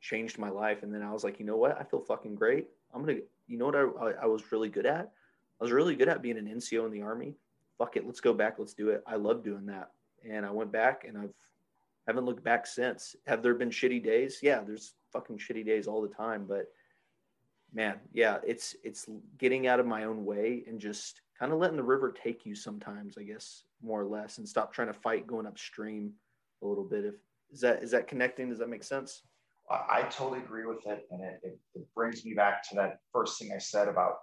[0.00, 0.82] changed my life.
[0.82, 1.80] And then i was like you know what?
[1.80, 2.68] I feel fucking great.
[2.94, 5.12] I'm gonna you know what i, I was really good at?
[5.60, 7.36] I was really good at being an nco in the army.
[7.78, 8.06] Fuck it.
[8.06, 8.56] Let's go back.
[8.58, 9.02] Let's do it.
[9.06, 9.90] I love doing that.
[10.28, 11.34] And i went back and i've
[12.06, 13.16] haven't looked back since.
[13.26, 14.38] Have there been shitty days?
[14.42, 16.66] Yeah, there's fucking shitty days all the time, but
[17.72, 19.06] man, yeah, it's it's
[19.38, 22.54] getting out of my own way and just kind of letting the river take you
[22.54, 26.12] sometimes, I guess, more or less, and stop trying to fight going upstream
[26.62, 27.04] a little bit.
[27.04, 27.14] If
[27.50, 28.48] is that is that connecting?
[28.48, 29.22] Does that make sense?
[29.70, 32.98] I, I totally agree with it, and it, it, it brings me back to that
[33.12, 34.14] first thing I said about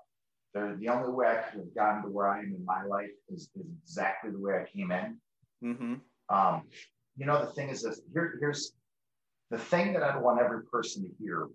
[0.54, 3.10] the the only way I could have gotten to where I am in my life
[3.30, 5.18] is, is exactly the way I came in.
[5.64, 6.36] Mm-hmm.
[6.36, 6.64] Um,
[7.16, 8.74] you know, the thing is this here, here's
[9.52, 11.48] the thing that I want every person to hear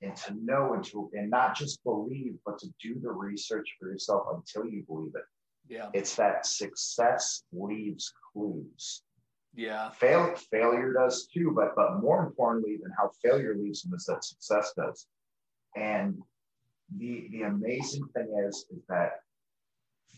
[0.00, 3.90] and to know and to and not just believe, but to do the research for
[3.90, 5.24] yourself until you believe it.
[5.68, 5.88] Yeah.
[5.94, 9.02] It's that success leaves clues.
[9.54, 9.90] Yeah.
[9.90, 14.24] Fail, failure does too, but but more importantly than how failure leaves them is that
[14.24, 15.06] success does.
[15.76, 16.18] And
[16.96, 19.20] the the amazing thing is is that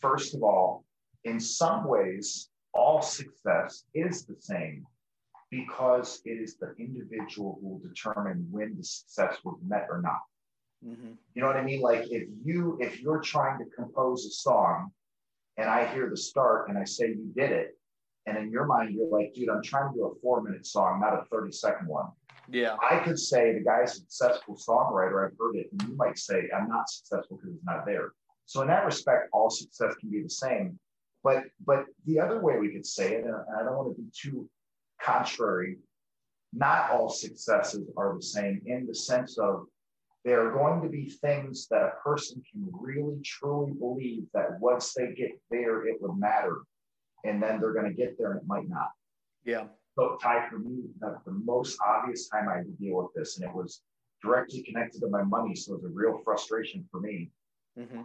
[0.00, 0.84] first of all,
[1.24, 4.86] in some ways, all success is the same
[5.50, 10.22] because it is the individual who will determine when the success was met or not.
[10.84, 11.12] Mm-hmm.
[11.34, 11.80] You know what I mean?
[11.80, 14.90] Like if you if you're trying to compose a song
[15.56, 17.78] and I hear the start and I say you did it,
[18.26, 21.00] and in your mind you're like, dude, I'm trying to do a four minute song,
[21.00, 22.06] not a 30 second one.
[22.50, 22.76] Yeah.
[22.82, 26.48] I could say the guy's a successful songwriter, I've heard it, and you might say
[26.56, 28.12] I'm not successful because it's not there.
[28.46, 30.78] So in that respect, all success can be the same.
[31.22, 34.08] But but the other way we could say it, and I don't want to be
[34.14, 34.48] too
[35.00, 35.78] contrary,
[36.52, 39.64] not all successes are the same in the sense of
[40.24, 44.94] there are going to be things that a person can really truly believe that once
[44.94, 46.62] they get there, it would matter.
[47.24, 48.90] And then they're going to get there and it might not.
[49.44, 49.64] Yeah.
[49.96, 53.38] So, Ty, for me, the, the most obvious time I had to deal with this,
[53.38, 53.82] and it was
[54.22, 57.30] directly connected to my money, so it was a real frustration for me.
[57.78, 58.02] Mm-hmm.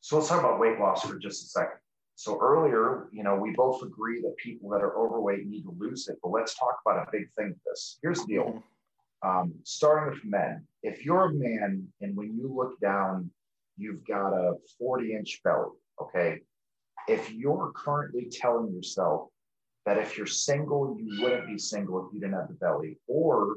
[0.00, 1.78] So let's talk about weight loss for just a second.
[2.14, 6.08] So earlier, you know, we both agree that people that are overweight need to lose
[6.08, 7.98] it, but let's talk about a big thing with this.
[8.02, 8.44] Here's the deal.
[8.44, 9.28] Mm-hmm.
[9.28, 13.30] Um, starting with men, if you're a man and when you look down,
[13.76, 15.70] you've got a 40 inch belly,
[16.00, 16.40] okay?
[17.08, 19.28] If you're currently telling yourself
[19.86, 23.56] that if you're single, you wouldn't be single if you didn't have the belly, or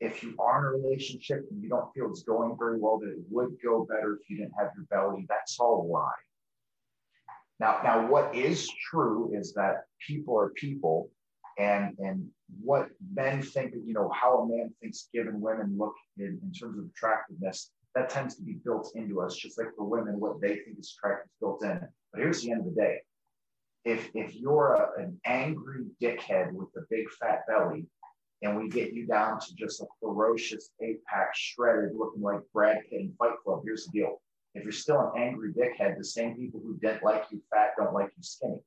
[0.00, 3.10] if you are in a relationship and you don't feel it's going very well, that
[3.10, 6.10] it would go better if you didn't have your belly, that's all a lie.
[7.58, 11.10] Now, now what is true is that people are people,
[11.58, 12.28] and and
[12.62, 16.78] what men think, you know, how a man thinks given women look in, in terms
[16.78, 20.56] of attractiveness, that tends to be built into us, just like for women, what they
[20.56, 21.80] think is attractive is built in.
[22.12, 22.98] But here's the end of the day.
[23.84, 27.86] If if you're a, an angry dickhead with a big fat belly,
[28.42, 32.78] and we get you down to just a ferocious eight pack shredded looking like Brad
[32.90, 34.20] Pitt in Fight Club, here's the deal.
[34.54, 37.92] If you're still an angry dickhead, the same people who didn't like you fat don't
[37.92, 38.60] like you skinny.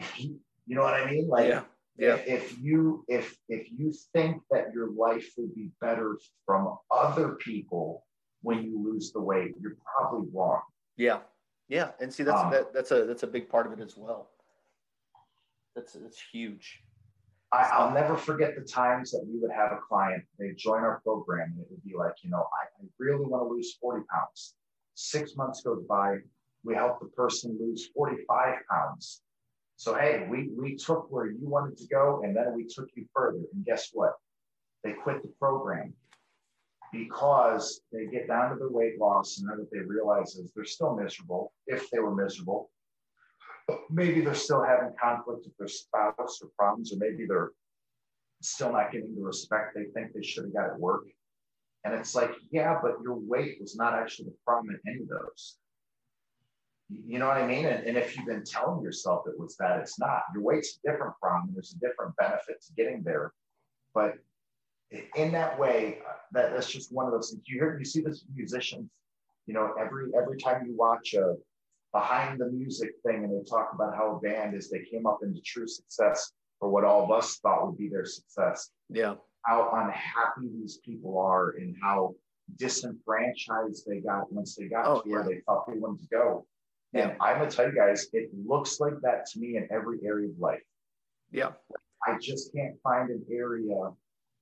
[0.16, 1.28] you know what I mean?
[1.28, 1.62] Like, yeah.
[1.96, 2.16] Yeah.
[2.26, 8.04] If you if if you think that your life will be better from other people
[8.42, 10.60] when you lose the weight, you're probably wrong.
[10.96, 11.20] Yeah,
[11.68, 13.96] yeah, and see that's um, that, that's a that's a big part of it as
[13.96, 14.30] well.
[15.76, 16.82] That's that's huge.
[17.52, 21.00] I, will never forget the times that we would have a client, they'd join our
[21.04, 24.04] program, and it would be like, you know, I, I really want to lose 40
[24.12, 24.54] pounds.
[24.94, 26.16] Six months goes by,
[26.64, 29.22] we help the person lose 45 pounds.
[29.76, 33.06] So, hey, we, we took where you wanted to go, and then we took you
[33.14, 33.40] further.
[33.52, 34.12] And guess what?
[34.82, 35.94] They quit the program
[36.92, 40.64] because they get down to their weight loss, and then what they realize is they're
[40.64, 42.70] still miserable if they were miserable
[43.90, 47.50] maybe they're still having conflict with their spouse or problems, or maybe they're
[48.42, 51.04] still not getting the respect they think they should have got at work.
[51.84, 55.08] And it's like, yeah, but your weight was not actually the problem in any of
[55.08, 55.56] those.
[56.90, 57.66] You know what I mean?
[57.66, 60.22] And, and if you've been telling yourself it was that, it's not.
[60.34, 61.50] Your weight's a different problem.
[61.54, 63.32] There's a different benefit to getting there.
[63.94, 64.14] But
[65.16, 65.98] in that way,
[66.32, 67.42] that, that's just one of those things.
[67.46, 68.90] You hear, you see this musicians,
[69.46, 71.36] you know, every every time you watch a
[71.92, 75.20] behind the music thing and they talk about how a band is they came up
[75.22, 78.70] into true success for what all of us thought would be their success.
[78.90, 79.14] Yeah.
[79.42, 82.14] How unhappy these people are and how
[82.56, 85.28] disenfranchised they got once they got oh, to where yeah.
[85.28, 86.46] they thought they wanted to go.
[86.94, 87.16] And yeah.
[87.20, 90.38] I'm gonna tell you guys, it looks like that to me in every area of
[90.38, 90.62] life.
[91.30, 91.52] Yeah.
[92.06, 93.90] I just can't find an area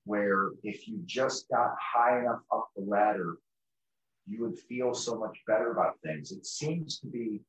[0.05, 3.37] where if you just got high enough up the ladder
[4.27, 6.31] you would feel so much better about things.
[6.31, 7.41] It seems to be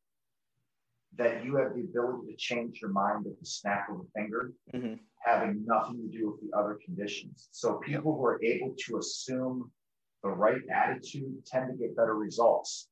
[1.16, 4.52] that you have the ability to change your mind at the snap of a finger,
[4.74, 4.94] mm-hmm.
[5.24, 7.48] having nothing to do with the other conditions.
[7.52, 8.18] So people yep.
[8.18, 9.70] who are able to assume
[10.24, 12.88] the right attitude tend to get better results.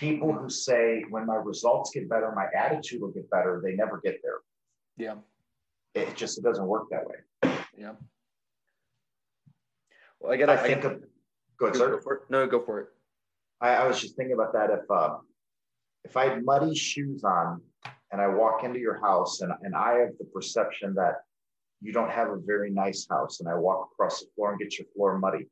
[0.00, 4.00] People who say, when my results get better, my attitude will get better, they never
[4.02, 4.38] get there.
[4.96, 5.16] Yeah.
[5.94, 7.52] It just it doesn't work that way.
[7.76, 7.92] Yeah.
[10.18, 10.48] Well, I got.
[10.48, 10.84] I think.
[10.84, 11.02] Of,
[11.58, 11.90] go ahead, sir.
[11.90, 12.22] Go for it.
[12.30, 12.88] No, go for it.
[13.60, 14.70] I, I was just thinking about that.
[14.70, 15.16] If uh,
[16.04, 17.60] if I had muddy shoes on
[18.12, 21.16] and I walk into your house and, and I have the perception that
[21.80, 24.78] you don't have a very nice house and I walk across the floor and get
[24.78, 25.46] your floor muddy.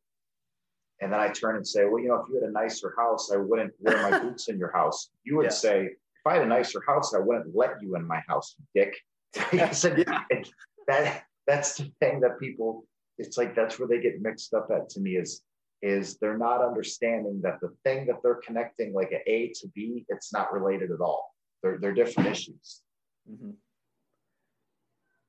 [1.00, 3.30] And then I turn and say, well, you know, if you had a nicer house,
[3.32, 5.10] I wouldn't wear my boots in your house.
[5.24, 5.50] You would yeah.
[5.50, 8.96] say, if I had a nicer house, I wouldn't let you in my house, dick.
[9.72, 10.04] said,
[10.88, 12.84] that that's the thing that people,
[13.18, 15.42] it's like that's where they get mixed up at to me is
[15.80, 20.04] is they're not understanding that the thing that they're connecting like a A to B,
[20.08, 21.32] it's not related at all.
[21.62, 22.82] They're, they're different issues.
[23.30, 23.50] Mm-hmm.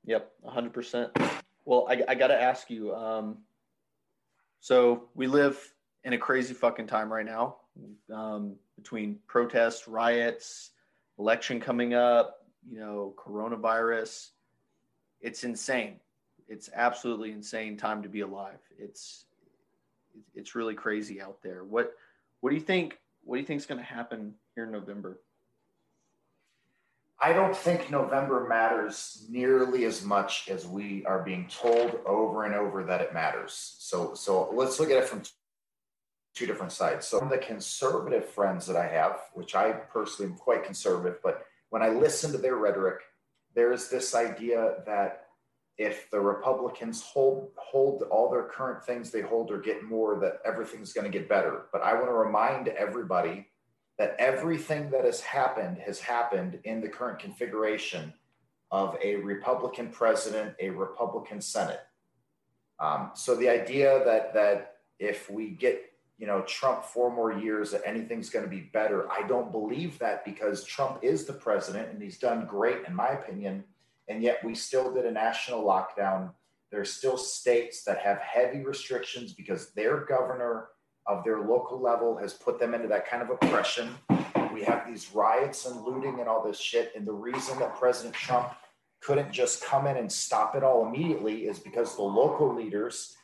[0.06, 1.32] Yep, 100%.
[1.66, 2.96] Well, I, I got to ask you.
[2.96, 3.40] Um,
[4.60, 5.57] so we live
[6.03, 7.57] in a crazy fucking time right now
[8.14, 10.72] um, between protests, riots,
[11.18, 14.30] election coming up, you know, coronavirus.
[15.22, 15.99] It's insane.
[16.48, 18.60] It's absolutely insane time to be alive.
[18.77, 19.26] It's
[20.34, 21.64] it's really crazy out there.
[21.64, 21.94] What
[22.41, 22.98] what do you think?
[23.23, 25.19] What do you think is going to happen here in November?
[27.22, 32.56] I don't think November matters nearly as much as we are being told over and
[32.56, 33.76] over that it matters.
[33.80, 35.24] So so let's look at it from
[36.34, 37.06] two different sides.
[37.08, 41.46] So from the conservative friends that I have, which I personally am quite conservative, but
[41.72, 43.02] when I listen to their rhetoric,
[43.54, 45.26] there is this idea that
[45.78, 50.40] if the Republicans hold hold all their current things they hold or get more, that
[50.46, 51.64] everything's going to get better.
[51.74, 53.48] But I want to remind everybody
[53.99, 58.13] that everything that has happened has happened in the current configuration
[58.71, 61.81] of a Republican president, a Republican Senate.
[62.80, 67.71] Um, so the idea that that if we get you know Trump four more years,
[67.71, 71.91] that anything's going to be better, I don't believe that because Trump is the president
[71.91, 73.65] and he's done great in my opinion,
[74.07, 76.31] and yet we still did a national lockdown.
[76.71, 80.69] There's still states that have heavy restrictions because their governor
[81.10, 83.90] of their local level has put them into that kind of oppression.
[84.53, 86.94] We have these riots and looting and all this shit.
[86.95, 88.53] And the reason that President Trump
[89.02, 93.15] couldn't just come in and stop it all immediately is because the local leaders,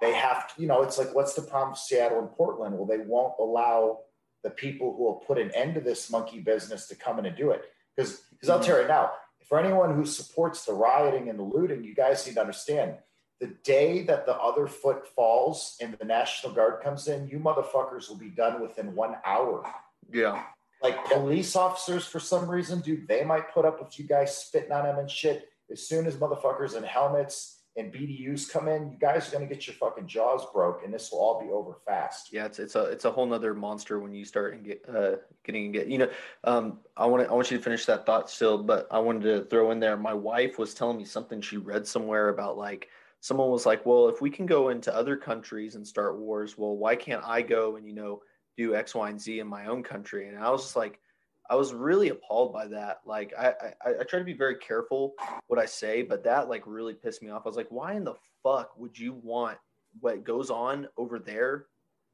[0.00, 2.76] they have to, you know, it's like, what's the problem with Seattle and Portland?
[2.76, 4.00] Well, they won't allow
[4.42, 7.36] the people who will put an end to this monkey business to come in and
[7.36, 7.64] do it.
[7.94, 9.12] Because because I'll tell you right now,
[9.48, 12.94] for anyone who supports the rioting and the looting, you guys need to understand
[13.40, 18.08] the day that the other foot falls and the National Guard comes in, you motherfuckers
[18.08, 19.64] will be done within one hour.
[20.12, 20.44] Yeah.
[20.82, 24.72] Like police officers, for some reason, dude, they might put up with you guys spitting
[24.72, 25.48] on them and shit.
[25.70, 29.66] As soon as motherfuckers in helmets and BDUs come in, you guys are gonna get
[29.66, 32.32] your fucking jaws broke, and this will all be over fast.
[32.32, 35.16] Yeah, it's it's a it's a whole nother monster when you start and get uh
[35.42, 36.08] getting and get you know
[36.44, 39.22] um I want to I want you to finish that thought still, but I wanted
[39.22, 39.96] to throw in there.
[39.96, 42.90] My wife was telling me something she read somewhere about like
[43.24, 46.76] someone was like, well, if we can go into other countries and start wars, well,
[46.76, 48.20] why can't I go and, you know,
[48.58, 50.28] do X, Y, and Z in my own country?
[50.28, 51.00] And I was just like,
[51.48, 53.00] I was really appalled by that.
[53.06, 55.14] Like, I, I, I try to be very careful
[55.46, 57.46] what I say, but that like really pissed me off.
[57.46, 59.56] I was like, why in the fuck would you want
[60.00, 61.64] what goes on over there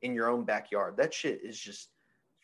[0.03, 0.97] in your own backyard?
[0.97, 1.89] That shit is just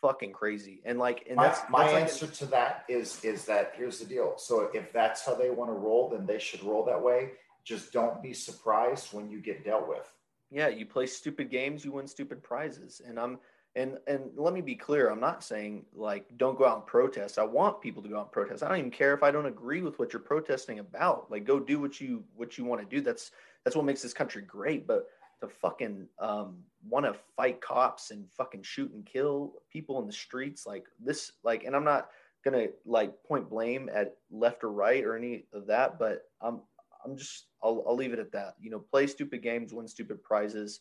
[0.00, 0.82] fucking crazy.
[0.84, 4.00] And like, and my, that's my that's like- answer to that is is that here's
[4.00, 4.34] the deal.
[4.38, 7.30] So if that's how they want to roll, then they should roll that way.
[7.66, 10.08] Just don't be surprised when you get dealt with.
[10.50, 13.02] yeah you play stupid games you win stupid prizes.
[13.06, 13.38] And i'm
[13.74, 17.38] and and let me be clear i'm not saying like don't go out and protest.
[17.38, 18.62] I want people to go out and protest.
[18.62, 21.30] I don't even care if i don't agree with what you're protesting about.
[21.30, 23.02] Like go do what you what you want to do.
[23.02, 23.32] That's
[23.64, 24.86] that's what makes this country great.
[24.86, 25.08] But
[25.42, 30.12] to fucking um want to fight cops and fucking shoot and kill people in the
[30.12, 32.08] streets like this like and i'm not
[32.44, 36.60] gonna like point blame at left or right or any of that but i'm
[37.06, 38.54] i'm just I'll, I'll leave it at that.
[38.60, 40.80] You know play stupid games win stupid prizes.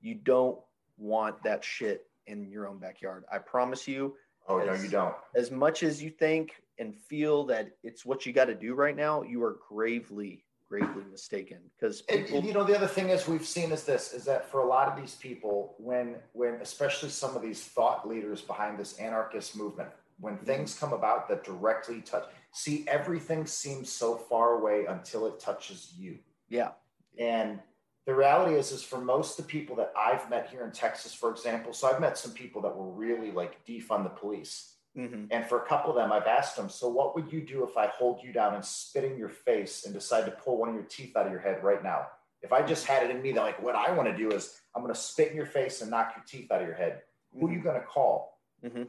[0.00, 0.58] You don't
[0.96, 3.24] want that shit in your own backyard.
[3.32, 4.14] I promise you
[4.48, 5.14] Oh no, you don't.
[5.34, 8.96] as much as you think and feel that it's what you got to do right
[8.96, 13.46] now you are gravely gravely mistaken because people you know, the other thing is we've
[13.46, 17.34] seen is this is that for a lot of these people, when when especially some
[17.34, 19.88] of these thought leaders behind this anarchist movement,
[20.20, 20.44] when mm-hmm.
[20.44, 22.24] things come about that directly touch,
[22.58, 26.18] see everything seems so far away until it touches you.
[26.48, 26.70] yeah
[27.18, 27.60] And
[28.06, 31.12] the reality is, is for most of the people that I've met here in Texas,
[31.14, 34.74] for example, so I've met some people that were really like defund the police.
[34.96, 37.58] hmm And for a couple of them, I've asked them, so what would you do
[37.68, 40.68] if I hold you down and spit in your face and decide to pull one
[40.70, 42.00] of your teeth out of your head right now?
[42.40, 44.58] If I just had it in me, that like what I want to do is
[44.74, 47.02] I'm going to spit in your face and knock your teeth out of your head.
[47.38, 48.40] Who are you going to call?
[48.64, 48.88] Mhm.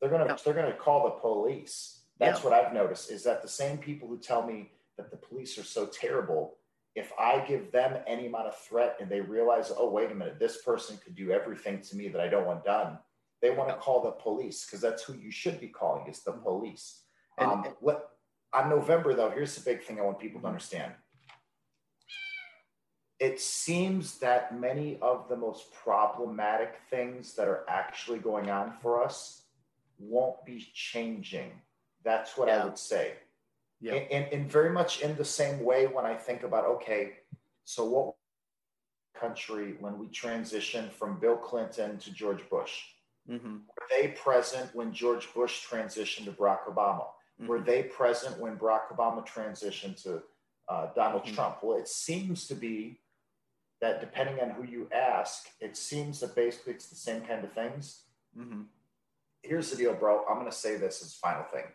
[0.00, 0.38] They're going to Yeah.
[0.42, 1.97] they're going to call the police.
[2.18, 2.50] That's Yeah.
[2.50, 5.64] what I've noticed is that the same people who tell me that the police are
[5.64, 6.58] so terrible,
[6.94, 10.38] if I give them any amount of threat and they realize, oh wait a minute,
[10.38, 12.98] this person could do everything to me that I don't want done,
[13.40, 16.32] they want to call the police because that's who you should be calling is the
[16.32, 17.04] police.
[17.36, 18.18] And- um, what
[18.52, 20.48] on November though, here's the big thing I want people to Mhm.
[20.50, 20.94] understand.
[23.20, 29.02] It seems that many of the most problematic things that are actually going on for
[29.02, 29.44] us
[29.98, 31.60] won't be changing.
[32.08, 33.12] That's what I would say.
[33.80, 33.92] Yeah.
[33.94, 37.02] And, and, and very much in the same way when I think about, okay,
[37.64, 38.14] so what
[39.14, 42.74] country when we transitioned from Bill Clinton to George Bush?
[43.28, 47.06] hmm Were they present when George Bush transitioned to Barack Obama?
[47.46, 50.22] Were they present when Barack Obama transitioned to
[50.72, 51.34] uh, Donald Mhm.
[51.34, 51.54] Trump?
[51.62, 53.00] Well, it seems to be
[53.82, 57.52] that depending on who you ask, it seems that basically it's the same kind of
[57.52, 57.84] things.
[58.34, 58.62] hmm
[59.42, 60.24] Here's the deal, bro.
[60.28, 61.68] I'm going to say this as final thing.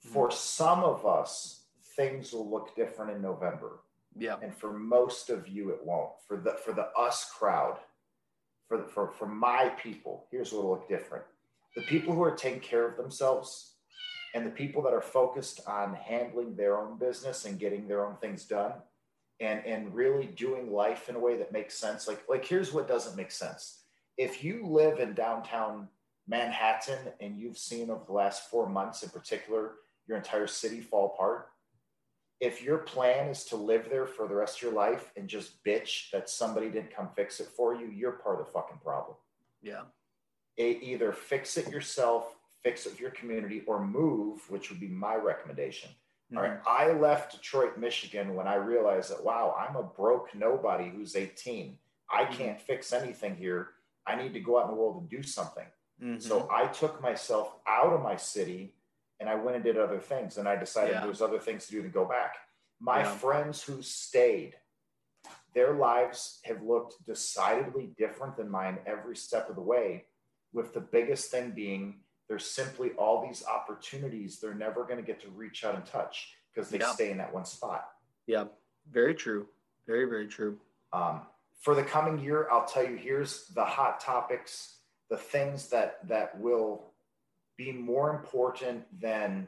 [0.00, 1.60] For some of us,
[1.96, 3.80] things will look different in November.
[4.16, 4.36] Yeah.
[4.42, 6.10] And for most of you it won't.
[6.26, 7.78] For the for the us crowd
[8.66, 11.24] for the, for for my people here's what will look different.
[11.76, 13.74] The people who are taking care of themselves
[14.34, 18.16] and the people that are focused on handling their own business and getting their own
[18.16, 18.72] things done
[19.40, 22.08] and and really doing life in a way that makes sense.
[22.08, 23.82] Like like here's what doesn't make sense.
[24.16, 25.88] If you live in downtown
[26.26, 29.72] manhattan and you've seen over the last four months in particular
[30.10, 31.46] your entire city fall apart
[32.40, 35.62] if your plan is to live there for the rest of your life and just
[35.62, 39.14] bitch that somebody didn't come fix it for you, you're part of the fucking problem.
[39.62, 39.82] yeah
[40.58, 45.14] E- either fix it yourself, fix it your community, or move, which would be my
[45.16, 45.90] recommendation.
[46.34, 46.58] All right.
[46.66, 51.78] I left Detroit, Michigan when I realized that, wow, I'm a broke nobody who's 18.
[52.10, 52.32] I Mhm.
[52.32, 53.74] can't fix anything here.
[54.06, 55.66] I need to go out in the world and do something.
[56.00, 56.22] Mhm.
[56.22, 58.74] So I took myself out of my city
[59.20, 60.38] and I went and did other things.
[60.38, 61.04] And I decided Yeah.
[61.04, 62.36] was other things to do to go back.
[62.80, 63.16] My Yeah.
[63.16, 64.58] friends who stayed,
[65.52, 70.06] their lives have looked decidedly different than mine every step of the way,
[70.52, 75.20] with the biggest thing being there's simply all these opportunities they're never going to get
[75.20, 76.92] to reach out and touch because they Yeah.
[76.92, 77.92] stay in that one spot.
[78.26, 78.46] yeah,
[78.86, 79.48] very true.
[79.86, 80.60] Very, very true.
[80.92, 81.26] Um,
[81.60, 84.78] for the coming year, I'll tell you here's the hot topics,
[85.08, 86.89] the things that that will
[87.60, 89.46] be more important than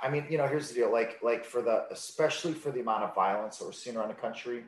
[0.00, 0.92] I mean, you know, here's the deal.
[0.92, 4.14] Like, like for the especially for the amount of violence that we're seeing around the
[4.14, 4.64] country,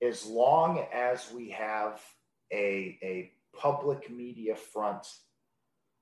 [0.00, 2.00] as long as we have
[2.52, 5.04] a a public media front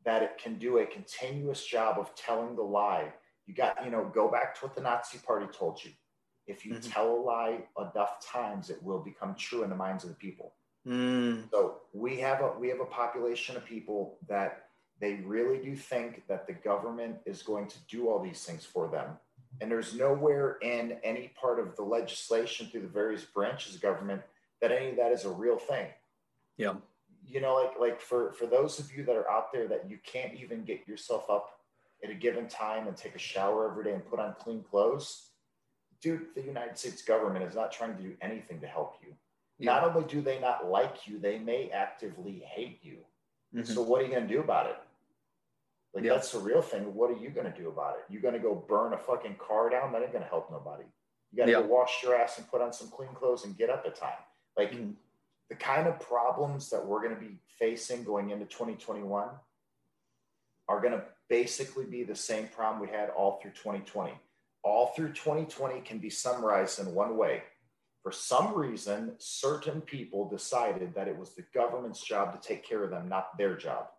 [0.05, 3.13] that it can do a continuous job of telling the lie.
[3.47, 5.93] You got, you know, go back to what the Nazi party told you.
[6.47, 6.93] If you Mhm.
[6.93, 10.55] tell a lie enough times, it will become true in the minds of the people.
[10.87, 14.68] Mm, So we have a we have a population of people that
[15.01, 18.89] they really do think that the government is going to do all these things for
[18.89, 19.17] them.
[19.61, 24.23] And there's nowhere in any part of the legislation through the various branches of government
[24.61, 25.89] that any of that is a real thing.
[26.57, 26.75] yeah.
[27.31, 29.99] You know, like like for for those of you that are out there that you
[30.03, 31.61] can't even get yourself up
[32.03, 35.29] at a given time and take a shower every day and put on clean clothes,
[36.01, 39.13] dude, the United States government is not trying to do anything to help you.
[39.59, 39.73] Yeah.
[39.75, 42.99] Not only do they not like you, they may actively hate you.
[43.55, 43.67] Mhm.
[43.67, 44.77] So what are you going to do about it?
[45.95, 46.15] Like Yeah.
[46.15, 46.95] that's the real thing.
[46.95, 48.05] What are you going to do about it?
[48.09, 49.93] You're going to go burn a fucking car down?
[49.93, 50.85] That ain't going to help nobody.
[51.31, 51.61] You got to Yeah.
[51.63, 54.19] go wash your ass and put on some clean clothes and get up at time.
[54.57, 54.97] Like Mhm.
[55.49, 59.31] the kind of problems that we're going to be facing going into 2021
[60.69, 64.19] are going to basically be the same problem we had all through 2020.
[64.63, 67.45] All through 2020 can be summarized in one way.
[68.03, 72.85] For some reason, certain people decided that it was the government's job to take care
[72.85, 73.91] of them, not their job.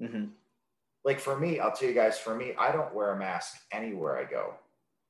[0.00, 0.32] Mhm.
[1.04, 4.18] Like for me, I'll tell you guys, for me, I don't wear a mask anywhere
[4.18, 4.54] I go,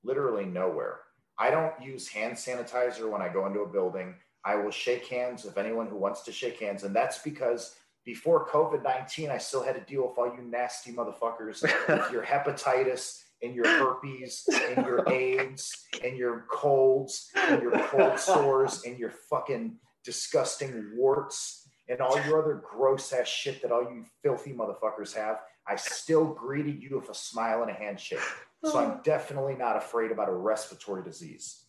[0.05, 1.01] literally nowhere.
[1.39, 4.15] I don't use hand sanitizer when I go into a building.
[4.45, 6.85] I will shake hands with anyone who wants to shake hands.
[6.85, 10.93] And that's because before COVID 19, I still had to deal with all you nasty
[10.93, 17.79] motherfuckers with your hepatitis and your herpes and your AIDS and your colds and your
[17.79, 23.73] cold sores and your fucking disgusting warts and all your other gross ass shit that
[23.73, 25.41] all you filthy motherfuckers have.
[25.69, 28.21] I still greeted you with a smile and a handshake.
[28.65, 31.65] So I'm definitely not afraid about a respiratory disease.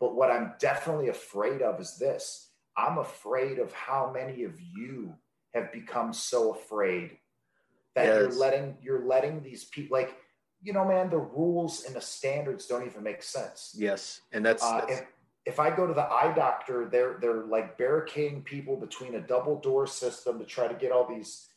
[0.00, 5.14] But what I'm definitely afraid of is this I'm afraid of how many of you
[5.54, 7.16] have become so afraid
[7.94, 10.16] that you're letting you're letting these people like
[10.62, 14.64] you know man the rules and the standards don't even make sense Yes, and that's,
[14.64, 15.06] uh, that's if,
[15.46, 19.60] if I go to the eye doctor, they're they're like barricading people between a double
[19.60, 21.48] door system to try to get all these,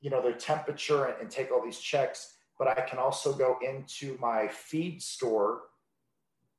[0.00, 2.34] you know, their temperature and, and take all these checks.
[2.58, 5.62] But I can also go into my feed store,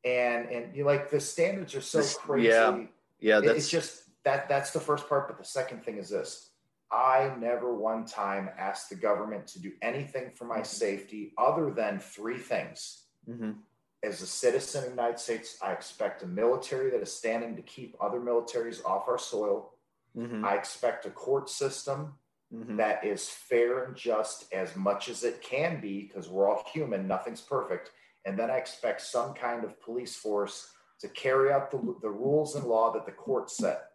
[0.06, 2.48] and and you like the standards are so This- crazy.
[2.48, 2.78] yeah,
[3.20, 3.38] yeah.
[3.40, 5.28] It- That's it's just that that's the first part.
[5.28, 6.52] But the second thing is this:
[6.92, 10.66] I never one time asked the government to do anything for my Mhm.
[10.66, 13.60] safety other than three things Mhm.
[14.04, 17.62] as a citizen of the United States, I expect a military that is standing to
[17.62, 19.74] keep other militaries off our soil.
[20.16, 20.46] Mhm.
[20.46, 22.18] I expect a court system
[22.54, 22.78] Mhm.
[22.78, 27.08] that is fair and just as much as it can be, because we're all human,
[27.08, 27.92] nothing's perfect.
[28.26, 32.56] And then I expect some kind of police force to carry out the, the rules
[32.56, 33.92] and law that the court set.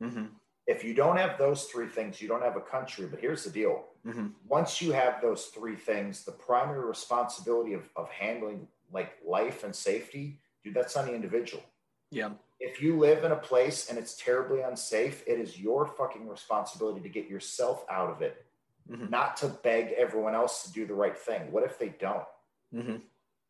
[0.00, 0.30] Mhm.
[0.66, 3.06] If you don't have those three things, you don't have a country.
[3.06, 4.34] But here's the deal Mhm.
[4.44, 9.74] once you have those three things, the primary responsibility of, of handling like life and
[9.74, 11.62] safety, dude, that's on the individual.
[12.10, 12.34] Yeah.
[12.58, 17.00] If you live in a place and it's terribly unsafe, it is your fucking responsibility
[17.00, 18.44] to get yourself out of it,
[18.90, 19.10] Mhm.
[19.10, 21.52] not to beg everyone else to do the right thing.
[21.52, 22.26] What if they don't?
[22.72, 23.02] Mhm.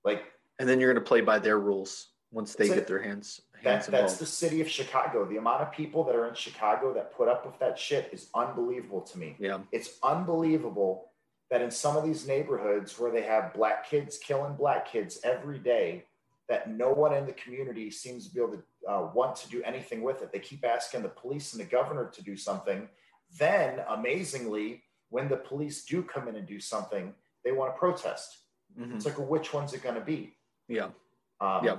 [0.05, 0.25] Like
[0.59, 3.87] And then you're going to play by their rules once they get their hands that,
[3.87, 5.25] that's the city of Chicago.
[5.25, 8.29] The amount of people that are in Chicago that put up with that shit is
[8.35, 9.37] unbelievable to me.
[9.39, 9.61] yeah.
[9.73, 11.11] it's unbelievable
[11.51, 15.59] that in some of these neighborhoods where they have black kids killing black kids every
[15.59, 16.05] day
[16.49, 19.63] that no one in the community seems to be able to uh, want to do
[19.65, 22.89] anything with it they keep asking the police and the governor to do something
[23.39, 27.15] then amazingly when the police do come in and do something
[27.45, 28.39] they want to protest
[28.79, 28.97] Mhm.
[28.97, 30.37] it's like well, which one's it going to be
[30.69, 30.91] Yeah.
[31.41, 31.79] um, Yeah.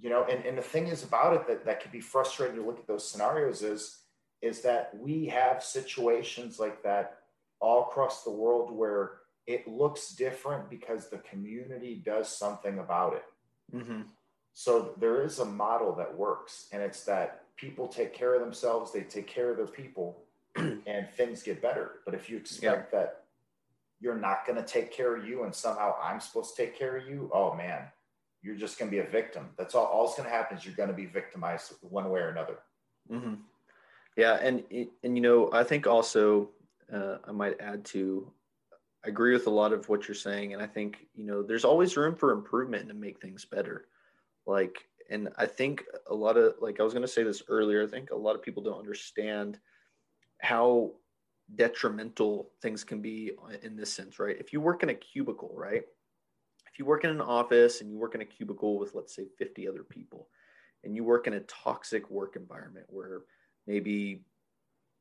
[0.00, 2.62] You know, and, and the thing is about it that, that could be frustrating to
[2.62, 4.04] look at those scenarios is,
[4.42, 7.18] is that we have situations like that
[7.60, 9.04] all across the world where
[9.48, 13.24] it looks different because the community does something about it.
[13.74, 14.02] Mm-hmm.
[14.58, 18.92] So there is a model that works, and it's that people take care of themselves,
[18.92, 20.24] they take care of their people,
[20.56, 22.00] and things get better.
[22.04, 22.98] But if you expect yeah.
[22.98, 23.20] that
[24.00, 26.96] you're not going to take care of you and somehow I'm supposed to take care
[26.96, 27.84] of you, oh man,
[28.42, 29.48] you're just going to be a victim.
[29.56, 29.84] That's all.
[29.84, 32.58] All's going to happen is you're going to be victimized one way or another.
[33.08, 33.34] Mm-hmm.
[34.16, 34.64] Yeah, and
[35.04, 36.50] and you know, I think also
[36.92, 38.28] uh, I might add to.
[39.04, 41.64] I agree with a lot of what you're saying, and I think you know there's
[41.64, 43.86] always room for improvement to make things better.
[44.48, 47.84] Like, and I think a lot of like I was going to say this earlier.
[47.84, 49.58] I think a lot of people don't understand
[50.40, 50.92] how
[51.54, 54.36] detrimental things can be in this sense, right?
[54.38, 55.82] If you work in a cubicle, right?
[56.70, 59.26] If you work in an office and you work in a cubicle with, let's say,
[59.38, 60.28] 50 other people,
[60.84, 63.22] and you work in a toxic work environment where
[63.66, 64.22] maybe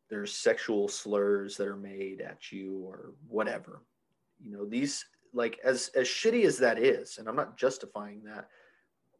[0.09, 3.83] there's sexual slurs that are made at you or whatever,
[4.41, 8.47] you know, these, like, as, as shitty as that is, and I'm not justifying that,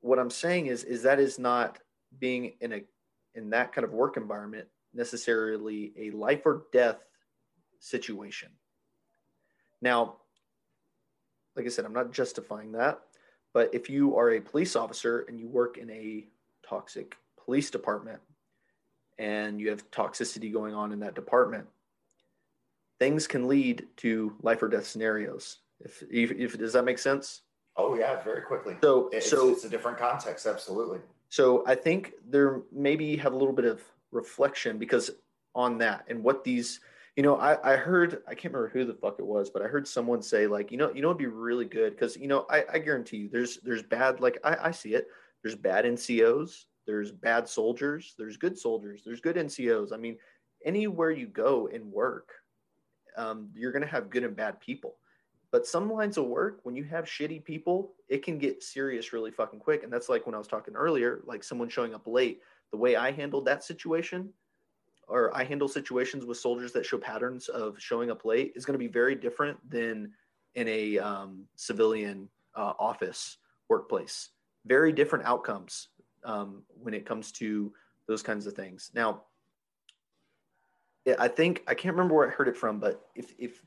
[0.08, 1.80] what I'm saying is, is that is not
[2.20, 2.82] being in a,
[3.36, 7.04] in that kind of work environment necessarily a life or death
[7.80, 8.50] situation.
[9.82, 10.16] Now,
[11.56, 13.02] like I said, I'm not justifying that,
[13.54, 16.28] but if you are a police officer and you work in a
[16.68, 18.20] toxic police department
[19.20, 21.68] and you have toxicity going on in that department,
[23.00, 25.60] things can lead to life or death scenarios.
[25.80, 27.42] If, if, if does that make sense?
[27.78, 28.76] Oh yeah, very quickly.
[28.82, 31.00] So it's, so it's a different context, absolutely.
[31.30, 33.82] So I think there maybe have a little bit of
[34.12, 35.12] reflection because
[35.54, 36.80] on that and what these
[37.16, 39.66] you know I, I heard i can't remember who the fuck it was but i
[39.66, 42.46] heard someone say like you know you know it'd be really good because you know
[42.50, 45.08] I, I guarantee you there's there's bad like I, I see it
[45.44, 50.18] there's bad ncos there's bad soldiers there's good soldiers there's good ncos i mean
[50.64, 52.30] anywhere you go and work
[53.18, 54.98] um, you're going to have good and bad people
[55.52, 59.32] but some lines of work when you have shitty people it can get serious really
[59.32, 62.42] fucking quick and that's like when i was talking earlier like someone showing up late
[62.72, 64.30] the way I handled that situation,
[65.08, 68.74] or I handle situations with soldiers that show patterns of showing up late, is going
[68.74, 70.12] to be very different than
[70.56, 73.38] in a um, civilian uh, office
[73.70, 74.30] workplace.
[74.66, 75.90] Very different outcomes
[76.24, 77.72] um, when it comes to
[78.08, 78.92] those kinds of things.
[78.94, 79.24] Now,
[81.18, 83.64] I think I can't remember where I heard it from, but if if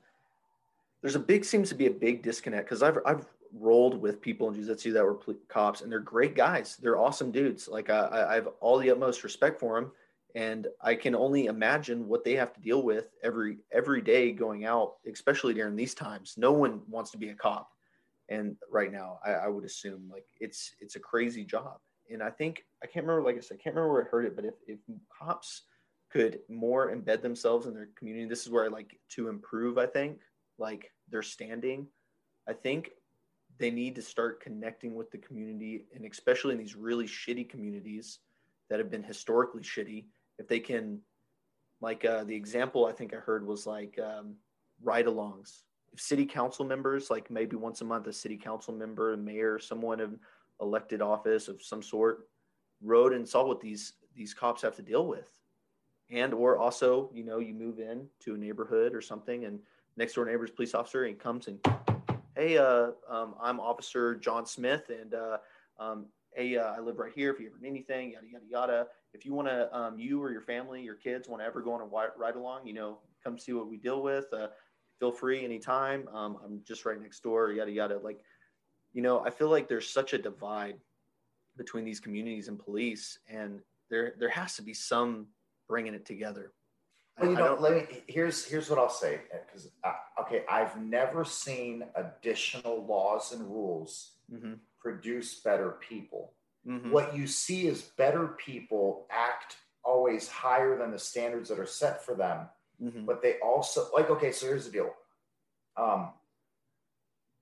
[1.02, 4.48] there's a big seems to be a big disconnect because I've I've rolled with people
[4.48, 5.18] in jiu-jitsu that were
[5.48, 6.76] cops and they're great guys.
[6.80, 7.66] They're awesome dudes.
[7.66, 9.90] Like I, I have all the utmost respect for them
[10.34, 14.64] and i can only imagine what they have to deal with every every day going
[14.64, 16.34] out especially during these times.
[16.36, 17.70] No one wants to be a cop.
[18.28, 21.78] And right now i, I would assume like it's it's a crazy job.
[22.10, 24.26] And i think i can't remember like i said i can't remember where i heard
[24.26, 24.78] it but if, if
[25.16, 25.62] cops
[26.10, 29.86] could more embed themselves in their community this is where i like to improve i
[29.86, 30.18] think
[30.60, 31.86] like their standing
[32.48, 32.90] i think
[33.58, 38.20] they need to start connecting with the community and especially in these really shitty communities
[38.70, 40.06] that have been historically shitty.
[40.38, 41.00] If they can
[41.82, 44.34] like uh, the example i think i heard was like um,
[44.82, 45.62] ride-alongs.
[45.92, 49.58] If city council members like maybe once a month a city council member a mayor
[49.58, 50.18] someone in
[50.60, 52.28] elected office of some sort
[52.82, 55.30] rode and saw what these these cops have to deal with.
[56.10, 59.58] And or also you know you move in to a neighborhood or something and
[59.96, 61.58] next door neighbor's police officer and comes and
[62.36, 65.38] hey, uh, um, I'm Officer John Smith, and uh,
[65.78, 67.30] um, hey, uh, I live right here.
[67.30, 68.86] If you ever need anything, yada yada yada.
[69.12, 71.72] If you want to, um, you or your family, your kids want to ever go
[71.72, 74.26] on a ride along, you know, come see what we deal with.
[74.32, 74.48] Uh,
[74.98, 76.08] feel free anytime.
[76.14, 77.52] Um, I'm just right next door.
[77.52, 77.98] Yada yada.
[78.02, 78.20] Like,
[78.92, 80.76] you know, I feel like there's such a divide
[81.56, 83.60] between these communities and police, and
[83.90, 85.26] there there has to be some
[85.68, 86.52] bringing it together.
[87.20, 88.02] Well, you know, let me.
[88.06, 89.92] Here's here's what I'll say because uh,
[90.22, 94.54] okay, I've never seen additional laws and rules mm-hmm.
[94.80, 96.32] produce better people.
[96.66, 96.90] Mm-hmm.
[96.90, 102.04] What you see is better people act always higher than the standards that are set
[102.04, 102.46] for them,
[102.82, 103.04] mm-hmm.
[103.04, 104.32] but they also like okay.
[104.32, 104.94] So here's the deal.
[105.76, 106.10] Um,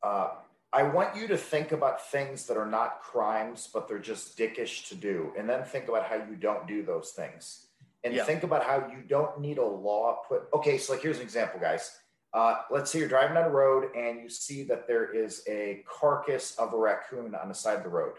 [0.03, 0.31] uh,
[0.73, 4.89] I want you to think about things that are not crimes, but they're just dickish
[4.89, 7.68] to do, and then think about how you don't do those things
[8.05, 8.25] and yeah.
[8.25, 11.61] think about how you don't need a law put okay so like here's an example
[11.61, 11.91] guys.
[12.35, 15.83] Uh, let's say you're driving down the road and you see that there is a
[15.89, 18.15] carcass of a raccoon on the side of the road.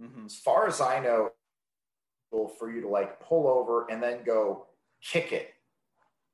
[0.00, 0.24] Mm-hmm.
[0.24, 1.30] as far as i know
[2.58, 4.66] for you to like pull over and then go
[5.02, 5.50] kick it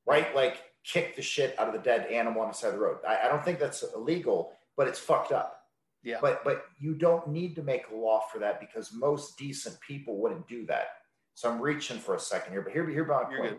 [0.06, 0.34] right?
[0.36, 2.98] Like kick the shit out of the dead animal on the side of the road.
[3.06, 5.62] I, I don't think that's illegal but it's fucked up.
[6.02, 6.18] Yeah.
[6.20, 10.18] But but you don't need to make a law for that because most decent people
[10.18, 10.88] wouldn't do that
[11.36, 13.58] so I'm reaching for a second here, but here, here my point.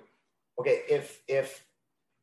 [0.60, 1.64] Okay, if if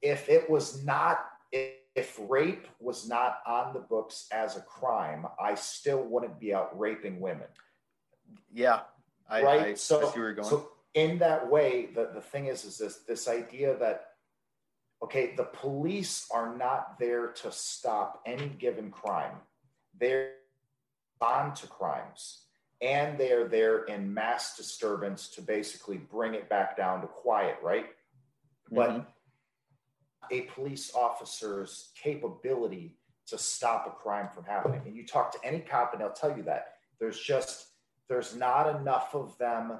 [0.03, 5.55] if it was not if rape was not on the books as a crime, I
[5.55, 7.47] still wouldn't be out raping women.
[8.53, 8.81] Yeah.
[9.31, 9.61] I, right.
[9.61, 13.79] I, so, I so in that way, the, the thing is, is this, this idea
[13.79, 14.07] that,
[15.05, 19.37] okay, the police are not there to stop any given crime.
[20.01, 20.33] They're
[21.21, 22.44] on to crimes
[22.81, 27.57] and they are there in mass disturbance to basically bring it back down to quiet,
[27.63, 27.87] right?
[28.73, 28.77] Mm-hmm.
[28.77, 29.15] But
[30.31, 32.97] a police officer's capability
[33.27, 34.83] to stop a crime from happening.
[34.87, 36.75] And you talk to any cop and they'll tell you that.
[37.01, 37.69] There's just
[38.09, 39.79] there's not enough of them.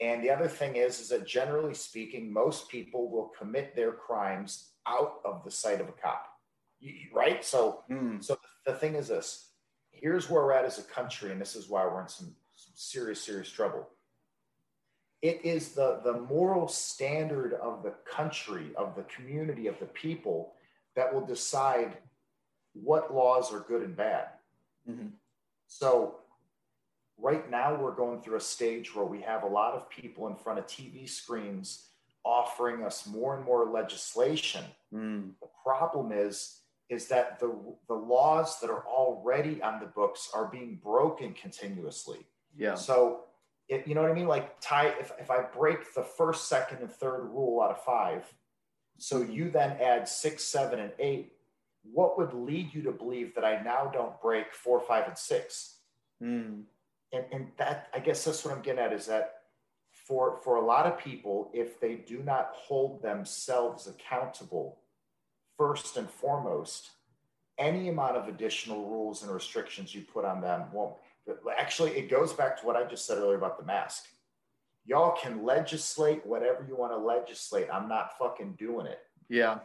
[0.00, 4.70] And the other thing is, is that generally speaking, most people will commit their crimes
[4.86, 6.26] out of the sight of a cop.
[7.12, 7.44] Right?
[7.44, 8.22] So mm.
[8.22, 9.45] so the thing is this
[10.00, 12.72] here's where we're at as a country, and this is why we're in some, some
[12.74, 13.88] serious, serious trouble.
[15.22, 20.52] It is the, the moral standard of the country, of the community, of the people
[20.94, 21.96] that will decide
[22.74, 24.28] what laws are good and bad.
[24.88, 25.08] Mm-hmm.
[25.68, 26.16] So,
[27.18, 30.36] right now, we're going through a stage where we have a lot of people in
[30.36, 31.88] front of TV screens
[32.24, 34.64] offering us more and more legislation.
[34.92, 35.30] Mm.
[35.40, 37.52] The problem is, is that the,
[37.88, 42.26] the laws that are already on the books are being broken continuously.
[42.56, 42.74] Yeah.
[42.74, 43.24] So,
[43.68, 44.28] it, you know what I mean?
[44.28, 48.24] Like, Ty, if, if I break the first, second, and third rule out of five,
[48.98, 51.32] so you then add six, seven, and eight,
[51.82, 55.78] what would lead you to believe that I now don't break four, five, and six?
[56.22, 56.62] Mm.
[57.12, 59.34] And, and that, I guess that's what I'm getting at is that
[59.90, 64.78] for, for a lot of people, if they do not hold themselves accountable
[65.56, 66.90] first and foremost,
[67.58, 70.94] any amount of additional rules and restrictions you put on them won't.
[71.58, 74.06] Actually, it goes back to what I just said earlier about the mask.
[74.84, 77.66] Y'all can legislate whatever you want to legislate.
[77.72, 79.00] I'm not fucking doing it.
[79.28, 79.58] Yeah.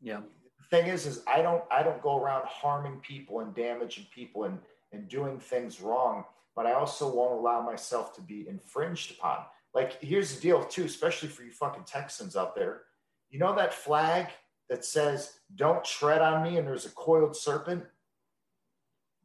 [0.00, 0.20] Yeah.
[0.58, 4.44] The thing is, is I don't I don't go around harming people and damaging people
[4.44, 4.58] and
[4.92, 6.24] and doing things wrong,
[6.54, 9.38] but I also won't allow myself to be infringed upon.
[9.74, 12.82] Like, here's the deal, too, especially for you fucking Texans out there.
[13.30, 14.28] You know that flag
[14.68, 17.84] that says, don't tread on me, and there's a coiled serpent.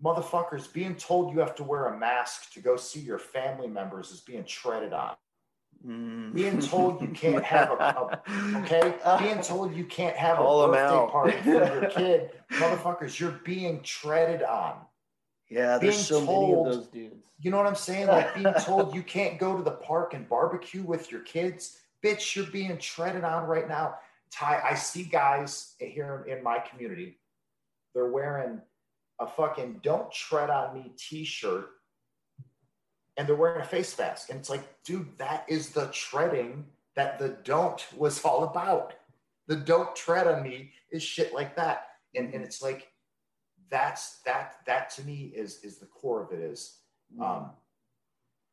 [0.03, 4.11] Motherfuckers, being told you have to wear a mask to go see your family members
[4.11, 5.15] is being treaded on.
[5.85, 6.33] Mm.
[6.33, 8.21] Being told you can't have a, a,
[8.57, 13.39] okay, being told you can't have Call a birthday party for your kid, motherfuckers, you're
[13.43, 14.75] being treaded on.
[15.49, 17.27] Yeah, there's being so told, many of those dudes.
[17.39, 18.07] You know what I'm saying?
[18.07, 22.35] Like being told you can't go to the park and barbecue with your kids, bitch,
[22.35, 23.95] you're being treaded on right now.
[24.31, 27.17] Ty, I see guys here in my community,
[27.93, 28.61] they're wearing
[29.19, 31.69] a fucking don't tread on me t-shirt
[33.17, 34.29] and they're wearing a face mask.
[34.29, 38.93] And it's like, dude, that is the treading that the don't was all about.
[39.47, 41.87] The don't tread on me is shit like that.
[42.15, 42.91] And, and it's like,
[43.69, 46.77] that's that that to me is is the core of it is
[47.17, 47.21] mm.
[47.21, 47.49] um,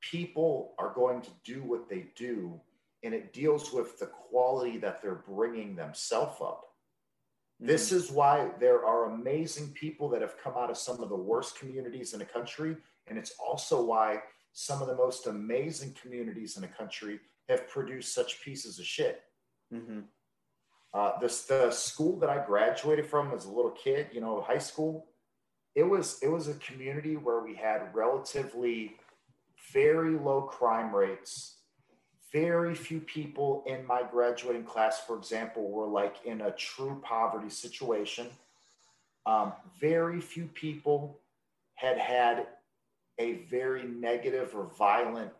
[0.00, 2.60] people are going to do what they do
[3.04, 6.64] and it deals with the quality that they're bringing themselves up.
[7.60, 7.66] Mm-hmm.
[7.66, 11.16] This is why there are amazing people that have come out of some of the
[11.16, 12.76] worst communities in the country.
[13.06, 14.20] And it's also why
[14.52, 19.22] some of the most amazing communities in the country have produced such pieces of shit.
[19.72, 20.00] Mm-hmm.
[20.94, 24.58] Uh, this the school that I graduated from as a little kid, you know, high
[24.58, 25.08] school.
[25.74, 28.94] It was it was a community where we had relatively
[29.72, 31.54] very low crime rates
[32.34, 37.48] very few people in my graduating class, for example, were like in a true poverty
[37.48, 38.26] situation.
[39.24, 41.20] Um, very few people
[41.76, 42.48] had had
[43.20, 45.30] a very negative or violent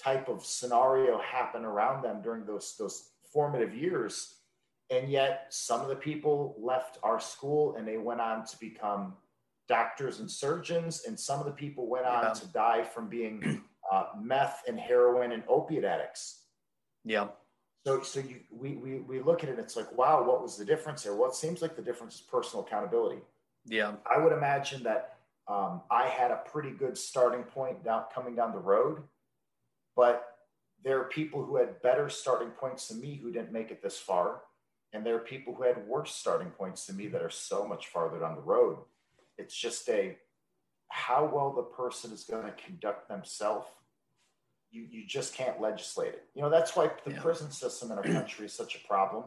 [0.00, 4.36] type of scenario happen around them during those, those formative years.
[4.90, 9.14] And yet, some of the people left our school and they went on to become
[9.66, 12.32] doctors and surgeons, and some of the people went on yeah.
[12.32, 16.42] to die from being uh, meth and heroin and opiate addicts.
[17.04, 17.28] Yeah.
[17.86, 20.64] So, so you, we, we, we look at it, it's like, wow, what was the
[20.64, 21.14] difference here?
[21.14, 23.20] Well, it seems like the difference is personal accountability.
[23.66, 23.92] Yeah.
[24.10, 25.16] I would imagine that
[25.46, 29.02] um, I had a pretty good starting point down coming down the road,
[29.94, 30.24] but
[30.82, 33.98] there are people who had better starting points than me who didn't make it this
[33.98, 34.42] far.
[34.92, 37.88] And there are people who had worse starting points than me that are so much
[37.88, 38.78] farther down the road.
[39.36, 40.16] It's just a
[40.88, 43.66] how well the person is going to conduct themselves
[44.74, 46.24] you, you just can't legislate it.
[46.34, 47.20] You know, that's why the yeah.
[47.20, 49.24] prison system in our country is such a problem.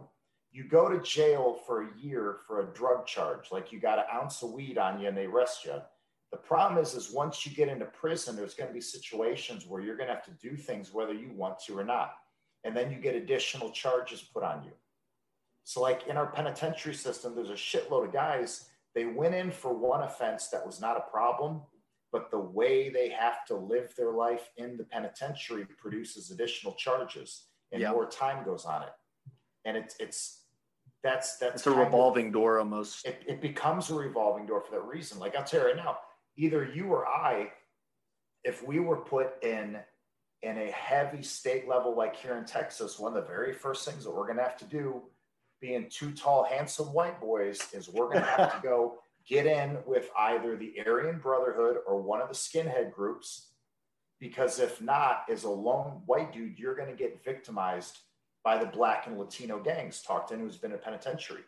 [0.52, 4.06] You go to jail for a year for a drug charge, like you got an
[4.14, 5.76] ounce of weed on you and they arrest you.
[6.32, 9.82] The problem is, is once you get into prison, there's going to be situations where
[9.82, 12.16] you're going to have to do things whether you want to or not.
[12.66, 14.72] And then you get additional charges put on you.
[15.64, 18.70] So, like in our penitentiary system, there's a shitload of guys.
[18.94, 21.62] They went in for one offense that was not a problem,
[22.12, 27.46] but the way they have to live their life in the penitentiary produces additional charges
[27.72, 27.92] and Yeah.
[27.92, 28.94] more time goes on it.
[29.66, 30.44] And it's it's
[31.04, 33.06] that's that's It's a kind of- revolving door almost.
[33.06, 35.20] it, it becomes a revolving door for that reason.
[35.20, 36.00] Like I'll tell you right now,
[36.38, 37.52] either you or I,
[38.44, 39.78] if we were put in
[40.44, 44.04] in a heavy state level like here in Texas, one of the very first things
[44.04, 45.02] that we're gonna have to do,
[45.60, 50.10] being two tall, handsome white boys, is we're gonna have to go get in with
[50.18, 53.52] either the Aryan Brotherhood or one of the skinhead groups.
[54.20, 58.00] Because if not, as a lone white dude, you're gonna get victimized
[58.44, 60.02] by the black and Latino gangs.
[60.02, 61.44] Talked in who's been in penitentiary.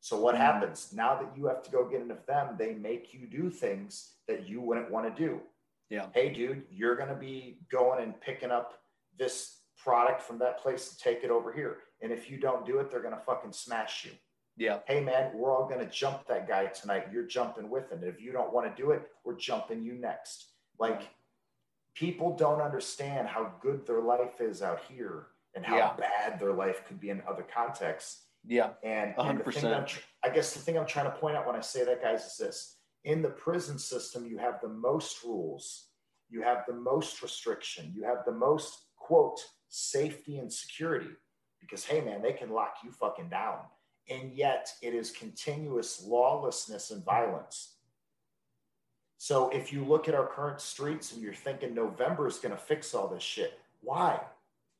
[0.00, 0.38] So what Mm.
[0.38, 2.56] happens now that you have to go get into them?
[2.58, 5.40] They make you do things that you wouldn't want to do.
[5.88, 6.10] Yeah.
[6.12, 8.82] Hey, dude, you're gonna be going and picking up
[9.16, 11.82] this product from that place to take it over here.
[12.00, 14.12] And if you don't do it, they're gonna fucking smash you.
[14.56, 14.80] Yeah.
[14.86, 17.06] Hey, man, we're all gonna jump that guy tonight.
[17.12, 18.04] You're jumping with him.
[18.04, 20.48] If you don't want to do it, we're jumping you next.
[20.78, 21.02] Like
[21.94, 25.92] people don't understand how good their life is out here and how Yeah.
[25.96, 28.26] bad their life could be in other contexts.
[28.44, 28.70] Yeah.
[28.82, 29.86] And, A and hundred the thing percent.
[29.88, 32.24] tr- I guess the thing I'm trying to point out when I say that, guys,
[32.26, 35.88] is this: in the prison system, you have the most rules,
[36.28, 41.10] you have the most restriction, you have the most quote safety and security.
[41.60, 43.60] Because hey, man, they can lock you fucking down,
[44.08, 47.74] and yet it is continuous lawlessness and violence.
[49.18, 52.60] So if you look at our current streets and you're thinking November is going to
[52.60, 54.20] fix all this shit, why?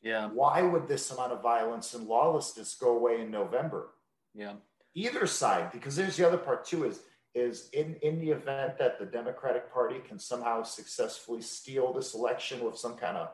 [0.03, 0.29] Yeah.
[0.29, 3.91] Why would this amount of violence and lawlessness go away in November?
[4.35, 4.55] Yeah.
[4.95, 7.01] Either side, because there's the other part too is
[7.35, 12.63] is in, in the event that the Democratic Party can somehow successfully steal this election
[12.63, 13.31] with some kind of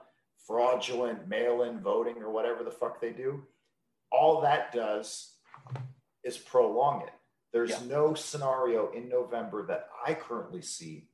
[0.46, 3.42] fraudulent mail-in voting or whatever the fuck they do,
[4.12, 5.37] all that does
[6.28, 7.12] is prolong it.
[7.52, 7.86] There's Yeah.
[7.86, 11.08] no scenario in November that I currently see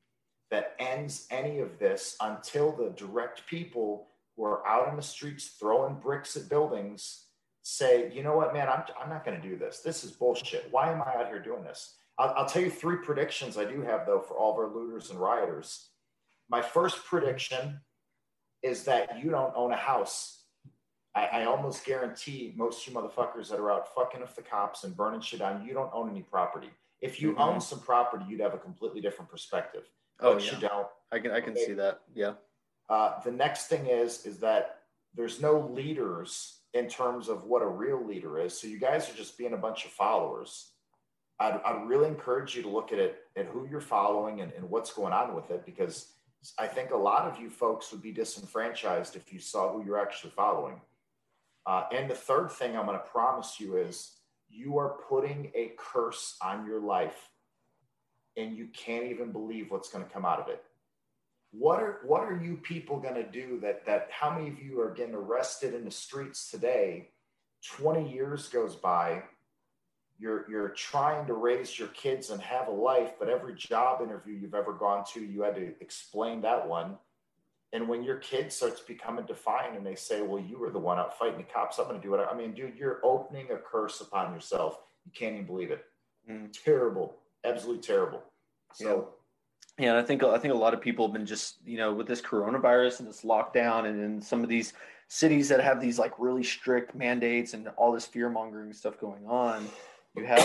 [0.50, 5.46] that ends any of this until the direct people who are out in the streets
[5.60, 7.28] throwing bricks at buildings
[7.62, 9.80] say, you know what, man, I'm, I'm not going to do this.
[9.80, 10.70] This is bullshit.
[10.70, 11.96] Why am I out here doing this?
[12.18, 15.10] I'll, I'll tell you three predictions I do have, though, for all of our looters
[15.10, 15.88] and rioters.
[16.50, 17.80] My first prediction
[18.62, 20.43] is that you don't own a house.
[21.14, 24.84] I, I almost guarantee most of you motherfuckers that are out fucking with the cops
[24.84, 26.70] and burning shit down, you don't own any property.
[27.00, 27.40] If you Mhm.
[27.40, 29.88] own some property, you'd have a completely different perspective.
[30.20, 30.52] Oh But yeah.
[30.54, 30.88] you don't.
[31.12, 31.66] I can I can Okay.
[31.66, 32.00] see that.
[32.14, 32.34] Yeah.
[32.88, 34.82] Uh, the next thing is is that
[35.14, 38.58] there's no leaders in terms of what a real leader is.
[38.58, 40.72] So you guys are just being a bunch of followers.
[41.38, 44.68] I'd, I'd really encourage you to look at it at who you're following and, and
[44.70, 46.12] what's going on with it because
[46.58, 49.98] I think a lot of you folks would be disenfranchised if you saw who you're
[50.00, 50.80] actually following.
[51.66, 54.12] Uh, and the third thing I'm going to promise you is
[54.50, 57.30] you are putting a curse on your life
[58.36, 60.62] and you can't even believe what's going to come out of it.
[61.52, 64.80] What are what are you people going to do that that how many of you
[64.80, 67.10] are getting arrested in the streets today?
[67.64, 69.22] 20 years goes by.
[70.18, 74.34] You're you're trying to raise your kids and have a life but every job interview
[74.34, 76.96] you've ever gone to you had to explain that one
[77.74, 80.98] and when your kid starts becoming defiant and they say well you were the one
[80.98, 83.56] out fighting the cops i'm going to do it i mean dude you're opening a
[83.56, 85.84] curse upon yourself you can't even believe it
[86.30, 86.50] Mm.
[86.64, 88.22] terrible absolutely terrible
[88.72, 89.10] so
[89.78, 91.92] Yeah, and I think I think a lot of people have been just you know
[91.92, 94.72] with this coronavirus and this lockdown and in some of these
[95.08, 99.26] cities that have these like really strict mandates and all this fear mongering stuff going
[99.26, 99.68] on.
[100.16, 100.38] You have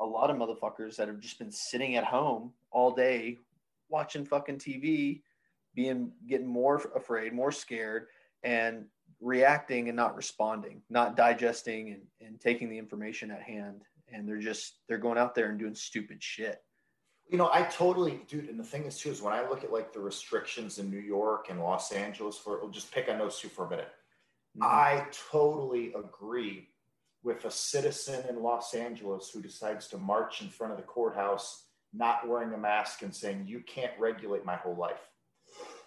[0.00, 3.38] a lot of motherfuckers that have just been sitting at home all day
[3.88, 5.22] watching fucking TV,
[5.74, 8.06] being getting more afraid, more scared,
[8.42, 8.84] and
[9.20, 13.82] reacting and not responding, not digesting and, and taking the information at hand.
[14.12, 16.62] And they're just they're going out there and doing stupid shit.
[17.28, 18.50] You know, I totally, dude.
[18.50, 20.98] And the thing is, too, is when I look at like the restrictions in New
[20.98, 23.88] York and Los Angeles, for we'll just pick on those two for a minute.
[24.58, 24.66] Mhm.
[24.66, 26.68] I totally agree
[27.22, 31.68] with a citizen in Los Angeles who decides to march in front of the courthouse,
[31.94, 35.08] not wearing a mask and saying, "You can't regulate my whole life."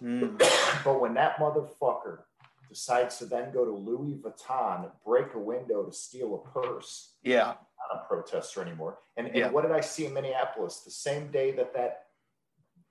[0.02, 0.38] Mm.
[0.84, 2.20] But when that motherfucker
[2.68, 7.54] decides to then go to Louis Vuitton, break a window to steal a purse, Yeah.
[7.90, 8.98] not a protester anymore.
[9.16, 9.50] And, and Yeah.
[9.50, 10.80] what did I see in Minneapolis?
[10.80, 12.08] The same day that that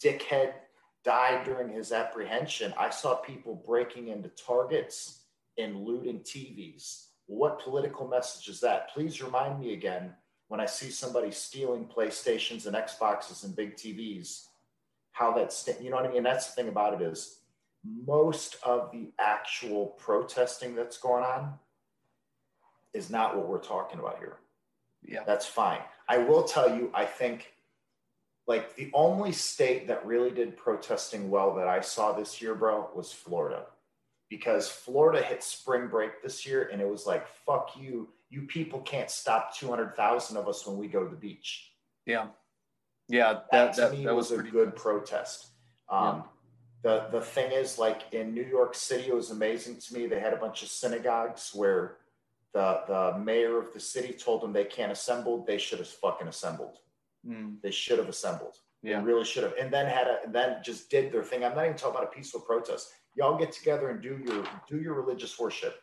[0.02, 0.54] dickhead
[1.04, 5.26] died during his apprehension, I saw people breaking into Targets
[5.58, 7.10] and looting TVs.
[7.28, 8.90] What political message is that?
[8.90, 10.16] Please remind me again
[10.48, 14.48] when I see somebody stealing PlayStations and Xboxes and big TVs,
[15.16, 16.24] how that's, you know what I mean?
[16.24, 17.40] That's the thing about it is
[18.06, 21.54] most of the actual protesting that's going on
[22.94, 24.38] is not what we're talking about here.
[25.08, 25.24] Yeah.
[25.26, 25.80] That's fine.
[26.10, 27.54] I will tell you, I think
[28.46, 32.90] like the only state that really did protesting well that I saw this year, bro,
[32.94, 33.68] was Florida.
[34.30, 38.10] Because Florida hit spring break this year and it was like, fuck you.
[38.30, 41.72] You people can't stop 200,000 of us when we go to the beach.
[42.06, 42.28] Yeah.
[43.08, 43.40] Yeah.
[43.52, 45.48] That, That, to me that was, was a good protest.
[45.90, 46.24] Um,
[46.84, 50.08] the, the thing is, like in New York City, it was amazing to me.
[50.08, 51.98] They had a bunch of synagogues where
[52.54, 55.44] the, the mayor of the city told them they can't assemble.
[55.46, 56.78] They should have fucking assembled.
[57.28, 58.58] Mm, They should have assembled.
[58.84, 59.00] yeah.
[59.00, 59.54] They really should have.
[59.60, 61.44] And then had a and then just did their thing.
[61.44, 62.92] I'm not even talking about a peaceful protest.
[63.16, 65.76] Y'all get together and do your do your religious worship.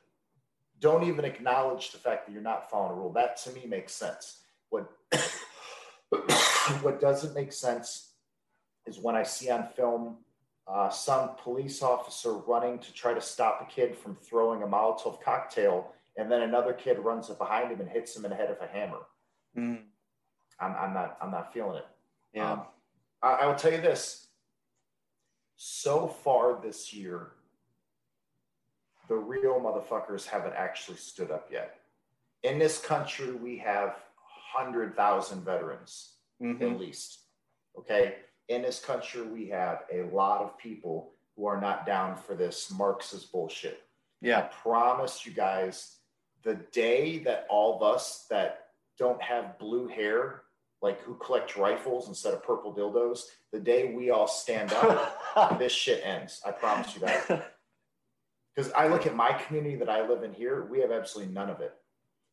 [0.79, 3.13] Don't even acknowledge the fact that you're not following a rule.
[3.13, 4.41] That to me makes sense.
[4.71, 4.89] What
[6.83, 8.13] what doesn't make sense
[8.87, 10.19] is when I see on film
[10.67, 15.21] uh, some police officer running to try to stop a kid from throwing a Molotov
[15.21, 18.49] cocktail, and then another kid runs up behind him and hits him in the head
[18.49, 18.99] with a hammer.
[19.57, 19.83] Mm,
[20.61, 21.87] I'm, I'm not I'm not feeling it.
[22.33, 22.53] yeah.
[22.53, 22.63] Um,
[23.23, 24.29] I, I will tell you this.
[25.57, 27.33] So far this year,
[29.09, 31.77] the real motherfuckers haven't actually stood up yet.
[32.43, 33.97] In this country, we have
[34.55, 36.12] 100,000 veterans
[36.43, 36.73] Mhm.
[36.75, 37.21] at least.
[37.79, 38.17] Okay.
[38.49, 42.71] In this country, we have a lot of people who are not down for this
[42.71, 43.83] Marxist bullshit.
[44.21, 44.39] Yeah.
[44.41, 45.99] I promise you guys,
[46.43, 50.43] the day that all of us that don't have blue hair,
[50.83, 55.73] like who collect rifles instead of purple dildos, the day we all stand up, this
[55.73, 56.41] shit ends.
[56.45, 57.55] I promise you that.
[58.55, 61.49] Because I look at my community that I live in here, we have absolutely none
[61.49, 61.73] of it.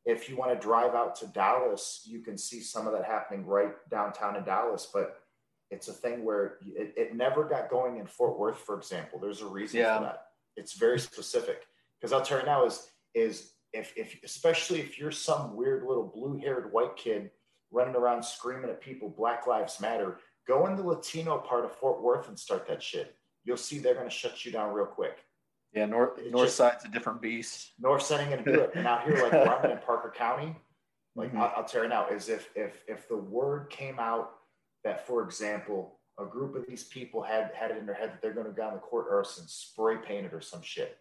[0.09, 3.45] If you want to drive out to Dallas, you can see some of that happening
[3.45, 5.19] right downtown in Dallas, but
[5.69, 9.19] it's a thing where it, it never got going in Fort Worth, for example.
[9.19, 9.97] There's a reason Yeah.
[9.97, 10.25] for that.
[10.55, 11.67] It's very specific.
[11.99, 16.07] Because I'll tell you now is is if if especially if you're some weird little
[16.07, 17.29] blue-haired white kid
[17.71, 20.17] running around screaming at people, Black Lives Matter,
[20.47, 23.15] go in the Latino part of Fort Worth and start that shit.
[23.43, 25.17] You'll see they're gonna shut you down real quick.
[25.73, 25.85] Yeah.
[25.85, 27.73] North It North just- side's a different beast.
[27.79, 28.71] North Sending gonna do it.
[28.75, 29.33] And out here, like
[29.65, 30.55] I'm in Parker County,
[31.15, 31.39] like Mhm.
[31.39, 34.31] I'll, I'll tell you now, is if if if the word came out
[34.83, 38.21] that, for example, a group of these people had had it in their head that
[38.21, 40.97] they're going to go down the court or and spray paint it or some shit,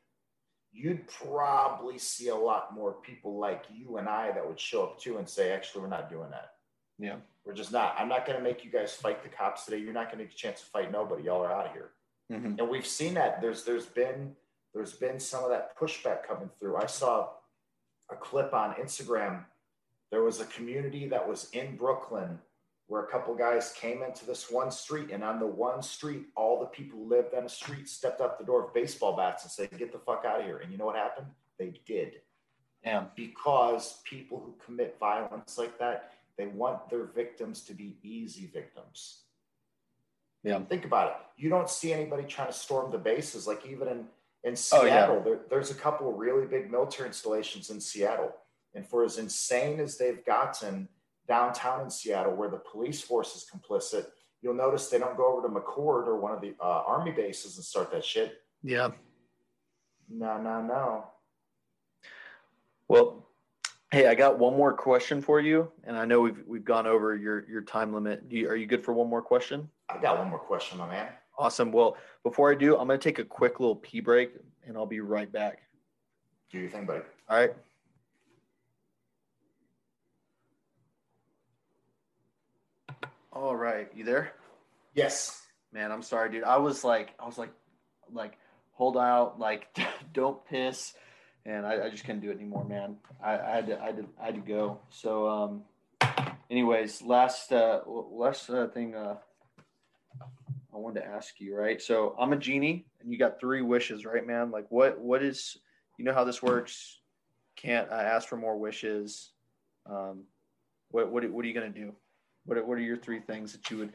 [0.72, 4.98] you'd probably see a lot more people like you and I that would show up
[5.00, 6.50] too and say, actually, we're not doing that.
[6.98, 7.16] Yeah.
[7.44, 7.94] We're just not.
[7.98, 9.78] I'm not going to make you guys fight the cops today.
[9.78, 11.24] You're not going to get a chance to fight nobody.
[11.24, 11.90] Y'all are out of here
[12.32, 12.58] Mhm.
[12.58, 14.36] and we've seen that there's there's been
[14.74, 16.76] there's been some of that pushback coming through.
[16.76, 17.30] I saw
[18.10, 19.44] a clip on instagram.
[20.10, 22.38] There was a community that was in brooklyn
[22.86, 26.58] where a couple guys came into this one street and on the one street all
[26.58, 29.52] the people who lived on the street stepped out the door with baseball bats and
[29.52, 30.58] said get the fuck out of here.
[30.58, 31.26] And you know what happened?
[31.58, 32.20] They did.
[32.84, 33.06] Yeah.
[33.16, 39.24] because people who commit violence like that they want their victims to be easy victims.
[40.44, 40.60] Yeah.
[40.60, 41.14] think about it.
[41.36, 43.46] You don't see anybody trying to storm the bases.
[43.46, 44.04] Like even in
[44.44, 45.06] in Oh, yeah.
[45.06, 48.32] seattle there, there's a couple of really big military installations in seattle
[48.74, 50.88] and for as insane as they've gotten
[51.26, 54.06] downtown in seattle where the police force is complicit
[54.40, 57.56] you'll notice they don't go over to McChord or one of the uh, army bases
[57.56, 58.90] and start that shit Yeah.
[60.08, 61.04] no no no
[62.88, 63.26] Well,
[63.90, 67.14] hey, I got one more question for you, and I know we've we've gone over
[67.16, 68.28] your your time limit.
[68.28, 69.68] Do you, are you good for one more question?
[69.90, 71.08] i got one more question my man
[71.38, 71.70] Awesome.
[71.70, 74.32] Well, before I do, I'm going to take a quick little pee break,
[74.66, 75.60] and I'll be right back.
[76.50, 77.54] do your thing buddy All right.
[83.32, 84.32] All right, you there?
[84.94, 85.42] yes
[85.72, 86.44] Man, I'm sorry, dude.
[86.44, 87.50] I was like, I was like,
[88.12, 88.38] like,
[88.72, 89.68] hold out, like,
[90.14, 90.94] don't piss,
[91.44, 92.96] and I, I just couldn't do it anymore, man.
[93.22, 94.80] I, I had to, I had to, I had to go.
[94.90, 95.62] So, um,
[96.50, 99.16] anyways, last, uh, last uh, thing, uh,
[100.72, 101.80] I wanted to ask you, right?
[101.80, 104.50] So I'm a genie, and you got three wishes, right, man?
[104.50, 105.56] Like, what, what is,
[105.98, 107.00] you know how this works?
[107.56, 109.32] Can't I ask for more wishes?
[109.88, 110.24] Um,
[110.90, 111.94] what, what, what are you gonna do?
[112.44, 113.92] What, are- what are your three things that you would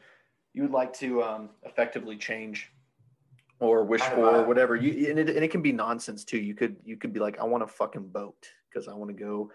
[0.52, 2.70] you would like to um, effectively change
[3.60, 6.54] or wish for or whatever you and it, and it can be nonsense too you
[6.54, 9.50] could you could be like i want a fucking boat because i want to go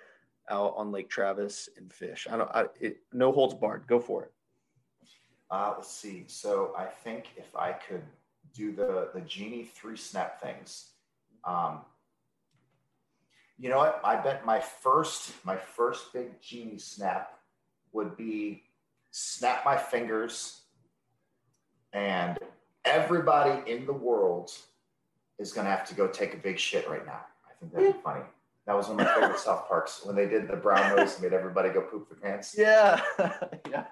[0.49, 4.23] out on lake travis and fish i don't I, it, no holds barred go for
[4.23, 4.31] it
[5.51, 6.25] Uh, let's see.
[6.27, 8.03] So I think if I could
[8.53, 10.91] do the the genie three snap things,
[11.43, 11.79] um,
[13.57, 13.99] you know what?
[14.03, 17.39] I bet my first my first big genie snap
[17.91, 18.63] would be
[19.11, 20.61] snap my fingers,
[21.93, 22.37] and
[22.85, 24.51] everybody in the world
[25.39, 27.21] is going to have to go take a big shit right now.
[27.47, 28.25] I think that'd be funny.
[28.69, 31.23] That was one of my favorite South Parks when they did the brown nose and
[31.23, 32.53] made everybody go poop their pants.
[32.55, 33.01] Yeah.
[33.67, 33.85] yeah.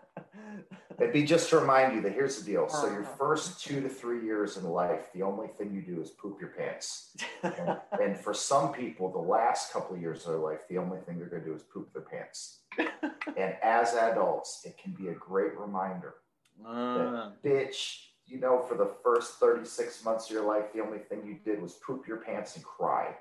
[1.00, 2.70] It'd be just to remind you that here's the deal.
[2.70, 6.12] So your first two to three years in life, the only thing you do is
[6.12, 7.18] poop your pants.
[7.42, 11.00] And, and for some people, the last couple of years of their life, the only
[11.00, 12.60] thing they're going to do is poop their pants.
[12.78, 16.18] and as adults, it can be a great reminder
[16.64, 21.00] Uh, that, bitch, you know, for the first 36 months of your life, the only
[21.00, 23.16] thing you did was poop your pants and cry.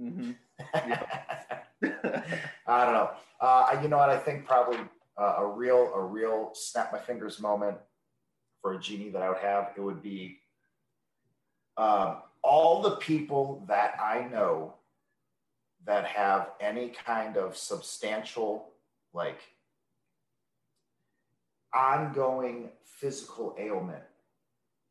[0.00, 0.36] Mhm.
[2.66, 3.10] I don't know.
[3.40, 4.10] Uh, you know what?
[4.10, 4.78] I think probably
[5.18, 7.76] uh, a real, a real snap my fingers moment
[8.60, 9.70] for a genie that I would have.
[9.76, 10.38] It would be
[11.76, 14.74] um, all the people that I know
[15.86, 18.70] that have any kind of substantial,
[19.14, 19.40] like,
[21.74, 24.02] ongoing physical ailment.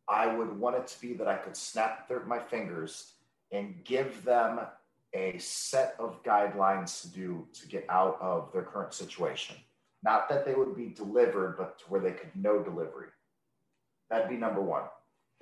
[0.07, 3.13] I would want it to be that I could snap their, my fingers
[3.51, 4.61] and give them
[5.13, 9.55] a set of guidelines to do to get out of their current situation.
[10.03, 13.07] Not that they would be delivered, but to where they could know delivery.
[14.09, 14.83] That'd be number one.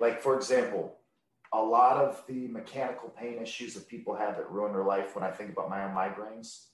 [0.00, 0.96] Like, for example,
[1.52, 5.24] a lot of the mechanical pain issues that people have that ruin their life when
[5.24, 6.66] I think about my own migraines,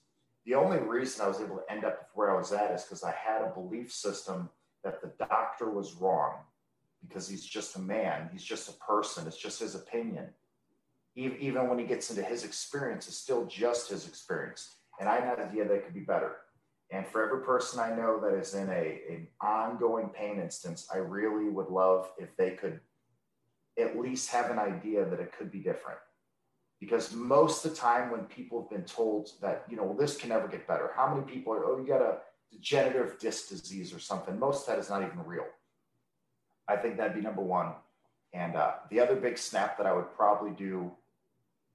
[0.47, 3.03] the only reason I was able to end up where I was at is because
[3.03, 4.51] I had a belief system
[4.83, 6.35] that the doctor was wrong
[7.07, 10.29] because he's just a man, he's just a person, it's just his opinion
[11.17, 14.77] even, when he gets into his experience, it's still just his experience.
[14.99, 16.37] And I had an idea that it could be better.
[16.91, 20.99] And for every person I know that is in a an ongoing pain instance, I
[20.99, 22.81] really would love if they could
[23.79, 25.99] at least have an idea that it could be different.
[26.81, 30.17] Because most of the time when people have been told that, you know, well, this
[30.17, 32.19] can never get better, how many people are, oh, you got a
[32.53, 34.39] degenerative disc disease or something?
[34.39, 35.47] Most of that is not even real.
[36.69, 37.73] I think that'd be number one.
[38.33, 40.93] And uh, the other big snap that I would probably do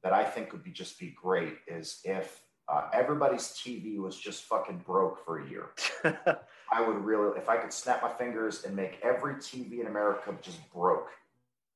[0.03, 4.43] that I think would be just be great is if uh, everybody's TV was just
[4.43, 5.69] fucking broke for a year.
[6.71, 10.35] I would really, if I could snap my fingers and make every TV in America
[10.41, 11.09] just broke.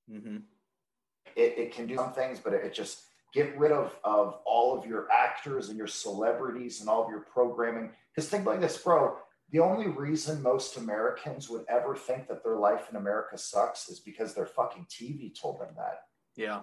[0.10, 0.38] hmm
[1.36, 4.78] It, it can do some things, but it, it just get rid of of all
[4.78, 7.90] of your actors and your celebrities and all of your programming.
[8.14, 9.18] Because think like this, bro.
[9.52, 14.00] The only reason most Americans would ever think that their life in America sucks is
[14.00, 16.06] because their fucking TV told them that.
[16.36, 16.62] Yeah.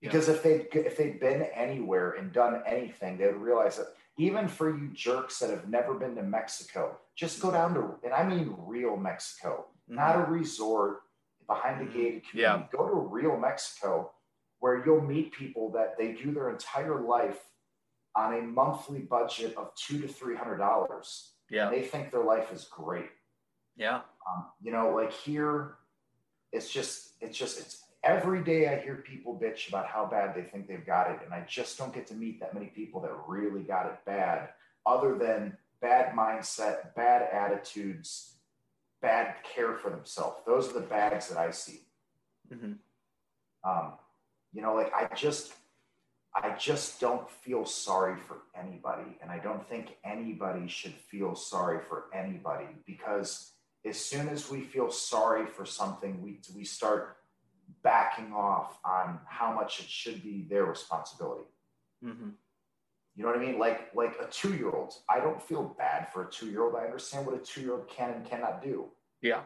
[0.00, 4.46] Because if they if they'd been anywhere and done anything, they would realize that even
[4.48, 8.22] for you jerks that have never been to Mexico, just go down to and I
[8.22, 11.02] mean real Mexico, not a resort
[11.46, 11.92] behind a Mhm.
[11.94, 12.68] gated community.
[12.72, 14.12] Go to real Mexico
[14.58, 17.50] where you'll meet people that they do their entire life
[18.14, 21.34] on a monthly budget of two to three hundred dollars.
[21.50, 21.70] Yeah.
[21.70, 23.10] They think their life is great.
[23.76, 24.02] Yeah.
[24.28, 25.76] Um, you know, like here,
[26.52, 30.42] it's just, it's just, it's every day I hear people bitch about how bad they
[30.42, 31.18] think they've got it.
[31.24, 34.50] And I just don't get to meet that many people that really got it bad,
[34.86, 38.36] other than bad mindset, bad attitudes,
[39.02, 40.38] bad care for themselves.
[40.46, 41.80] Those are the bags that I see.
[42.48, 42.74] hmm
[43.64, 43.92] Um,
[44.52, 45.52] you know, like I just,
[46.32, 49.18] I just don't feel sorry for anybody.
[49.20, 53.50] And I don't think anybody should feel sorry for anybody because
[53.84, 57.16] as soon as we feel sorry for something, we, we start
[57.82, 61.44] backing off on how much it should be their responsibility.
[62.02, 62.30] hmm
[63.14, 63.58] You know what I mean?
[63.58, 66.74] Like, like a two-year-old, I don't feel bad for a two-year-old.
[66.76, 68.86] I understand what a two-year-old can and cannot do.
[69.22, 69.42] Yeah.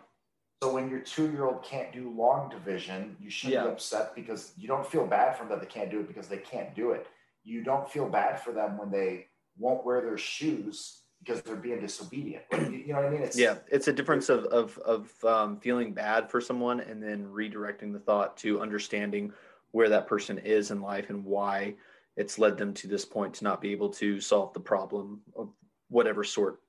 [0.62, 3.64] So when your two-year-old can't do long division, you shouldn't Yeah.
[3.64, 6.28] be upset because you don't feel bad for them that they can't do it because
[6.28, 7.06] they can't do it.
[7.44, 9.26] You don't feel bad for them when they
[9.56, 12.44] won't wear their shoes because they're being disobedient.
[12.50, 13.22] Like, you, you know what I mean?
[13.22, 13.56] It's Yeah.
[13.68, 17.98] It's a difference of of of um, feeling bad for someone and then redirecting the
[17.98, 19.32] thought to understanding
[19.72, 21.74] where that person is in life and why
[22.16, 25.50] it's led them to this point to not be able to solve the problem of
[25.88, 26.60] whatever sort.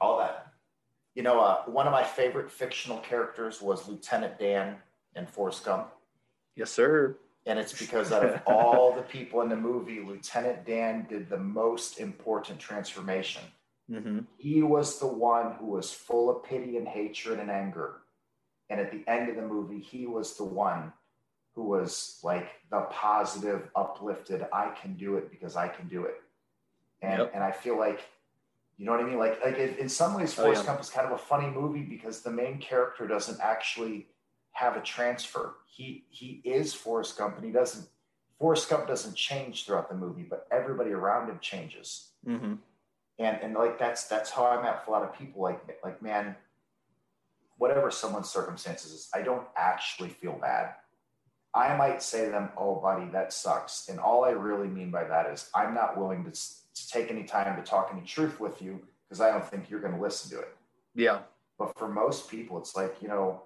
[0.00, 0.48] all that.
[1.14, 4.76] You know, uh, one of my favorite fictional characters was Lieutenant Dan
[5.14, 5.88] in Forrest Gump.
[6.56, 7.16] Yes, sir.
[7.44, 11.38] And it's because out of all the people in the movie, Lieutenant Dan did the
[11.38, 13.42] most important transformation.
[13.88, 18.02] Hmm He was the one who was full of pity and hatred and anger.
[18.70, 20.92] And at the end of the movie, he was the one
[21.54, 26.14] who was like the positive, uplifted, I can do it because I can do it.
[27.02, 27.32] And, Yep.
[27.34, 28.00] and I feel like,
[28.78, 29.18] you know what I mean?
[29.18, 30.70] Like, like in in some ways, Oh, Forrest yeah.
[30.70, 34.06] Gump is kind of a funny movie because the main character doesn't actually
[34.52, 35.56] have a transfer.
[35.66, 37.86] He he is Forrest Gump, and he doesn't.
[38.38, 42.54] Forrest Gump doesn't change throughout the movie, but everybody around him changes hmm
[43.18, 45.42] and and like that's that's how I'm at for a lot of people.
[45.42, 46.36] Like like man,
[47.58, 50.74] whatever someone's circumstances is, I don't actually feel bad.
[51.54, 55.04] I might say to them, "Oh, buddy, that sucks," and all I really mean by
[55.04, 58.62] that is I'm not willing to, to take any time to talk any truth with
[58.62, 60.56] you because I don't think you're going to listen to it.
[60.94, 61.20] Yeah.
[61.58, 63.42] But for most people, it's like you know,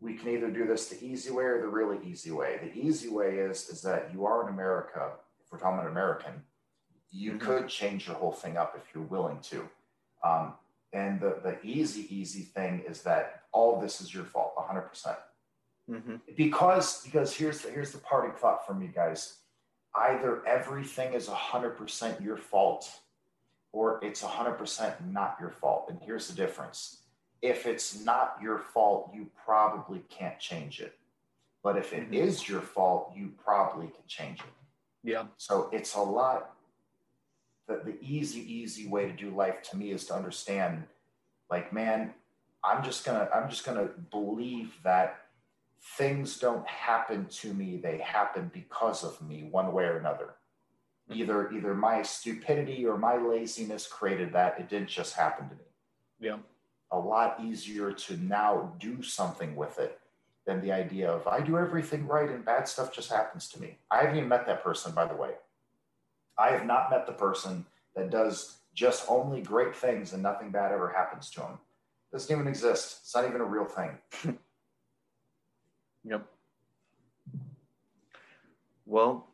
[0.00, 2.58] we can either do this the easy way or the really easy way.
[2.62, 5.10] The easy way is is that you are in America.
[5.44, 6.42] If we're talking about an American,
[7.12, 9.68] you could change your whole thing up if you're willing to.
[10.24, 10.54] Um,
[10.92, 14.88] and the, the easy, easy thing is that all this is your fault, 100%.
[14.88, 15.18] percent
[15.90, 16.16] mm-hmm.
[16.36, 19.38] Because, because here's the, here's the parting thought from you guys.
[19.94, 22.90] Either everything is 100% your fault
[23.72, 25.86] or it's 100% not your fault.
[25.90, 26.98] And here's the difference.
[27.42, 30.94] If it's not your fault, you probably can't change it.
[31.62, 32.14] But if it mm-hmm.
[32.14, 34.46] is your fault, you probably can change it.
[35.04, 35.24] Yeah.
[35.36, 36.52] So it's a lot
[37.68, 40.84] the, the easy, easy way to do life to me is to understand,
[41.50, 42.12] like, man,
[42.64, 45.18] I'm just gonna, I'm just gonna believe that
[45.96, 50.34] things don't happen to me; they happen because of me, one way or another.
[51.10, 51.20] Mm-hmm.
[51.20, 54.58] Either, either my stupidity or my laziness created that.
[54.58, 55.64] It didn't just happen to me.
[56.20, 56.36] Yeah.
[56.92, 59.98] A lot easier to now do something with it
[60.46, 63.78] than the idea of I do everything right and bad stuff just happens to me.
[63.90, 65.32] I haven't even met that person, by the way.
[66.38, 70.72] I have not met the person that does just only great things and nothing bad
[70.72, 71.52] ever happens to him.
[71.52, 72.98] It doesn't even exist.
[73.02, 73.98] It's not even a real thing.
[76.04, 76.26] yep.
[78.86, 79.28] Well,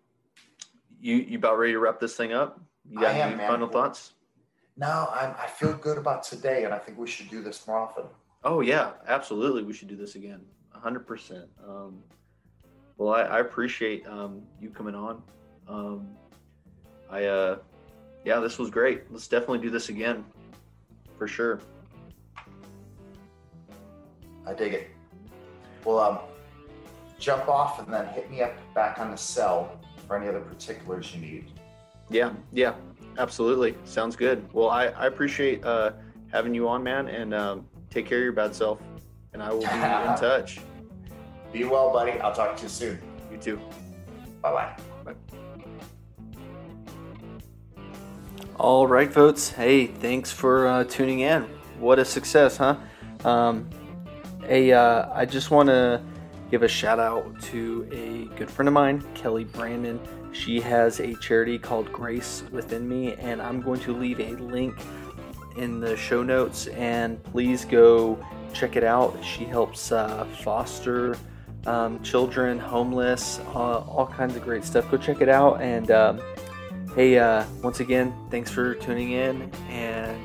[1.01, 2.61] you you about ready to wrap this thing up?
[2.89, 3.49] You got am, any man.
[3.49, 4.13] final thoughts?
[4.77, 7.79] No, I'm, I feel good about today, and I think we should do this more
[7.79, 8.05] often.
[8.45, 9.63] Oh yeah, absolutely.
[9.63, 11.47] We should do this again, hundred um, percent.
[12.97, 15.23] Well, I, I appreciate um, you coming on.
[15.69, 16.09] Um,
[17.11, 17.59] I, uh,
[18.25, 19.11] yeah, this was great.
[19.11, 20.25] Let's definitely do this again
[21.17, 21.61] for sure.
[24.47, 24.91] I dig it.
[25.85, 26.19] Well, um,
[27.19, 31.15] jump off and then hit me up back on the cell for any other particulars
[31.15, 31.51] you need.
[32.11, 32.75] Yeah, yeah,
[33.19, 33.75] absolutely.
[33.85, 34.49] Sounds good.
[34.53, 35.93] Well, I, I appreciate uh,
[36.33, 38.81] having you on, man, and um, take care of your bad self.
[39.35, 39.71] And I will be in
[40.17, 40.61] touch.
[41.53, 42.13] Be well, buddy.
[42.21, 42.99] I'll talk to you soon.
[43.31, 43.57] You too.
[44.43, 44.75] Bye-bye.
[44.77, 44.83] Bye.
[48.59, 49.51] All right, folks.
[49.51, 51.45] Hey, thanks for uh, tuning in.
[51.79, 52.77] What a success, huh?
[53.25, 53.71] Um,
[54.49, 56.03] a, uh, I just want to
[56.51, 60.01] give a shout out to a good friend of mine, Kelly Brandon.
[60.33, 64.75] She has a charity called Grace Within Me, and I'm going to leave a link
[65.57, 66.67] in the show notes.
[66.67, 68.19] And please go
[68.55, 69.17] check it out.
[69.23, 71.17] She helps uh, foster
[71.65, 74.91] um, children, homeless, uh, all kinds of great stuff.
[74.91, 75.93] Go check it out and.
[75.93, 76.21] Um,
[76.99, 80.21] Hey, uh, once again, thanks for tuning in and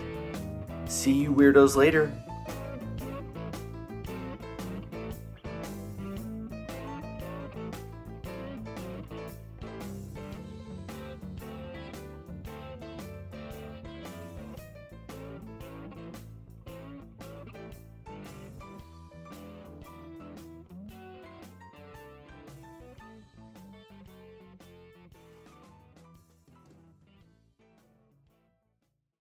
[0.89, 2.11] see you weirdos later.